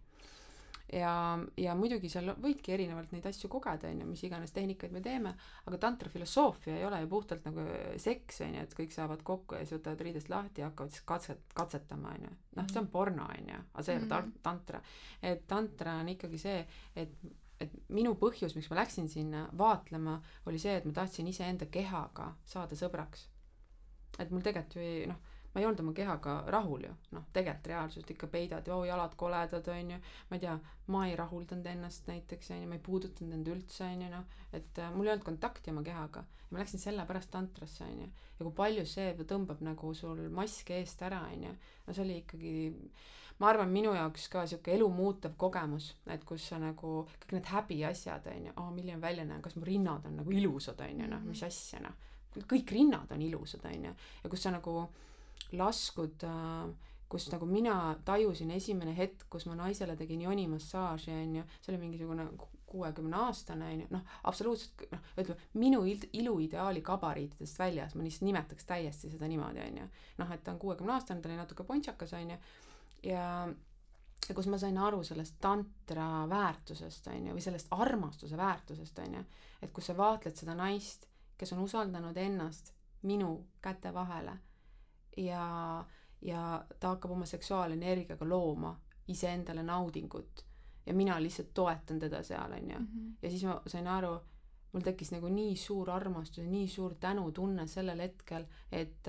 [0.93, 1.13] ja,
[1.57, 5.33] ja muidugi seal võidki erinevalt neid asju kogeda, on ju, mis iganes tehnikaid me teeme,
[5.65, 7.65] aga tantra filosoofia ei ole ju puhtalt nagu
[8.01, 11.07] seks, on ju, et kõik saavad kokku ja siis võtavad riidest lahti ja hakkavad siis
[11.07, 12.35] katset, katsetama, on ju.
[12.59, 12.91] noh, see on mhm.
[12.93, 14.37] porno, on ju, aga see ei ole -hmm.
[14.43, 14.81] tantra.
[15.21, 17.17] et tantra on ikkagi see, et
[17.59, 22.33] et minu põhjus, miks ma läksin sinna vaatlema, oli see, et ma tahtsin iseenda kehaga
[22.45, 23.29] saada sõbraks.
[24.19, 27.69] et mul tegelikult ju ei noh ma ei olnud oma kehaga rahul ju, noh, tegelikult
[27.71, 29.99] reaalselt ikka peidad ja oo, jalad koledad, onju,
[30.29, 30.55] ma ei tea,
[30.91, 34.91] ma ei rahuldanud ennast näiteks, onju, ma ei puudutanud end üldse, onju, noh, et äh,
[34.91, 36.25] mul ei olnud kontakti oma kehaga.
[36.45, 38.09] ja ma läksin sellepärast tantrasse, onju.
[38.35, 41.55] ja kui palju see tõmbab nagu sul maske eest ära, onju,
[41.87, 42.55] no see oli ikkagi
[43.39, 47.49] ma arvan, minu jaoks ka sihuke elu muutev kogemus, et kus sa nagu kõik need
[47.51, 51.43] häbiasjad onju, aa milline välja näen, kas mu rinnad on nagu ilusad onju, noh mis
[51.43, 51.95] asja noh.
[52.35, 54.75] kõik rinnad on ilusad onju ja kus sa nagu
[55.53, 56.73] laskud äh,
[57.09, 62.25] kus nagu mina tajusin esimene hetk, kus ma naisele tegin jonimassaaži onju, see oli mingisugune
[62.65, 68.67] kuuekümne aastane onju, noh absoluutselt noh, ütleme minu il-, iluideaali gabariitidest väljas, ma lihtsalt nimetaks
[68.67, 69.85] täiesti seda niimoodi onju.
[70.17, 72.39] noh, et ta on kuuekümne aastane, ta oli natuke pontsakas onju
[73.11, 73.29] ja
[74.25, 79.19] ja kus ma sain aru sellest tantra väärtusest, on ju, või sellest armastuse väärtusest, on
[79.19, 79.21] ju,
[79.61, 81.05] et kus sa vaatled seda naist,
[81.37, 82.73] kes on usaldanud ennast
[83.05, 84.33] minu käte vahele
[85.17, 85.85] ja,
[86.21, 86.41] ja
[86.79, 88.75] ta hakkab oma seksuaalenergiaga looma
[89.07, 90.45] iseendale naudingut
[90.85, 92.79] ja mina lihtsalt toetan teda seal, on ju.
[92.79, 93.11] Mhm.
[93.21, 94.13] ja siis ma sain aru,
[94.73, 99.07] mul tekkis nagu nii suur armastus ja nii suur tänutunne sellel hetkel, et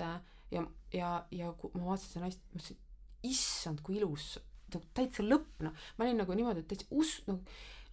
[0.51, 2.79] ja, ja, ja kui ma vaatasin seda naist, mõtlesin,
[3.27, 4.37] issand, kui ilus,
[4.73, 7.43] nagu täitsa lõpp, noh, ma olin nagu niimoodi, et täitsa us-, nagu,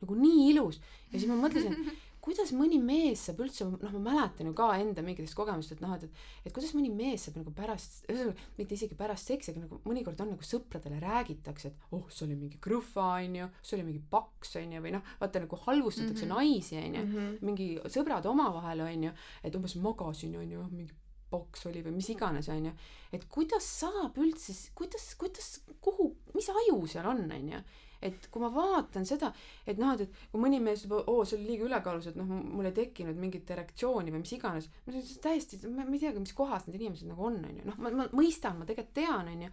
[0.03, 0.81] nagu nii ilus
[1.11, 1.75] ja siis ma mõtlesin,
[2.25, 6.07] kuidas mõni mees saab üldse, noh, ma mäletan ju ka enda mingitest kogemustest, noh, et,
[6.09, 9.81] et, et kuidas mõni mees saab nagu pärast, ühesõnaga mitte isegi pärast seksi, aga nagu
[9.85, 14.03] mõnikord on nagu sõpradele räägitakse, et oh, see oli mingi krõhva, onju, see oli mingi
[14.11, 16.45] paks, onju, või noh, vaata nagu halvustatakse mm -hmm.
[16.49, 17.33] naisi, onju, mhm.
[17.45, 19.15] mingi sõbrad omavahel, onju,
[19.45, 20.97] et umbes magasin, onju, mingi
[21.35, 22.73] boks oli või mis iganes, onju.
[23.13, 25.49] et kuidas saab üldse, kuidas, kuidas,
[25.85, 27.65] kuhu, mis aju seal on, onju.
[28.05, 29.31] Et kui ma vaatan seda,
[29.67, 32.69] et noh, et kui mõni mees juba, oo, see oli liiga ülekaalus, et noh, mul
[32.69, 34.69] ei tekkinud mingit erektsiooni või mis iganes.
[34.85, 37.65] ma ütlen täiesti, ma ei teagi, mis kohas need inimesed nagu on, onju.
[37.71, 39.51] noh, ma, ma mõistan, ma tegelikult tean, onju.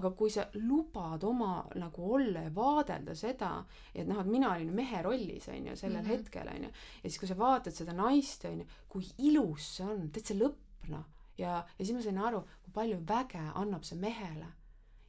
[0.00, 3.54] aga kui sa lubad oma nagu olla ja vaadelda seda,
[3.94, 6.12] et noh, et mina olin mehe rollis, onju, sellel mm -hmm.
[6.12, 6.70] hetkel, onju.
[7.02, 11.10] ja siis, kui sa vaatad seda naist, onju, kui ilus see on, see lõpp, noh
[11.38, 14.50] ja, ja siis ma sain aru, kui palju väge annab see mehele.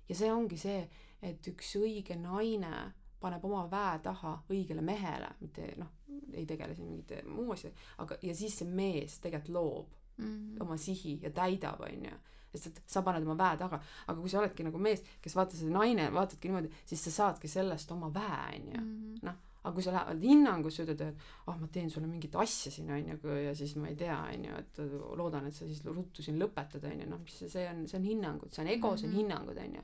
[0.10, 0.86] Ja see ongi see,
[1.22, 5.92] et üks õige naine paneb oma väe taha õigele mehele, mitte noh,
[6.34, 7.72] ei tegele siin mingite muu asja,
[8.04, 10.62] aga ja siis see mees tegelikult loob mm -hmm.
[10.62, 12.18] oma sihi ja täidab, onju
[12.56, 15.58] sest et sa paned oma väe taga, aga kui sa oledki nagu mees, kes vaata
[15.58, 18.82] see naine, vaatadki niimoodi, siis sa saadki sellest oma väe, onju.
[18.82, 19.18] Mhm.
[19.26, 22.72] noh, aga kui sa lähed hinnangusse, ütled, et ah oh, ma teen sulle mingit asja
[22.74, 24.82] siin onju, ja siis ma ei tea, onju, et
[25.18, 28.06] loodan, et sa siis ruttu siin lõpetad, onju, noh, mis see, see on, see on
[28.06, 29.22] hinnangud, see on ego, see on mhm.
[29.24, 29.84] hinnangud, onju.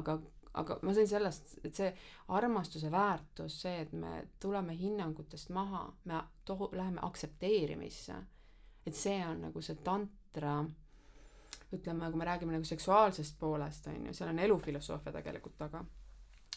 [0.00, 0.18] aga,
[0.60, 1.90] aga ma sain sellest, et see
[2.36, 8.20] armastuse väärtus, see, et me tuleme hinnangutest maha, me tohu-, läheme aktsepteerimisse,
[8.84, 10.60] et see on nagu see tantra
[11.74, 15.80] ütleme, kui me räägime nagu seksuaalsest poolest, on ju, seal on elufilosoofia tegelikult taga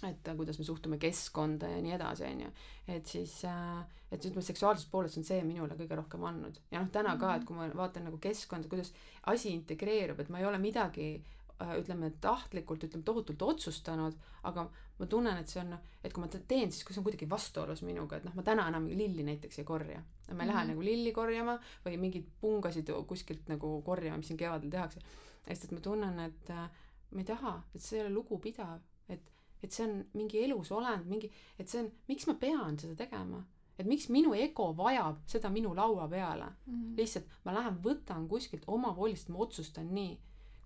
[0.06, 2.50] et äh, kuidas me suhtume keskkonda ja nii edasi, on ju.
[2.94, 3.80] et siis, äh,
[4.12, 6.60] et ütleme, seksuaalsest poolest on see minule kõige rohkem andnud.
[6.72, 8.94] ja noh, täna ka, et kui ma vaatan nagu keskkonda, kuidas
[9.32, 14.18] asi integreerub, et ma ei ole midagi äh, ütleme tahtlikult, ütleme tohutult otsustanud,
[14.50, 14.68] aga
[15.00, 17.82] ma tunnen, et see on, et kui ma teen, siis kui see on kuidagi vastuolus
[17.86, 20.02] minuga, et noh, ma täna enam lilli näiteks ei korja.
[20.02, 20.48] ma ei mm -hmm.
[20.48, 20.68] lähe mhm.
[20.70, 25.00] nagu lilli korjama või mingeid pungasid kuskilt nagu korjama, mis siin kevadel tehakse.
[25.48, 28.80] sest et ma tunnen, et ma ei taha, et see ei ole lugupidav,
[29.10, 32.96] et et see on mingi elus olend, mingi, et see on, miks ma pean seda
[33.00, 33.42] tegema,
[33.78, 36.74] et miks minu ego vajab seda minu laua peale mm.
[36.74, 36.96] -hmm.
[36.98, 40.18] lihtsalt ma lähen võtan kuskilt omavolist, ma otsustan nii.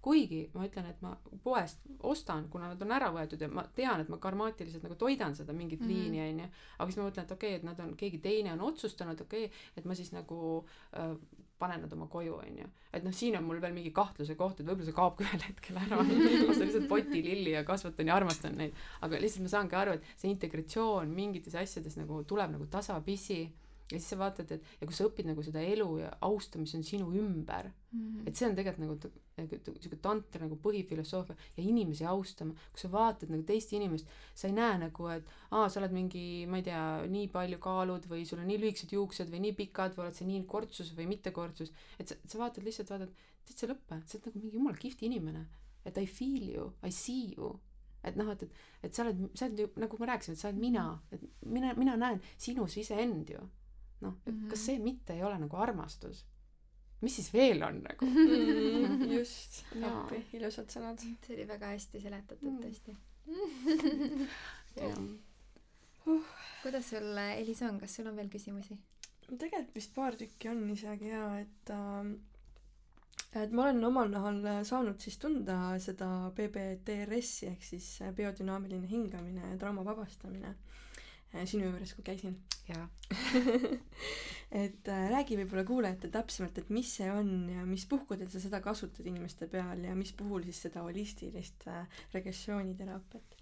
[0.02, 1.12] kuigi ma ütlen, et ma
[1.44, 5.36] poest ostan, kuna nad on ära võetud ja ma tean, et ma karmaatiliselt nagu toidan
[5.36, 5.90] seda mingit mm -hmm.
[5.90, 6.48] liini onju,
[6.78, 9.46] aga siis ma mõtlen, et okei okay,, et nad on, keegi teine on otsustanud, okei
[9.46, 10.66] okay,, et ma siis nagu
[10.98, 11.18] äh,
[11.62, 12.68] panen nad oma koju, onju.
[12.92, 15.46] et noh, siin on mul veel mingi kahtluse koht, et võib-olla see kaob ka ühel
[15.48, 18.78] hetkel ära ma saan lihtsalt potililli ja kasvatan ja armastan neid.
[19.06, 23.44] aga lihtsalt ma saangi aru, et see integratsioon mingites asjades nagu tuleb nagu tasapisi
[23.92, 26.84] ja siis sa vaatad, et ja kui sa õpid nagu seda elu ja austamist on
[26.88, 28.28] sinu ümber mm, -hmm.
[28.28, 33.32] et see on tegelikult nagu sihuke tantra nagu põhifilosoofia ja inimesi austama, kui sa vaatad
[33.34, 36.84] nagu teist inimest, sa ei näe nagu, et aa, sa oled mingi, ma ei tea,
[37.16, 40.28] nii palju kaalud või sul on nii lühikesed juuksed või nii pikad või oled sa
[40.28, 43.12] nii kortsus või mitte kortsus, et sa, sa vaatad lihtsalt, vaatad,
[43.48, 45.48] täitsa lõppe, sa oled nagu mingi jumala kihvt inimene,
[45.86, 47.58] et I feel you, I see you.
[48.04, 50.50] Et noh, et, et, et sa oled, sa oled ju nagu ma rääkisin, et sa
[50.50, 53.42] oled mina, et mina, mina näen sinus iseend ju
[54.02, 54.50] noh mm -hmm.
[54.50, 56.26] kas see mitte ei ole nagu armastus
[57.02, 59.06] mis siis veel on nagu mm,?
[59.16, 61.02] just, appi, ilusad sõnad.
[61.02, 62.60] see oli väga hästi seletatud mm.
[62.66, 62.92] tõesti
[66.06, 66.34] uh.
[66.62, 68.78] kuidas sul, Elis, on, kas sul on veel küsimusi?
[69.30, 72.12] no tegelikult vist paar tükki on isegi ja et äh,
[73.42, 77.88] et ma olen omal nahal saanud siis tunda seda BBTRS-i ehk siis
[78.18, 80.82] biodünaamiline hingamine ja trauma vabastamine äh,
[81.46, 82.38] sinu juures, kui käisin.
[82.68, 82.88] jaa
[84.64, 88.62] et äh, räägi võib-olla kuulajatele täpsemalt, et mis see on ja mis puhkudel sa seda
[88.64, 93.41] kasutad inimeste peal ja mis puhul siis seda holistilist äh, regressiooniteraapiat?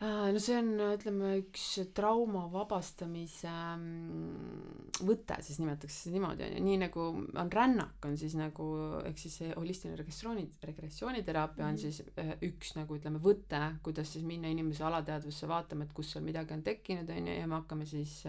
[0.00, 6.62] No see on, ütleme, üks trauma vabastamise mm, võte, siis nimetaks seda niimoodi, on ju,
[6.64, 7.02] nii nagu
[7.42, 8.68] on rännak, on siis nagu,
[9.04, 11.82] ehk siis see holistiline regressiooni, regressiooniteraapia on Mhm.
[11.82, 16.24] siis äh, üks nagu ütleme, võte, kuidas siis minna inimese alateadvusse vaatama, et kus seal
[16.24, 18.22] midagi on tekkinud, on ju, ja me hakkame siis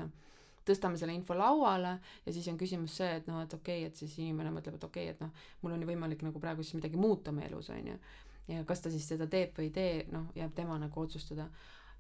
[0.68, 1.96] tõstame selle info lauale
[2.26, 4.84] ja siis on küsimus see, et noh, et okei okay,, et siis inimene mõtleb, et
[4.90, 5.32] okei okay,, et noh,
[5.64, 7.98] mul on ju võimalik nagu praegu siis midagi muuta oma elus, on ju.
[8.48, 11.50] Ja kas ta siis seda teeb või ei tee, noh, jääb tema nagu otsustada.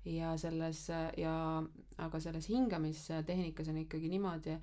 [0.05, 0.87] ja selles
[1.17, 1.33] ja
[1.97, 4.55] aga selles hingamistehnikas on ikkagi niimoodi,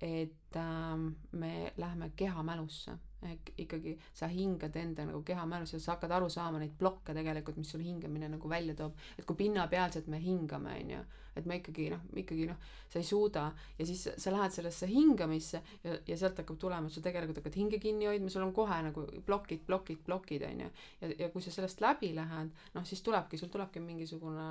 [0.00, 2.98] et ähm, me läheme kehamälusse
[3.30, 7.82] ikkagi sa hingad enda nagu kehamälusse, sa hakkad aru saama neid plokke tegelikult, mis sul
[7.84, 11.02] hingamine nagu välja toob, et kui pinnapealselt me hingame, on ju,
[11.38, 12.58] et me ikkagi noh, ikkagi noh,
[12.90, 13.44] sa ei suuda
[13.78, 17.58] ja siis sa lähed sellesse hingamisse ja, ja sealt hakkab tulema, et sa tegelikult hakkad
[17.60, 20.70] hinge kinni hoidma, sul on kohe nagu plokid, plokid, plokid on ju.
[21.00, 24.50] ja, ja kui sa sellest läbi lähed, noh siis tulebki, sul tulebki mingisugune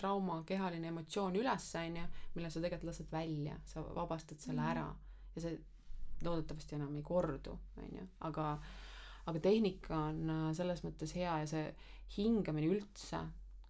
[0.00, 4.88] trauma, kehaline emotsioon üles, on ju, mille sa tegelikult lased välja, sa vabastad selle ära.
[5.32, 5.54] Ja see
[6.28, 8.46] loodetavasti enam ei kordu, on ju, aga
[9.30, 11.66] aga tehnika on äh, selles mõttes hea ja see
[12.16, 13.20] hingamine üldse,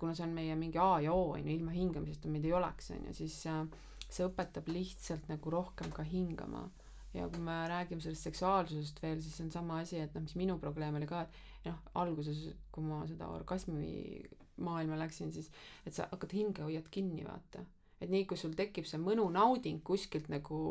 [0.01, 2.91] kuna see on meie mingi A ja O, on ju, ilma hingamiseta meid ei oleks,
[2.95, 3.65] on ju, siis äh,
[4.09, 6.69] see õpetab lihtsalt nagu rohkem ka hingama.
[7.13, 10.33] ja kui me räägime sellest seksuaalsusest veel, siis see on sama asi, et noh, mis
[10.41, 14.23] minu probleem oli ka, et noh, alguses, kui ma seda orgasmi
[14.65, 15.51] maailma läksin, siis
[15.85, 17.67] et sa hakkad hinge, hoiad kinni, vaata
[18.03, 20.63] et nii kui sul tekib see mõnu nauding kuskilt nagu,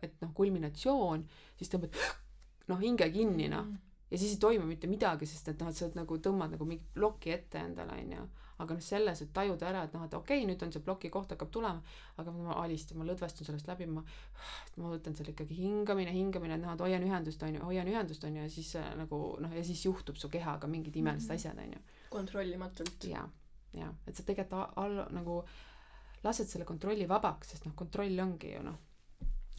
[0.00, 1.26] et noh, kulminatsioon,
[1.58, 1.98] siis tõmbad
[2.70, 3.74] noh, hinge kinni noh.
[4.10, 6.66] Ja siis ei toimu mitte midagi, sest et noh, et sa oled nagu tõmbad nagu
[6.68, 8.26] mingi ploki ette endale onju,
[8.62, 11.10] aga noh, selles, et tajuda ära, et noh, et okei okay,, nüüd on see ploki
[11.10, 11.82] koht hakkab tulema,
[12.22, 14.04] aga ma alistan, ma lõdvestun sellest läbi, ma,
[14.78, 18.44] ma võtan seal ikkagi hingamine, hingamine, et noh, et hoian ühendust onju, hoian ühendust onju
[18.44, 21.40] ja siis äh, nagu noh, ja siis juhtub su kehaga mingid imelised Mhm.
[21.40, 21.82] asjad onju
[22.14, 23.04] kontrollimatult.
[23.10, 23.24] ja,
[23.74, 25.42] ja et sa tegelikult all nagu
[26.24, 28.78] lased selle kontrolli vabaks, sest noh, kontroll ongi ju noh,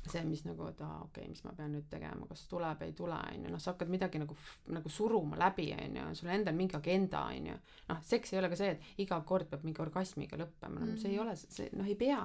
[0.05, 2.91] see, mis nagu, et aa, okei okay,, mis ma pean nüüd tegema, kas tuleb, ei
[2.93, 4.35] tule, on ju, noh, sa hakkad midagi nagu,
[4.75, 7.55] nagu suruma läbi, on ju, sul endal mingi agenda, on ju.
[7.89, 11.09] noh, seks ei ole ka see, et iga kord peab mingi orgasmiga lõppema, no see
[11.09, 11.23] ei Mhm.
[11.25, 12.21] ole, see, noh, ei pea.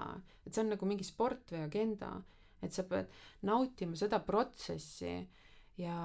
[0.47, 2.23] et see on nagu mingi sport või agenda,
[2.62, 3.09] et sa pead
[3.49, 5.27] nautima seda protsessi
[5.81, 5.97] ja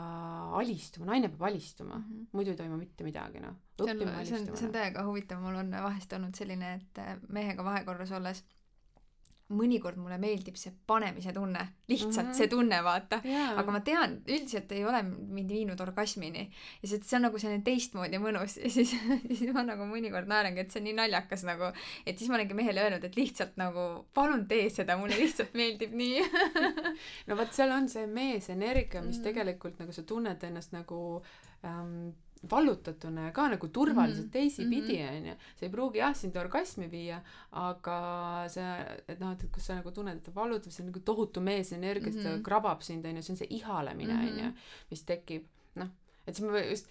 [0.60, 2.04] alistuma, naine peab alistuma mm.
[2.04, 2.28] -hmm.
[2.32, 3.56] muidu ei toimu mitte midagi, noh.
[3.78, 7.18] see on, see on, see on täiega huvitav, mul on vahest olnud selline, et äh,
[7.28, 8.44] mehega vahekorras olles
[9.54, 12.30] mõnikord mulle meeldib see panemise tunne, lihtsalt mm.
[12.32, 12.38] -hmm.
[12.38, 13.20] see tunne, vaata.
[13.24, 13.52] Jaa.
[13.62, 16.48] aga ma tean, üldiselt ei ole mind viinud orgasmini
[16.82, 18.96] ja see, see on nagu selline teistmoodi mõnus ja siis,
[19.38, 21.70] siis ma nagu mõnikord naerangi, et see on nii naljakas nagu,
[22.06, 25.94] et siis ma olengi mehele öelnud, et lihtsalt nagu palun tee seda, mulle lihtsalt meeldib
[25.94, 26.26] nii
[27.30, 29.22] no vot seal on see meesenergia mis mm.
[29.22, 29.30] Mhm.
[29.30, 31.22] tegelikult nagu sa tunned ennast nagu
[31.64, 32.16] ähm,
[32.52, 34.32] vallutatuna ja ka nagu turvaliselt Mhm.
[34.32, 37.98] teisipidi onju see ei pruugi jah sind orgasmi viia aga
[38.50, 41.42] see et noh et kus sa nagu tunned et ta vallutab see on nagu tohutu
[41.42, 42.24] meesenergia mm -hmm.
[42.24, 42.44] ta Mhm.
[42.44, 44.56] krabab sind onju see on see ihalemine onju Mhm.
[44.92, 45.44] mis tekib
[45.76, 45.90] noh
[46.28, 46.88] et siis ma just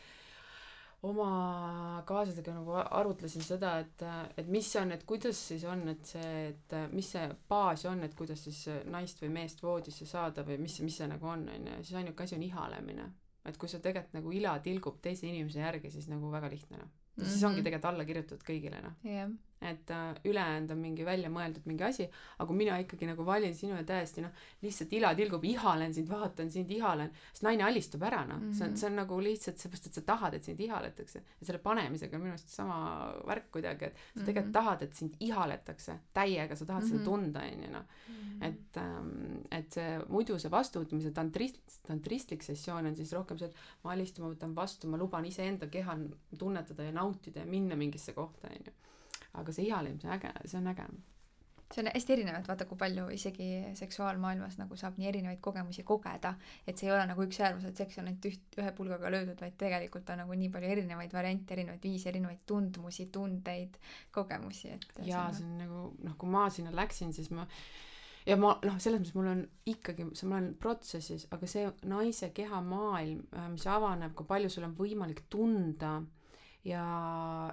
[1.04, 4.02] oma kaaslastega nagu arutlesin seda, et,
[4.40, 8.14] et mis on, et kuidas siis on, et see, et mis see baas on, et
[8.14, 11.76] kuidas siis naist või meest voodisse saada või mis, mis see nagu on, on ju,
[11.82, 13.10] siis ainuke asi on ihalemine.
[13.44, 16.92] Et kui sa tegelikult nagu ila tilgub teise inimese järgi, siis nagu väga lihtne noh.
[17.18, 18.96] ja siis ongi tegelikult alla kirjutatud kõigile noh.
[19.08, 19.28] Jah
[19.64, 22.04] et äh, ülejäänud on mingi välja mõeldud mingi asi,
[22.38, 24.30] aga kui mina ikkagi nagu valin sinu ja täiesti noh,
[24.62, 28.54] lihtsalt ila tilgub, ihalen sind, vaatan sind, ihalen, siis naine alistub ära noh mm -hmm.
[28.54, 28.76] see on, Mhm.
[28.76, 32.22] see on nagu lihtsalt seepärast, et sa tahad, et sind ihaletakse ja selle panemisega on
[32.22, 34.52] minu arust sama värk kuidagi, et sa tegelikult Mhm.
[34.52, 36.90] tahad, et sind ihaletakse täiega, sa tahad mm -hmm.
[36.90, 37.04] seda Mhm.
[37.04, 37.84] tunda, onju noh.
[38.42, 43.54] et ähm, et see muidu see vastuvõtmise tantrist, tantristlik sessioon on siis rohkem see, et
[43.84, 46.08] ma alistun, ma võtan vastu, ma luban iseenda kehal
[46.38, 48.72] tunnetada ja nautida ja minna mingisse kohta, onju
[49.34, 50.86] aga see ihalemine, see on äge, see on äge.
[51.74, 55.82] see on hästi erinev, et vaata, kui palju isegi seksuaalmaailmas nagu saab nii erinevaid kogemusi
[55.82, 56.34] kogeda,
[56.66, 59.40] et see ei ole nagu üks äärmus, et seks on ainult üht, ühe pulgaga löödud,
[59.40, 63.80] vaid tegelikult on nagu nii palju erinevaid variante, erinevaid viise, erinevaid tundmusi, tundeid,
[64.14, 67.48] kogemusi, et jaa, see on nagu noh, kui ma sinna läksin, siis ma
[68.26, 73.24] ja ma noh, selles mõttes mul on ikkagi, ma olen protsessis, aga see naise kehamaailm,
[73.52, 75.98] mis avaneb, kui palju sul on võimalik tunda
[76.64, 76.84] ja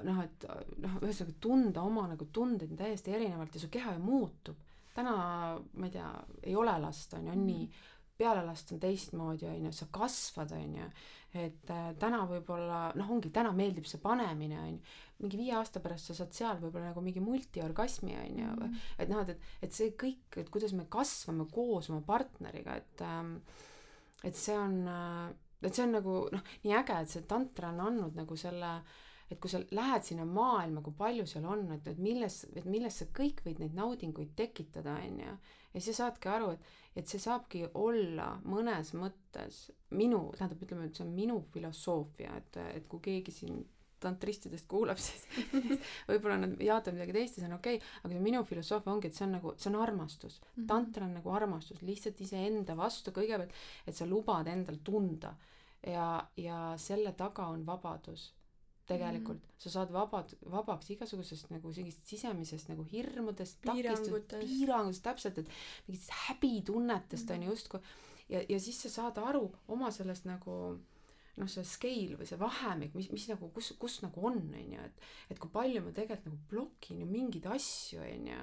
[0.04, 0.46] noh, et
[0.80, 4.56] noh, ühesõnaga tunda oma nagu tundeid täiesti erinevalt ja su keha ju muutub.
[4.96, 5.16] täna,
[5.74, 6.08] ma ei tea,
[6.44, 7.66] ei ole last, on ju, on nii
[8.22, 10.88] peale lasta on teistmoodi, on ju, sa kasvad, on ju,
[11.42, 14.82] et äh, täna võib-olla noh, ongi täna meeldib see panemine, on ju,
[15.24, 18.76] mingi viie aasta pärast sa saad seal võib-olla nagu mingi multiorgasmi, on ju, Mhm.
[19.00, 23.02] et noh, et, et, et see kõik, et kuidas me kasvame koos oma partneriga, et
[23.08, 23.38] ähm,
[24.24, 25.32] et see on äh,
[25.62, 28.76] et see on nagu noh, nii äge, et see tantra on andnud nagu selle
[29.32, 32.98] et kui sa lähed sinna maailma, kui palju seal on, et, et milles, et milles
[33.00, 35.36] sa kõik võid neid naudinguid tekitada, on ju.
[35.72, 39.62] ja siis sa saadki aru, et, et see saabki olla mõnes mõttes
[39.96, 43.62] minu, tähendab, ütleme, et see on minu filosoofia, et, et kui keegi siin
[44.02, 45.26] tantristidest kuulab, siis
[46.10, 49.18] võib-olla nad jaatavad midagi teist ja see on okei okay,, aga minu filosoofia ongi, et
[49.18, 50.52] see on nagu, see on armastus mm.
[50.52, 50.68] -hmm.
[50.74, 53.56] tantra on nagu armastus lihtsalt iseenda vastu kõigepealt,
[53.88, 55.36] et sa lubad endal tunda
[55.88, 58.32] ja, ja selle taga on vabadus
[58.92, 59.58] tegelikult mm.
[59.64, 64.40] sa saad vabad, vabaks igasugusest nagu sellisest sisemisest nagu hirmudest, Piirangutest.
[64.42, 65.52] piirangutest, täpselt, et
[65.88, 67.38] mingitest häbitunnetest Mhm.
[67.38, 67.80] on ju justkui
[68.30, 70.80] ja, ja siis sa saad aru oma sellest nagu
[71.38, 74.82] noh, see scale või see vahemik, mis, mis nagu, kus, kus nagu on, on ju,
[74.84, 78.40] et et kui palju ma tegelikult nagu blokin ju mingeid asju, on ju,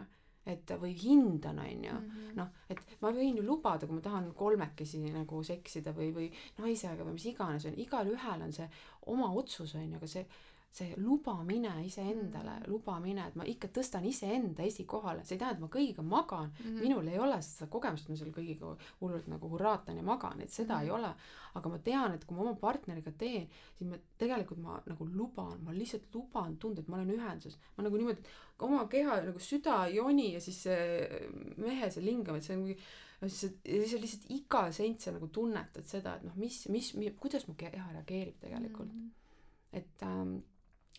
[0.48, 2.34] et või hindan, on ju, Mhm.
[2.36, 7.04] noh, et ma võin ju lubada, kui ma tahan kolmekesi nagu seksida või, või naisega
[7.04, 8.68] või mis iganes on, igalühel on see
[9.06, 10.24] oma otsus on ju, aga see
[10.70, 12.62] see lubamine iseendale Mhm.
[12.66, 16.50] mm., lubamine, et ma ikka tõstan iseenda esikohale, see ei tähenda, et ma kõigiga magan
[16.50, 16.76] mm, Mhm.
[16.76, 16.80] -hmm.
[16.82, 20.50] minul ei ole seda kogemust, et ma seal kõigiga hullult nagu hurraatan ja magan, et
[20.50, 20.88] seda mm Mhm.
[20.88, 20.98] -hmm.
[20.98, 21.14] ei ole.
[21.54, 25.58] aga ma tean, et kui ma oma partneriga teen, siis ma tegelikult ma nagu luban,
[25.64, 27.56] ma lihtsalt luban tunda, et ma olen ühenduses.
[27.76, 28.22] ma nagu niimoodi
[28.60, 31.08] oma keha nagu süda joni ja siis see
[31.56, 32.78] mehe see lingam, et see on mingi
[33.22, 37.12] no siis siis lihtsalt iga sent sa nagu tunnetad seda, et noh, mis, mis, mis,
[37.18, 38.98] kuidas mu keha reageerib tegelikult mm.
[38.98, 39.08] Mhm.
[39.08, 39.78] -hmm.
[39.78, 40.36] et ähm,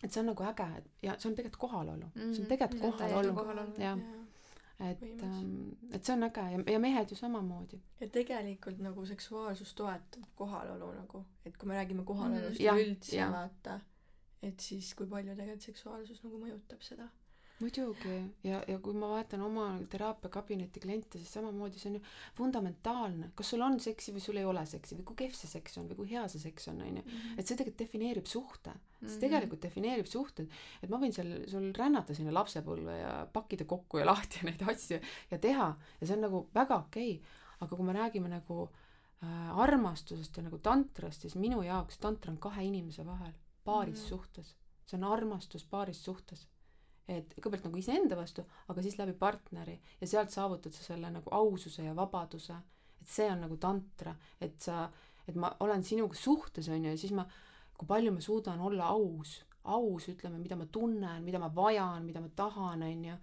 [0.03, 2.33] et see on nagu äge et ja see on tegelikult kohalolu mm, -hmm.
[2.33, 2.49] see on Mhm.
[2.53, 3.73] tegelikult kohalolu, kohalolu.
[3.77, 3.99] jah.
[4.79, 5.23] et võimas.
[5.23, 10.23] ähm, et see on äge ja, ja mehed ju samamoodi ja tegelikult nagu seksuaalsus toetab
[10.35, 12.59] kohalolu nagu, et kui me räägime kohalolust.
[12.59, 13.31] Jah, üleüldse jah.
[13.31, 13.79] vaata,
[14.41, 17.09] et siis kui palju tegelikult seksuaalsus nagu mõjutab seda.
[17.59, 22.01] Muidugi ja, ja kui ma vaatan oma teraapiakabineti kliente, siis samamoodi see on ju
[22.37, 25.77] fundamentaalne, kas sul on seksi või sul ei ole seksi või kui kehv see seks
[25.81, 27.03] on või kui hea see seks on, onju.
[27.37, 29.19] et see tegelikult defineerib suhte, see Mhm.
[29.25, 30.49] tegelikult defineerib suhted,
[30.83, 34.99] et ma võin seal sul rännata sinna lapsepõlve ja pakkida kokku ja lahti neid asju
[35.31, 35.69] ja teha
[36.01, 38.69] ja see on nagu väga okei okay., aga kui me räägime nagu
[39.23, 43.33] äh, armastusest ja nagu tantrast, siis minu jaoks tantra on kahe inimese vahel
[43.65, 44.05] paaris Mhm.
[44.05, 44.09] mm.
[44.09, 44.55] suhtes,
[44.85, 46.47] see on armastus paaris suhtes
[47.09, 51.31] et kõigepealt nagu iseenda vastu, aga siis läbi partneri ja sealt saavutad sa selle nagu
[51.33, 52.53] aususe ja vabaduse,
[53.01, 54.83] et see on nagu tantra, et sa,
[55.27, 57.25] et ma olen sinuga suhtes on ju ja siis ma,
[57.77, 62.21] kui palju ma suudan olla aus, aus ütleme, mida ma tunnen, mida ma vajan, mida
[62.21, 63.15] ma tahan, on ju.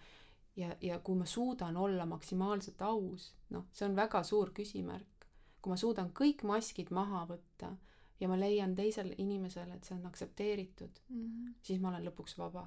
[0.56, 5.26] ja, ja kui ma suudan olla maksimaalselt aus, noh, see on väga suur küsimärk.
[5.62, 7.76] kui ma suudan kõik maskid maha võtta
[8.20, 11.54] ja ma leian teisel inimesel, et see on aktsepteeritud, Mhm.
[11.62, 12.66] siis ma olen lõpuks vaba.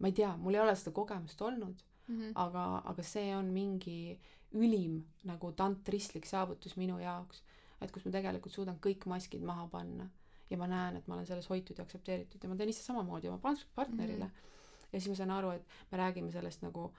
[0.00, 2.32] Ma ei tea, mul ei ole seda kogemust olnud, Mhm.
[2.34, 4.18] aga, aga see on mingi
[4.58, 4.96] ülim
[5.28, 7.42] nagu tantristlik saavutus minu jaoks,
[7.80, 10.08] et kus ma tegelikult suudan kõik maskid maha panna
[10.50, 13.30] ja ma näen, et ma olen selles hoitud ja aktsepteeritud ja ma teen ise samamoodi
[13.30, 13.38] oma
[13.74, 14.30] partnerile mm.
[14.30, 14.88] -hmm.
[14.92, 16.90] ja siis ma saan aru, et me räägime sellest nagu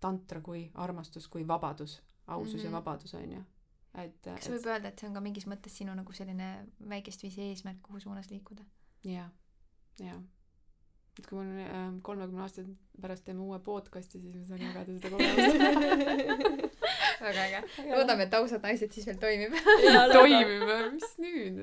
[0.00, 2.64] tantra kui armastus kui vabadus, ausus mm -hmm.
[2.64, 2.66] Mhm.
[2.66, 3.44] ja vabadus on ju,
[3.94, 7.22] et, kas et võib öelda, et see on ka mingis mõttes sinu nagu selline väikest
[7.22, 8.62] viisi eesmärk, kuhu suunas liikuda?
[9.04, 9.30] jaa,
[9.98, 10.22] jaa.
[11.18, 12.64] Et kui ma äh, kolmekümne aasta
[13.02, 16.76] pärast teeme uue podcast'i, siis ma saan jagada seda kogemust.
[17.20, 17.60] väga äge.
[17.90, 19.54] loodame, et ausad naised siis veel toimib.
[20.12, 20.64] toimib,
[20.94, 21.60] mis nüüd,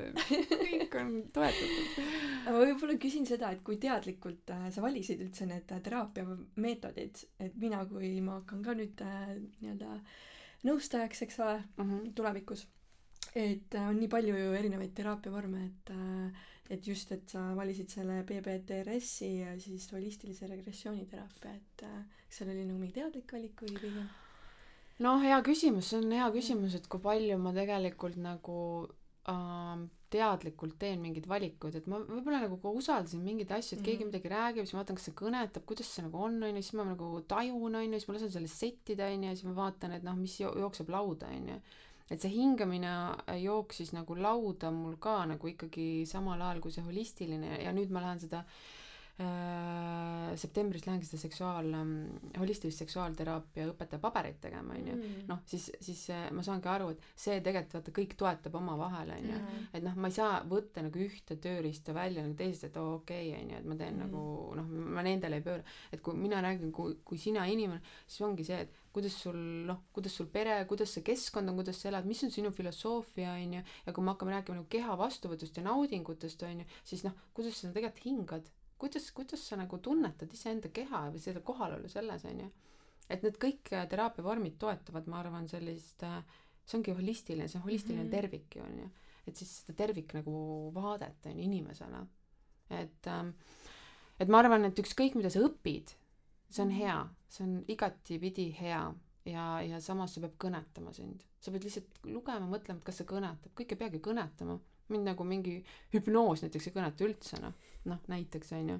[0.52, 2.00] kõik on toetatud.
[2.46, 7.26] aga ma võib-olla küsin seda, et kui teadlikult äh, sa valisid üldse need äh, teraapiameetodid,
[7.48, 10.00] et mina, kui ma hakkan ka nüüd äh, nii-öelda
[10.66, 11.60] nõustajaks, eks ole,
[12.18, 12.66] tulevikus,
[13.36, 17.90] et äh, on nii palju ju erinevaid teraapiavorme, et äh, et just, et sa valisid
[17.94, 23.62] selle PBTRS-i ja siis holistilise regressiooniteraapia, et äh, kas seal oli nagu mingi teadlik valik
[23.62, 24.08] või pigem?
[25.06, 28.58] noh, hea küsimus, see on hea küsimus, et kui palju ma tegelikult nagu
[29.30, 34.06] ähm, teadlikult teen mingeid valikuid, et ma võib-olla nagu ka usaldasin mingeid asju, et keegi
[34.06, 34.12] Mhm.
[34.14, 36.86] midagi räägib, siis ma vaatan, kas see kõnetab, kuidas see nagu on, onju, siis ma
[36.86, 40.16] nagu tajun, onju, siis ma lasen selle settida, onju, ja siis ma vaatan, et noh,
[40.16, 41.60] mis jo- jookseb lauda, onju.
[42.12, 42.92] Et see hingamine
[43.42, 48.04] jooksis nagu lauda mul ka nagu ikkagi samal ajal kui see holistiline ja nüüd ma
[48.06, 48.44] lähen seda
[50.36, 51.92] septembris lähengi seda seksuaal ähm,,
[52.40, 54.96] holistilist seksuaalteraapia õpetaja pabereid tegema, onju.
[54.96, 55.22] Mm.
[55.30, 59.38] noh, siis, siis äh, ma saangi aru, et see tegelikult vaata kõik toetab omavahel, onju.
[59.72, 63.30] et noh, ma ei saa võtta nagu ühte tööriista välja nagu teisest, et oo okei
[63.32, 64.02] okay,, onju, et ma teen mm.
[64.04, 64.26] nagu
[64.60, 65.64] noh, ma nendele ei pööra.
[65.96, 69.86] et kui mina räägin, kui, kui sina inimene, siis ongi see, et kuidas sul noh,
[69.96, 73.64] kuidas sul pere, kuidas see keskkond on, kuidas sa elad, mis on sinu filosoofia, onju,
[73.88, 77.72] ja kui me hakkame rääkima nagu keha vastuvõtust ja naudingutest, onju, siis noh, kuidas sa
[77.76, 82.50] tegelikult hingad kuidas, kuidas sa nagu tunnetad iseenda keha või seda kohalolu selles, on ju.
[83.10, 86.22] et need kõik äh, teraapiavormid toetavad, ma arvan, sellist, äh,
[86.66, 88.16] see ongi holistiline, see on holistiline mm -hmm.
[88.22, 88.90] tervik ju, on ju.
[89.28, 92.06] et siis seda tervik nagu vaadet, on ju, inimesele.
[92.70, 93.30] et, ähm,
[94.20, 95.96] et ma arvan, et ükskõik, mida sa õpid,
[96.50, 98.94] see on hea, see on igatipidi hea
[99.26, 101.24] ja, ja samas see peab kõnetama sind.
[101.40, 105.26] sa pead lihtsalt lugema, mõtlema, et kas see kõnetab, kõik ei peagi kõnetama mind nagu
[105.28, 105.56] mingi
[105.94, 107.56] hüpnoos näiteks ei kõneta üldse noh,
[107.90, 108.80] noh näiteks onju.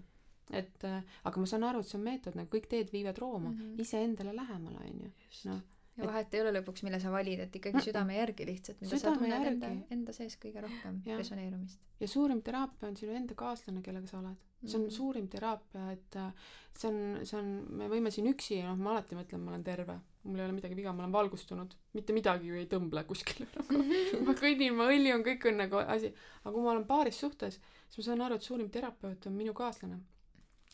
[0.54, 3.50] et äh, aga ma saan aru, et see on meetod, nagu kõik teed viivad Rooma
[3.50, 3.82] mm -hmm.
[3.82, 5.12] iseendale lähemale onju,
[5.50, 5.62] noh.
[5.98, 9.16] ja vahet ei ole lõpuks, mille sa valid, et ikkagi südame järgi lihtsalt, mida südame
[9.16, 11.18] sa tunned enda, enda sees kõige rohkem ja.
[11.18, 11.80] resoneerumist.
[12.00, 14.36] ja suurim teraapia on sinu enda kaaslane, kellega sa oled.
[14.66, 14.98] see on mm -hmm.
[14.98, 16.34] suurim teraapia, et äh,
[16.78, 20.00] see on, see on, me võime siin üksi, noh, ma alati mõtlen, ma olen terve
[20.26, 23.82] mul ei ole midagi viga, ma olen valgustunud, mitte midagi ju ei tõmble kuskile nagu
[24.26, 26.12] ma kõnnin, ma õljun, kõik on nagu asi,
[26.44, 27.60] aga kui ma olen paaris suhtes,
[27.96, 30.02] siis ma saan aru, et suurim terapeut on minu kaaslane,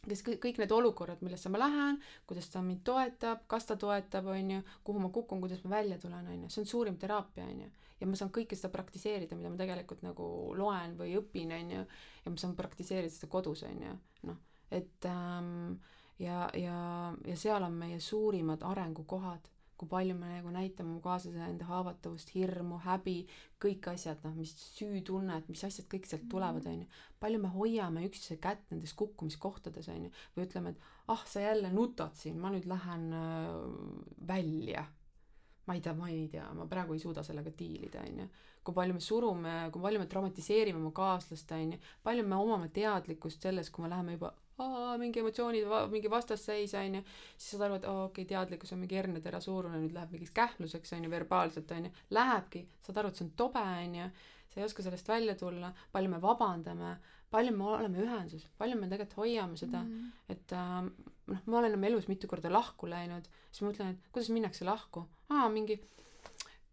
[0.02, 2.00] kes kõik, need olukorrad, millesse ma lähen,
[2.30, 6.26] kuidas ta mind toetab, kas ta toetab, onju, kuhu ma kukun, kuidas ma välja tulen,
[6.34, 7.70] onju, see on suurim teraapia, onju.
[8.02, 10.26] ja ma saan kõike seda praktiseerida, mida ma tegelikult nagu
[10.58, 11.86] loen või õpin, onju,
[12.26, 13.94] ja ma saan praktiseerida seda kodus, onju,
[14.30, 14.42] noh,
[14.74, 15.78] et ähm,
[16.18, 16.80] ja, ja,
[17.28, 22.30] ja seal on meie suurimad arengukohad, kui palju me nagu näitame oma kaaslasele enda haavatavust,
[22.36, 23.16] hirmu, häbi,
[23.64, 26.74] kõik asjad, noh, mis süütunnet, mis asjad kõik sealt tulevad, Mhm.
[26.74, 26.88] onju.
[27.20, 30.78] palju me hoiame üksteise kätt nendes kukkumiskohtades, onju, või ütleme, et
[31.08, 34.86] ah, sa jälle nutad siin, ma nüüd lähen äh, välja.
[35.68, 38.28] ma ei tea, ma ei tea, ma praegu ei suuda sellega diilida, onju.
[38.64, 43.42] kui palju me surume, kui palju me traumatiseerime oma kaaslast, onju, palju me omame teadlikkust
[43.42, 47.02] selles, kui me läheme juba aa, mingi emotsioonid, mingi vastasseis onju,
[47.38, 50.36] siis saad aru, et aa okei okay,, teadlikkus on mingi hernetera suurune, nüüd läheb mingiks
[50.38, 54.10] kähmluseks onju, verbaalselt onju, lähebki, saad aru, et see on tobe onju,
[54.52, 56.96] sa ei oska sellest välja tulla, palju me vabandame,
[57.32, 59.84] palju me oleme ühenduses, palju me tegelikult hoiame seda.
[59.84, 60.36] Mm, -hmm.
[60.36, 60.82] et äh,
[61.32, 64.68] noh, ma olen oma elus mitu korda lahku läinud, siis ma mõtlen, et kuidas minnakse
[64.68, 65.80] lahku, aa mingi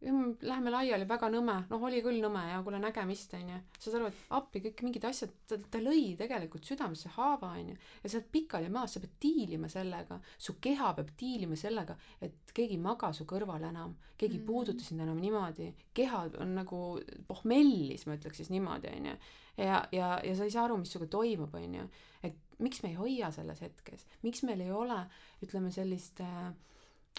[0.01, 3.57] Läheme laiali, väga nõme, noh, oli küll nõme ja kuule nägemist onju.
[3.83, 7.75] saad aru, et appi kõik mingid asjad, ta, ta lõi tegelikult südamesse haava onju.
[8.05, 12.55] Ja sa oled pikali maas, sa pead diilima sellega, su keha peab diilima sellega, et
[12.55, 14.47] keegi ei maga su kõrval enam, keegi ei Mhm.
[14.47, 19.17] puuduta sind enam niimoodi, keha on nagu pohmellis, ma ütleks siis niimoodi onju.
[19.59, 21.89] ja, ja, ja sa ei saa aru, mis sinuga toimub onju,
[22.23, 25.01] et miks me ei hoia selles hetkes, miks meil ei ole,
[25.43, 26.53] ütleme sellist äh,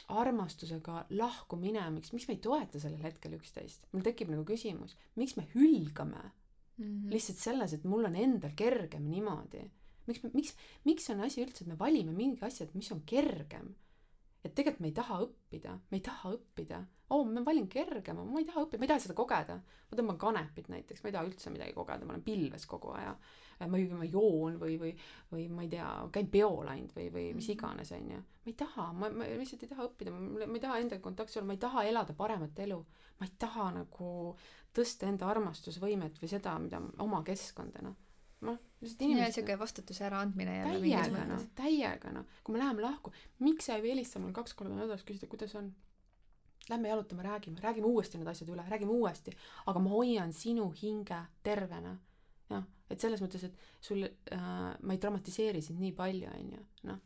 [0.07, 3.85] armastusega lahku minemist, miks me ei toeta sellel hetkel üksteist?
[3.91, 6.31] mul tekib nagu küsimus, miks me hülgame
[6.80, 7.09] Mhm.
[7.11, 9.69] lihtsalt selles, et mul on endal kergem niimoodi.
[10.07, 10.55] miks miks,
[10.85, 13.76] miks on asi üldse, et me valime mingi asja, mis on kergem?
[14.44, 16.78] Et tegelikult me ei taha õppida, me ei taha õppida.
[17.10, 19.56] oo, ma valin kergema, ma ei taha õppida, ma ei taha seda kogeda.
[19.91, 23.16] ma tõmban kanepit näiteks, ma ei taha üldse midagi kogeda, ma olen pilves kogu aja.
[23.68, 24.94] ma ei, ma joon või, või,
[25.32, 27.57] või ma ei tea, käin peol ainult või, või mis Mhm.
[27.57, 28.18] iganes, onju.
[28.45, 31.38] ma ei taha, ma, ma lihtsalt ei taha õppida, ma, ma ei taha endaga kontaktis
[31.38, 32.86] olla, ma ei taha elada paremat elu.
[33.20, 34.38] ma ei taha nagu
[34.74, 37.95] tõsta enda armastusvõimet või seda, mida oma keskkonda, noh.
[38.45, 43.14] Noh, lihtsalt inimesed siuke vastutuse äraandmine jälle täiega noh täiega noh, kui me läheme lahku,
[43.44, 45.72] miks sa ei helista mulle kaks korda nädalas, küsida, kuidas on?
[46.70, 49.34] Lähme jalutame, räägime, räägime uuesti need asjad üle, räägime uuesti,
[49.66, 51.95] aga ma hoian sinu hinge tervena.
[52.49, 54.40] noh, et selles mõttes, et sul äh,,
[54.82, 57.02] ma ei dramatiseeri sind nii palju, onju, noh.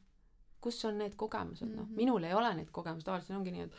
[0.64, 1.96] Kus on need kogemused, noh, Mhm.
[2.00, 3.74] minul ei ole neid kogemusi, tavaliselt ongi nii, et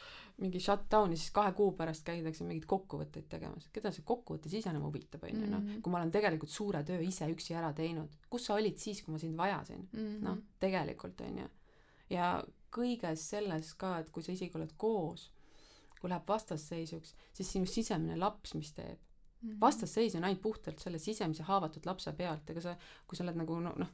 [0.44, 3.69] mingi shutdown'i siis kahe kuu pärast käidakse mingeid kokkuvõtteid tegemas.
[3.73, 5.81] keda see kokkuvõttes iseenesest huvitab, onju, noh, Mhm.
[5.81, 8.09] kui ma olen tegelikult suure töö ise üksi ära teinud.
[8.31, 9.89] kus sa olid siis, kui ma sind vajasin?
[9.93, 10.23] Mhm.
[10.24, 11.48] noh, tegelikult on ju.
[12.11, 15.31] ja kõiges selles ka, et kui sa isegi oled koos,
[16.01, 18.98] kui läheb vastasseisuks, siis sinu sisemine laps, mis teeb?
[19.61, 23.59] Vastasseis on ainult puhtalt selle sisemise haavatud lapse pealt, ega sa, kui sa oled nagu
[23.61, 23.89] noh, noh,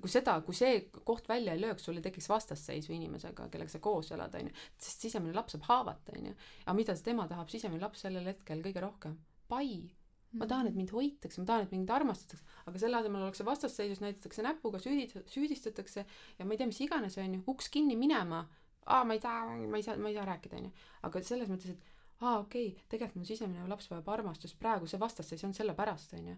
[0.00, 3.82] kui seda, kui see koht välja ei lööks, sul ei tekiks vastasseisu inimesega, kellega sa
[3.84, 4.54] koos elad, onju.
[4.80, 6.32] sest sisemine laps saab haavata, onju.
[6.64, 9.18] aga mida tema tahab, sisemine laps sellel hetkel kõige rohkem?
[9.48, 9.84] pai
[10.38, 14.00] ma tahan, et mind hoitakse, ma tahan, et mind armastatakse, aga selle asemel ollakse vastasseisus,
[14.02, 16.04] näidatakse näpuga, süüdi-, süüdistatakse
[16.38, 18.44] ja ma ei tea, mis iganes, onju, uks kinni minema.
[18.84, 20.72] aa, ma ei taha, ma ei saa, ma ei saa rääkida, onju.
[21.08, 21.86] aga selles mõttes, et
[22.20, 26.36] aa, okei okay,, tegelikult mu sisemine laps vajab armastust, praegu see vastasseis on sellepärast, onju.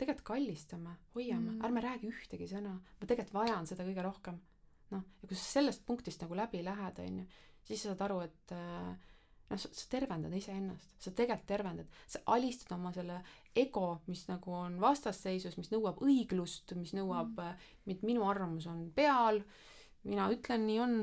[0.00, 1.64] Tegelikult kallistame hoiame Mm.
[1.66, 4.40] ärme räägi ühtegi sõna ma tegelikult vajan seda kõige rohkem
[4.90, 7.26] noh ja kui sa sellest punktist nagu läbi lähed onju
[7.68, 8.92] siis sa saad aru et äh,
[9.50, 13.20] noh sa, sa tervendad iseennast sa tegelikult tervendad sa alistad oma selle
[13.54, 17.92] ego mis nagu on vastasseisus mis nõuab õiglust mis nõuab mm.
[17.94, 19.42] et minu arvamus on peal
[20.04, 20.96] mina ütlen nii on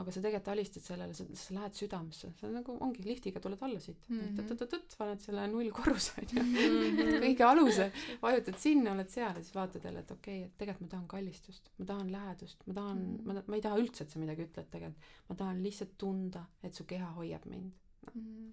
[0.00, 3.80] aga sa tegelikult alistad sellele sa, sa lähed südamesse sa nagu ongi liftiga tuled alla
[3.80, 4.20] siit mm.
[4.20, 4.48] -hmm.
[4.50, 7.20] tõtt-tõtt paned selle nullkorruse onju Mhm.
[7.24, 7.86] kõige aluse
[8.22, 11.06] vajutad sinna oled seal ja siis vaatad jälle et okei okay, et tegelikult ma tahan
[11.14, 13.26] kallistust ma tahan lähedust ma tahan Mhm.
[13.26, 16.74] ma, ma ei taha üldse et sa midagi ütled tegelikult ma tahan lihtsalt tunda et
[16.74, 17.72] su keha hoiab mind
[18.14, 18.52] Mm.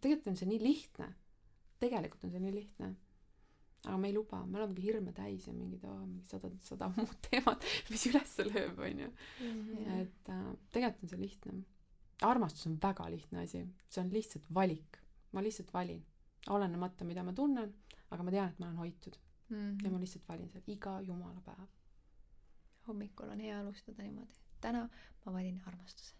[0.00, 1.06] tegelikult on see nii lihtne
[1.80, 2.94] tegelikult on see nii lihtne
[3.84, 7.16] aga me ei luba me olemegi hirme täis ja mingid oh, mingi sada sada muud
[7.28, 9.10] teemat mis üles lööb onju.
[9.40, 9.98] Jah.
[10.00, 11.58] et äh, tegelikult on see lihtne.
[12.28, 13.64] Armastus on väga lihtne asi.
[13.88, 14.98] See on lihtsalt valik.
[15.32, 16.02] Ma lihtsalt valin.
[16.52, 17.72] Olenemata mida ma tunnen
[18.10, 19.20] aga ma tean et ma olen hoitud.
[19.50, 19.84] Mhm.
[19.84, 21.68] ja ma lihtsalt valin seal iga jumala päev
[22.90, 24.34] hommikul on hea alustada niimoodi.
[24.60, 24.88] Täna
[25.24, 26.14] ma valin armastuse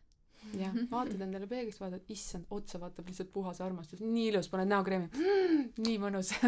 [0.59, 0.75] jah.
[0.93, 4.03] Vaatad endale peeglist vaatad issand otsa vaatab lihtsalt puhas armastus.
[4.05, 6.33] Nii ilus paned näokreemi mm, nii mõnus.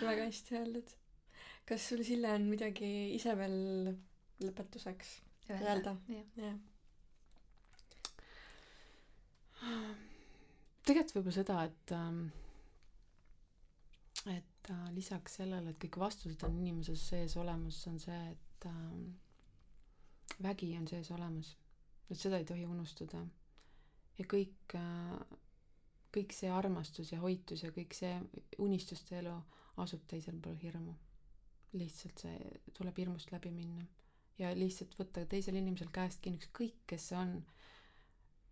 [0.00, 0.92] Väga hästi öeldud.
[1.68, 3.56] kas sul, Sille, on midagi ise veel
[4.42, 5.14] lõpetuseks
[5.54, 5.96] öelda?
[6.40, 6.58] jah.
[10.86, 12.22] Tegelikult võib-olla seda et ähm,
[14.30, 19.10] et äh, lisaks sellele et kõik vastused on inimese sees olemas on see et ähm,
[20.42, 21.56] vägi on sees olemas.
[22.10, 23.20] Et seda ei tohi unustada.
[24.18, 25.38] Ja kõik äh,
[26.14, 28.16] kõik see armastus ja hoitus ja kõik see
[28.58, 29.36] unistuste elu
[29.82, 30.94] asub teisel pool hirmu.
[31.78, 33.86] Lihtsalt see tuleb hirmust läbi minna.
[34.40, 37.36] Ja lihtsalt võtta teisel inimesel käest kinni ükskõik kes see on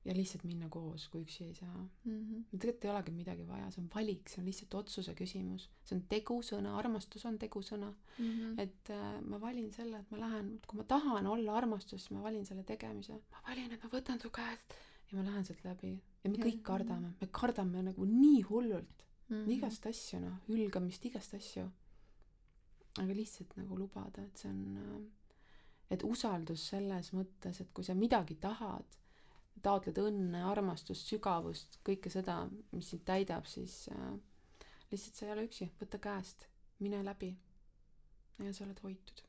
[0.09, 2.43] ja lihtsalt minna koos kui üksi ei saa Mhm.
[2.59, 6.03] tegelikult ei olegi midagi vaja see on valik see on lihtsalt otsuse küsimus see on
[6.13, 8.59] tegusõna armastus on tegusõna Mhm.
[8.65, 12.23] et äh, ma valin selle et ma lähen kui ma tahan olla armastus siis ma
[12.29, 14.73] valin selle tegemise ma valin et ma võtan su käest
[15.11, 15.93] ja ma lähen sealt läbi
[16.25, 16.47] ja me Jah.
[16.47, 19.51] kõik kardame me kardame nagu nii hullult Mhm.
[19.51, 21.67] igast asju noh hülgamist igast asju
[22.99, 25.01] aga lihtsalt nagu lubada et see on äh,
[25.91, 28.85] et usaldus selles mõttes et kui sa midagi tahad
[29.63, 34.13] taotled õnne armastust sügavust kõike seda mis sind täidab siis äh,
[34.91, 35.71] lihtsalt sa ei ole üksi.
[35.81, 36.47] Võta käest.
[36.83, 37.33] Mine läbi.
[38.39, 39.25] Ja sa oled hoitud.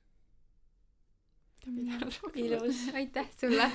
[2.39, 2.85] Ilus.
[2.99, 3.65] aitäh sulle!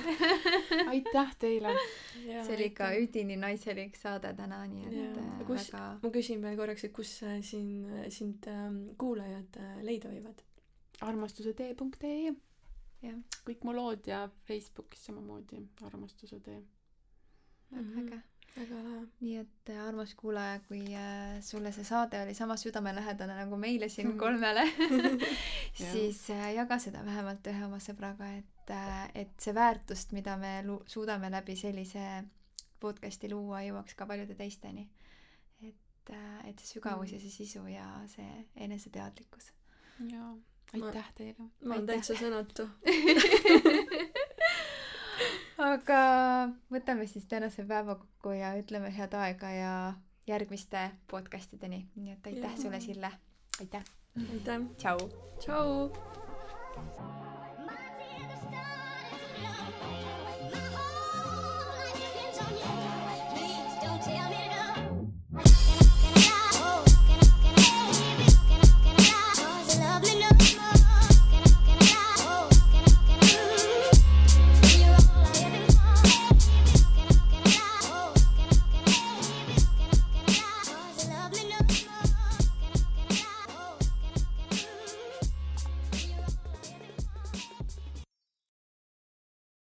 [0.93, 1.75] Aitäh teile!
[2.15, 6.57] See oli ikka üdini naiselik saade täna nii et äh, Kus- väga ma küsin veel
[6.57, 10.41] korraks, et kus äh, siin, sind ähm, kuulajad äh, leida võivad?
[11.05, 12.33] armastusetee.ee
[13.05, 13.17] jah.
[13.47, 16.61] Kõik mu lood ja Facebookis samamoodi armastuse tee.
[17.71, 18.21] Väga äge.
[18.55, 18.99] Väga lahe.
[19.19, 23.89] nii et äh, armas kuulaja kui äh, sulle see saade oli sama südamelähedane nagu meile
[23.89, 24.17] siin Mhm.
[24.19, 24.63] kolmele
[25.91, 28.71] siis äh, jaga seda vähemalt ühe oma sõbraga et
[29.15, 32.23] et see väärtust mida me lu- suudame läbi sellise
[32.79, 34.87] podcast'i luua jõuaks ka paljude teisteni.
[35.61, 36.09] Et
[36.45, 39.51] et see sügavus ja see sisu ja see eneseteadlikkus.
[40.11, 40.31] Jaa
[40.75, 42.67] aitäh teile ma olen täitsa sõnatu.
[45.71, 45.99] aga
[46.71, 49.75] võtame siis tänase päeva kokku ja ütleme head aega ja
[50.27, 52.61] järgmiste podcastideni nii et aitäh Jaa.
[52.61, 53.11] sulle Sille
[53.59, 53.83] aitäh
[54.15, 54.61] aitäh.
[54.77, 55.89] tšau tšau.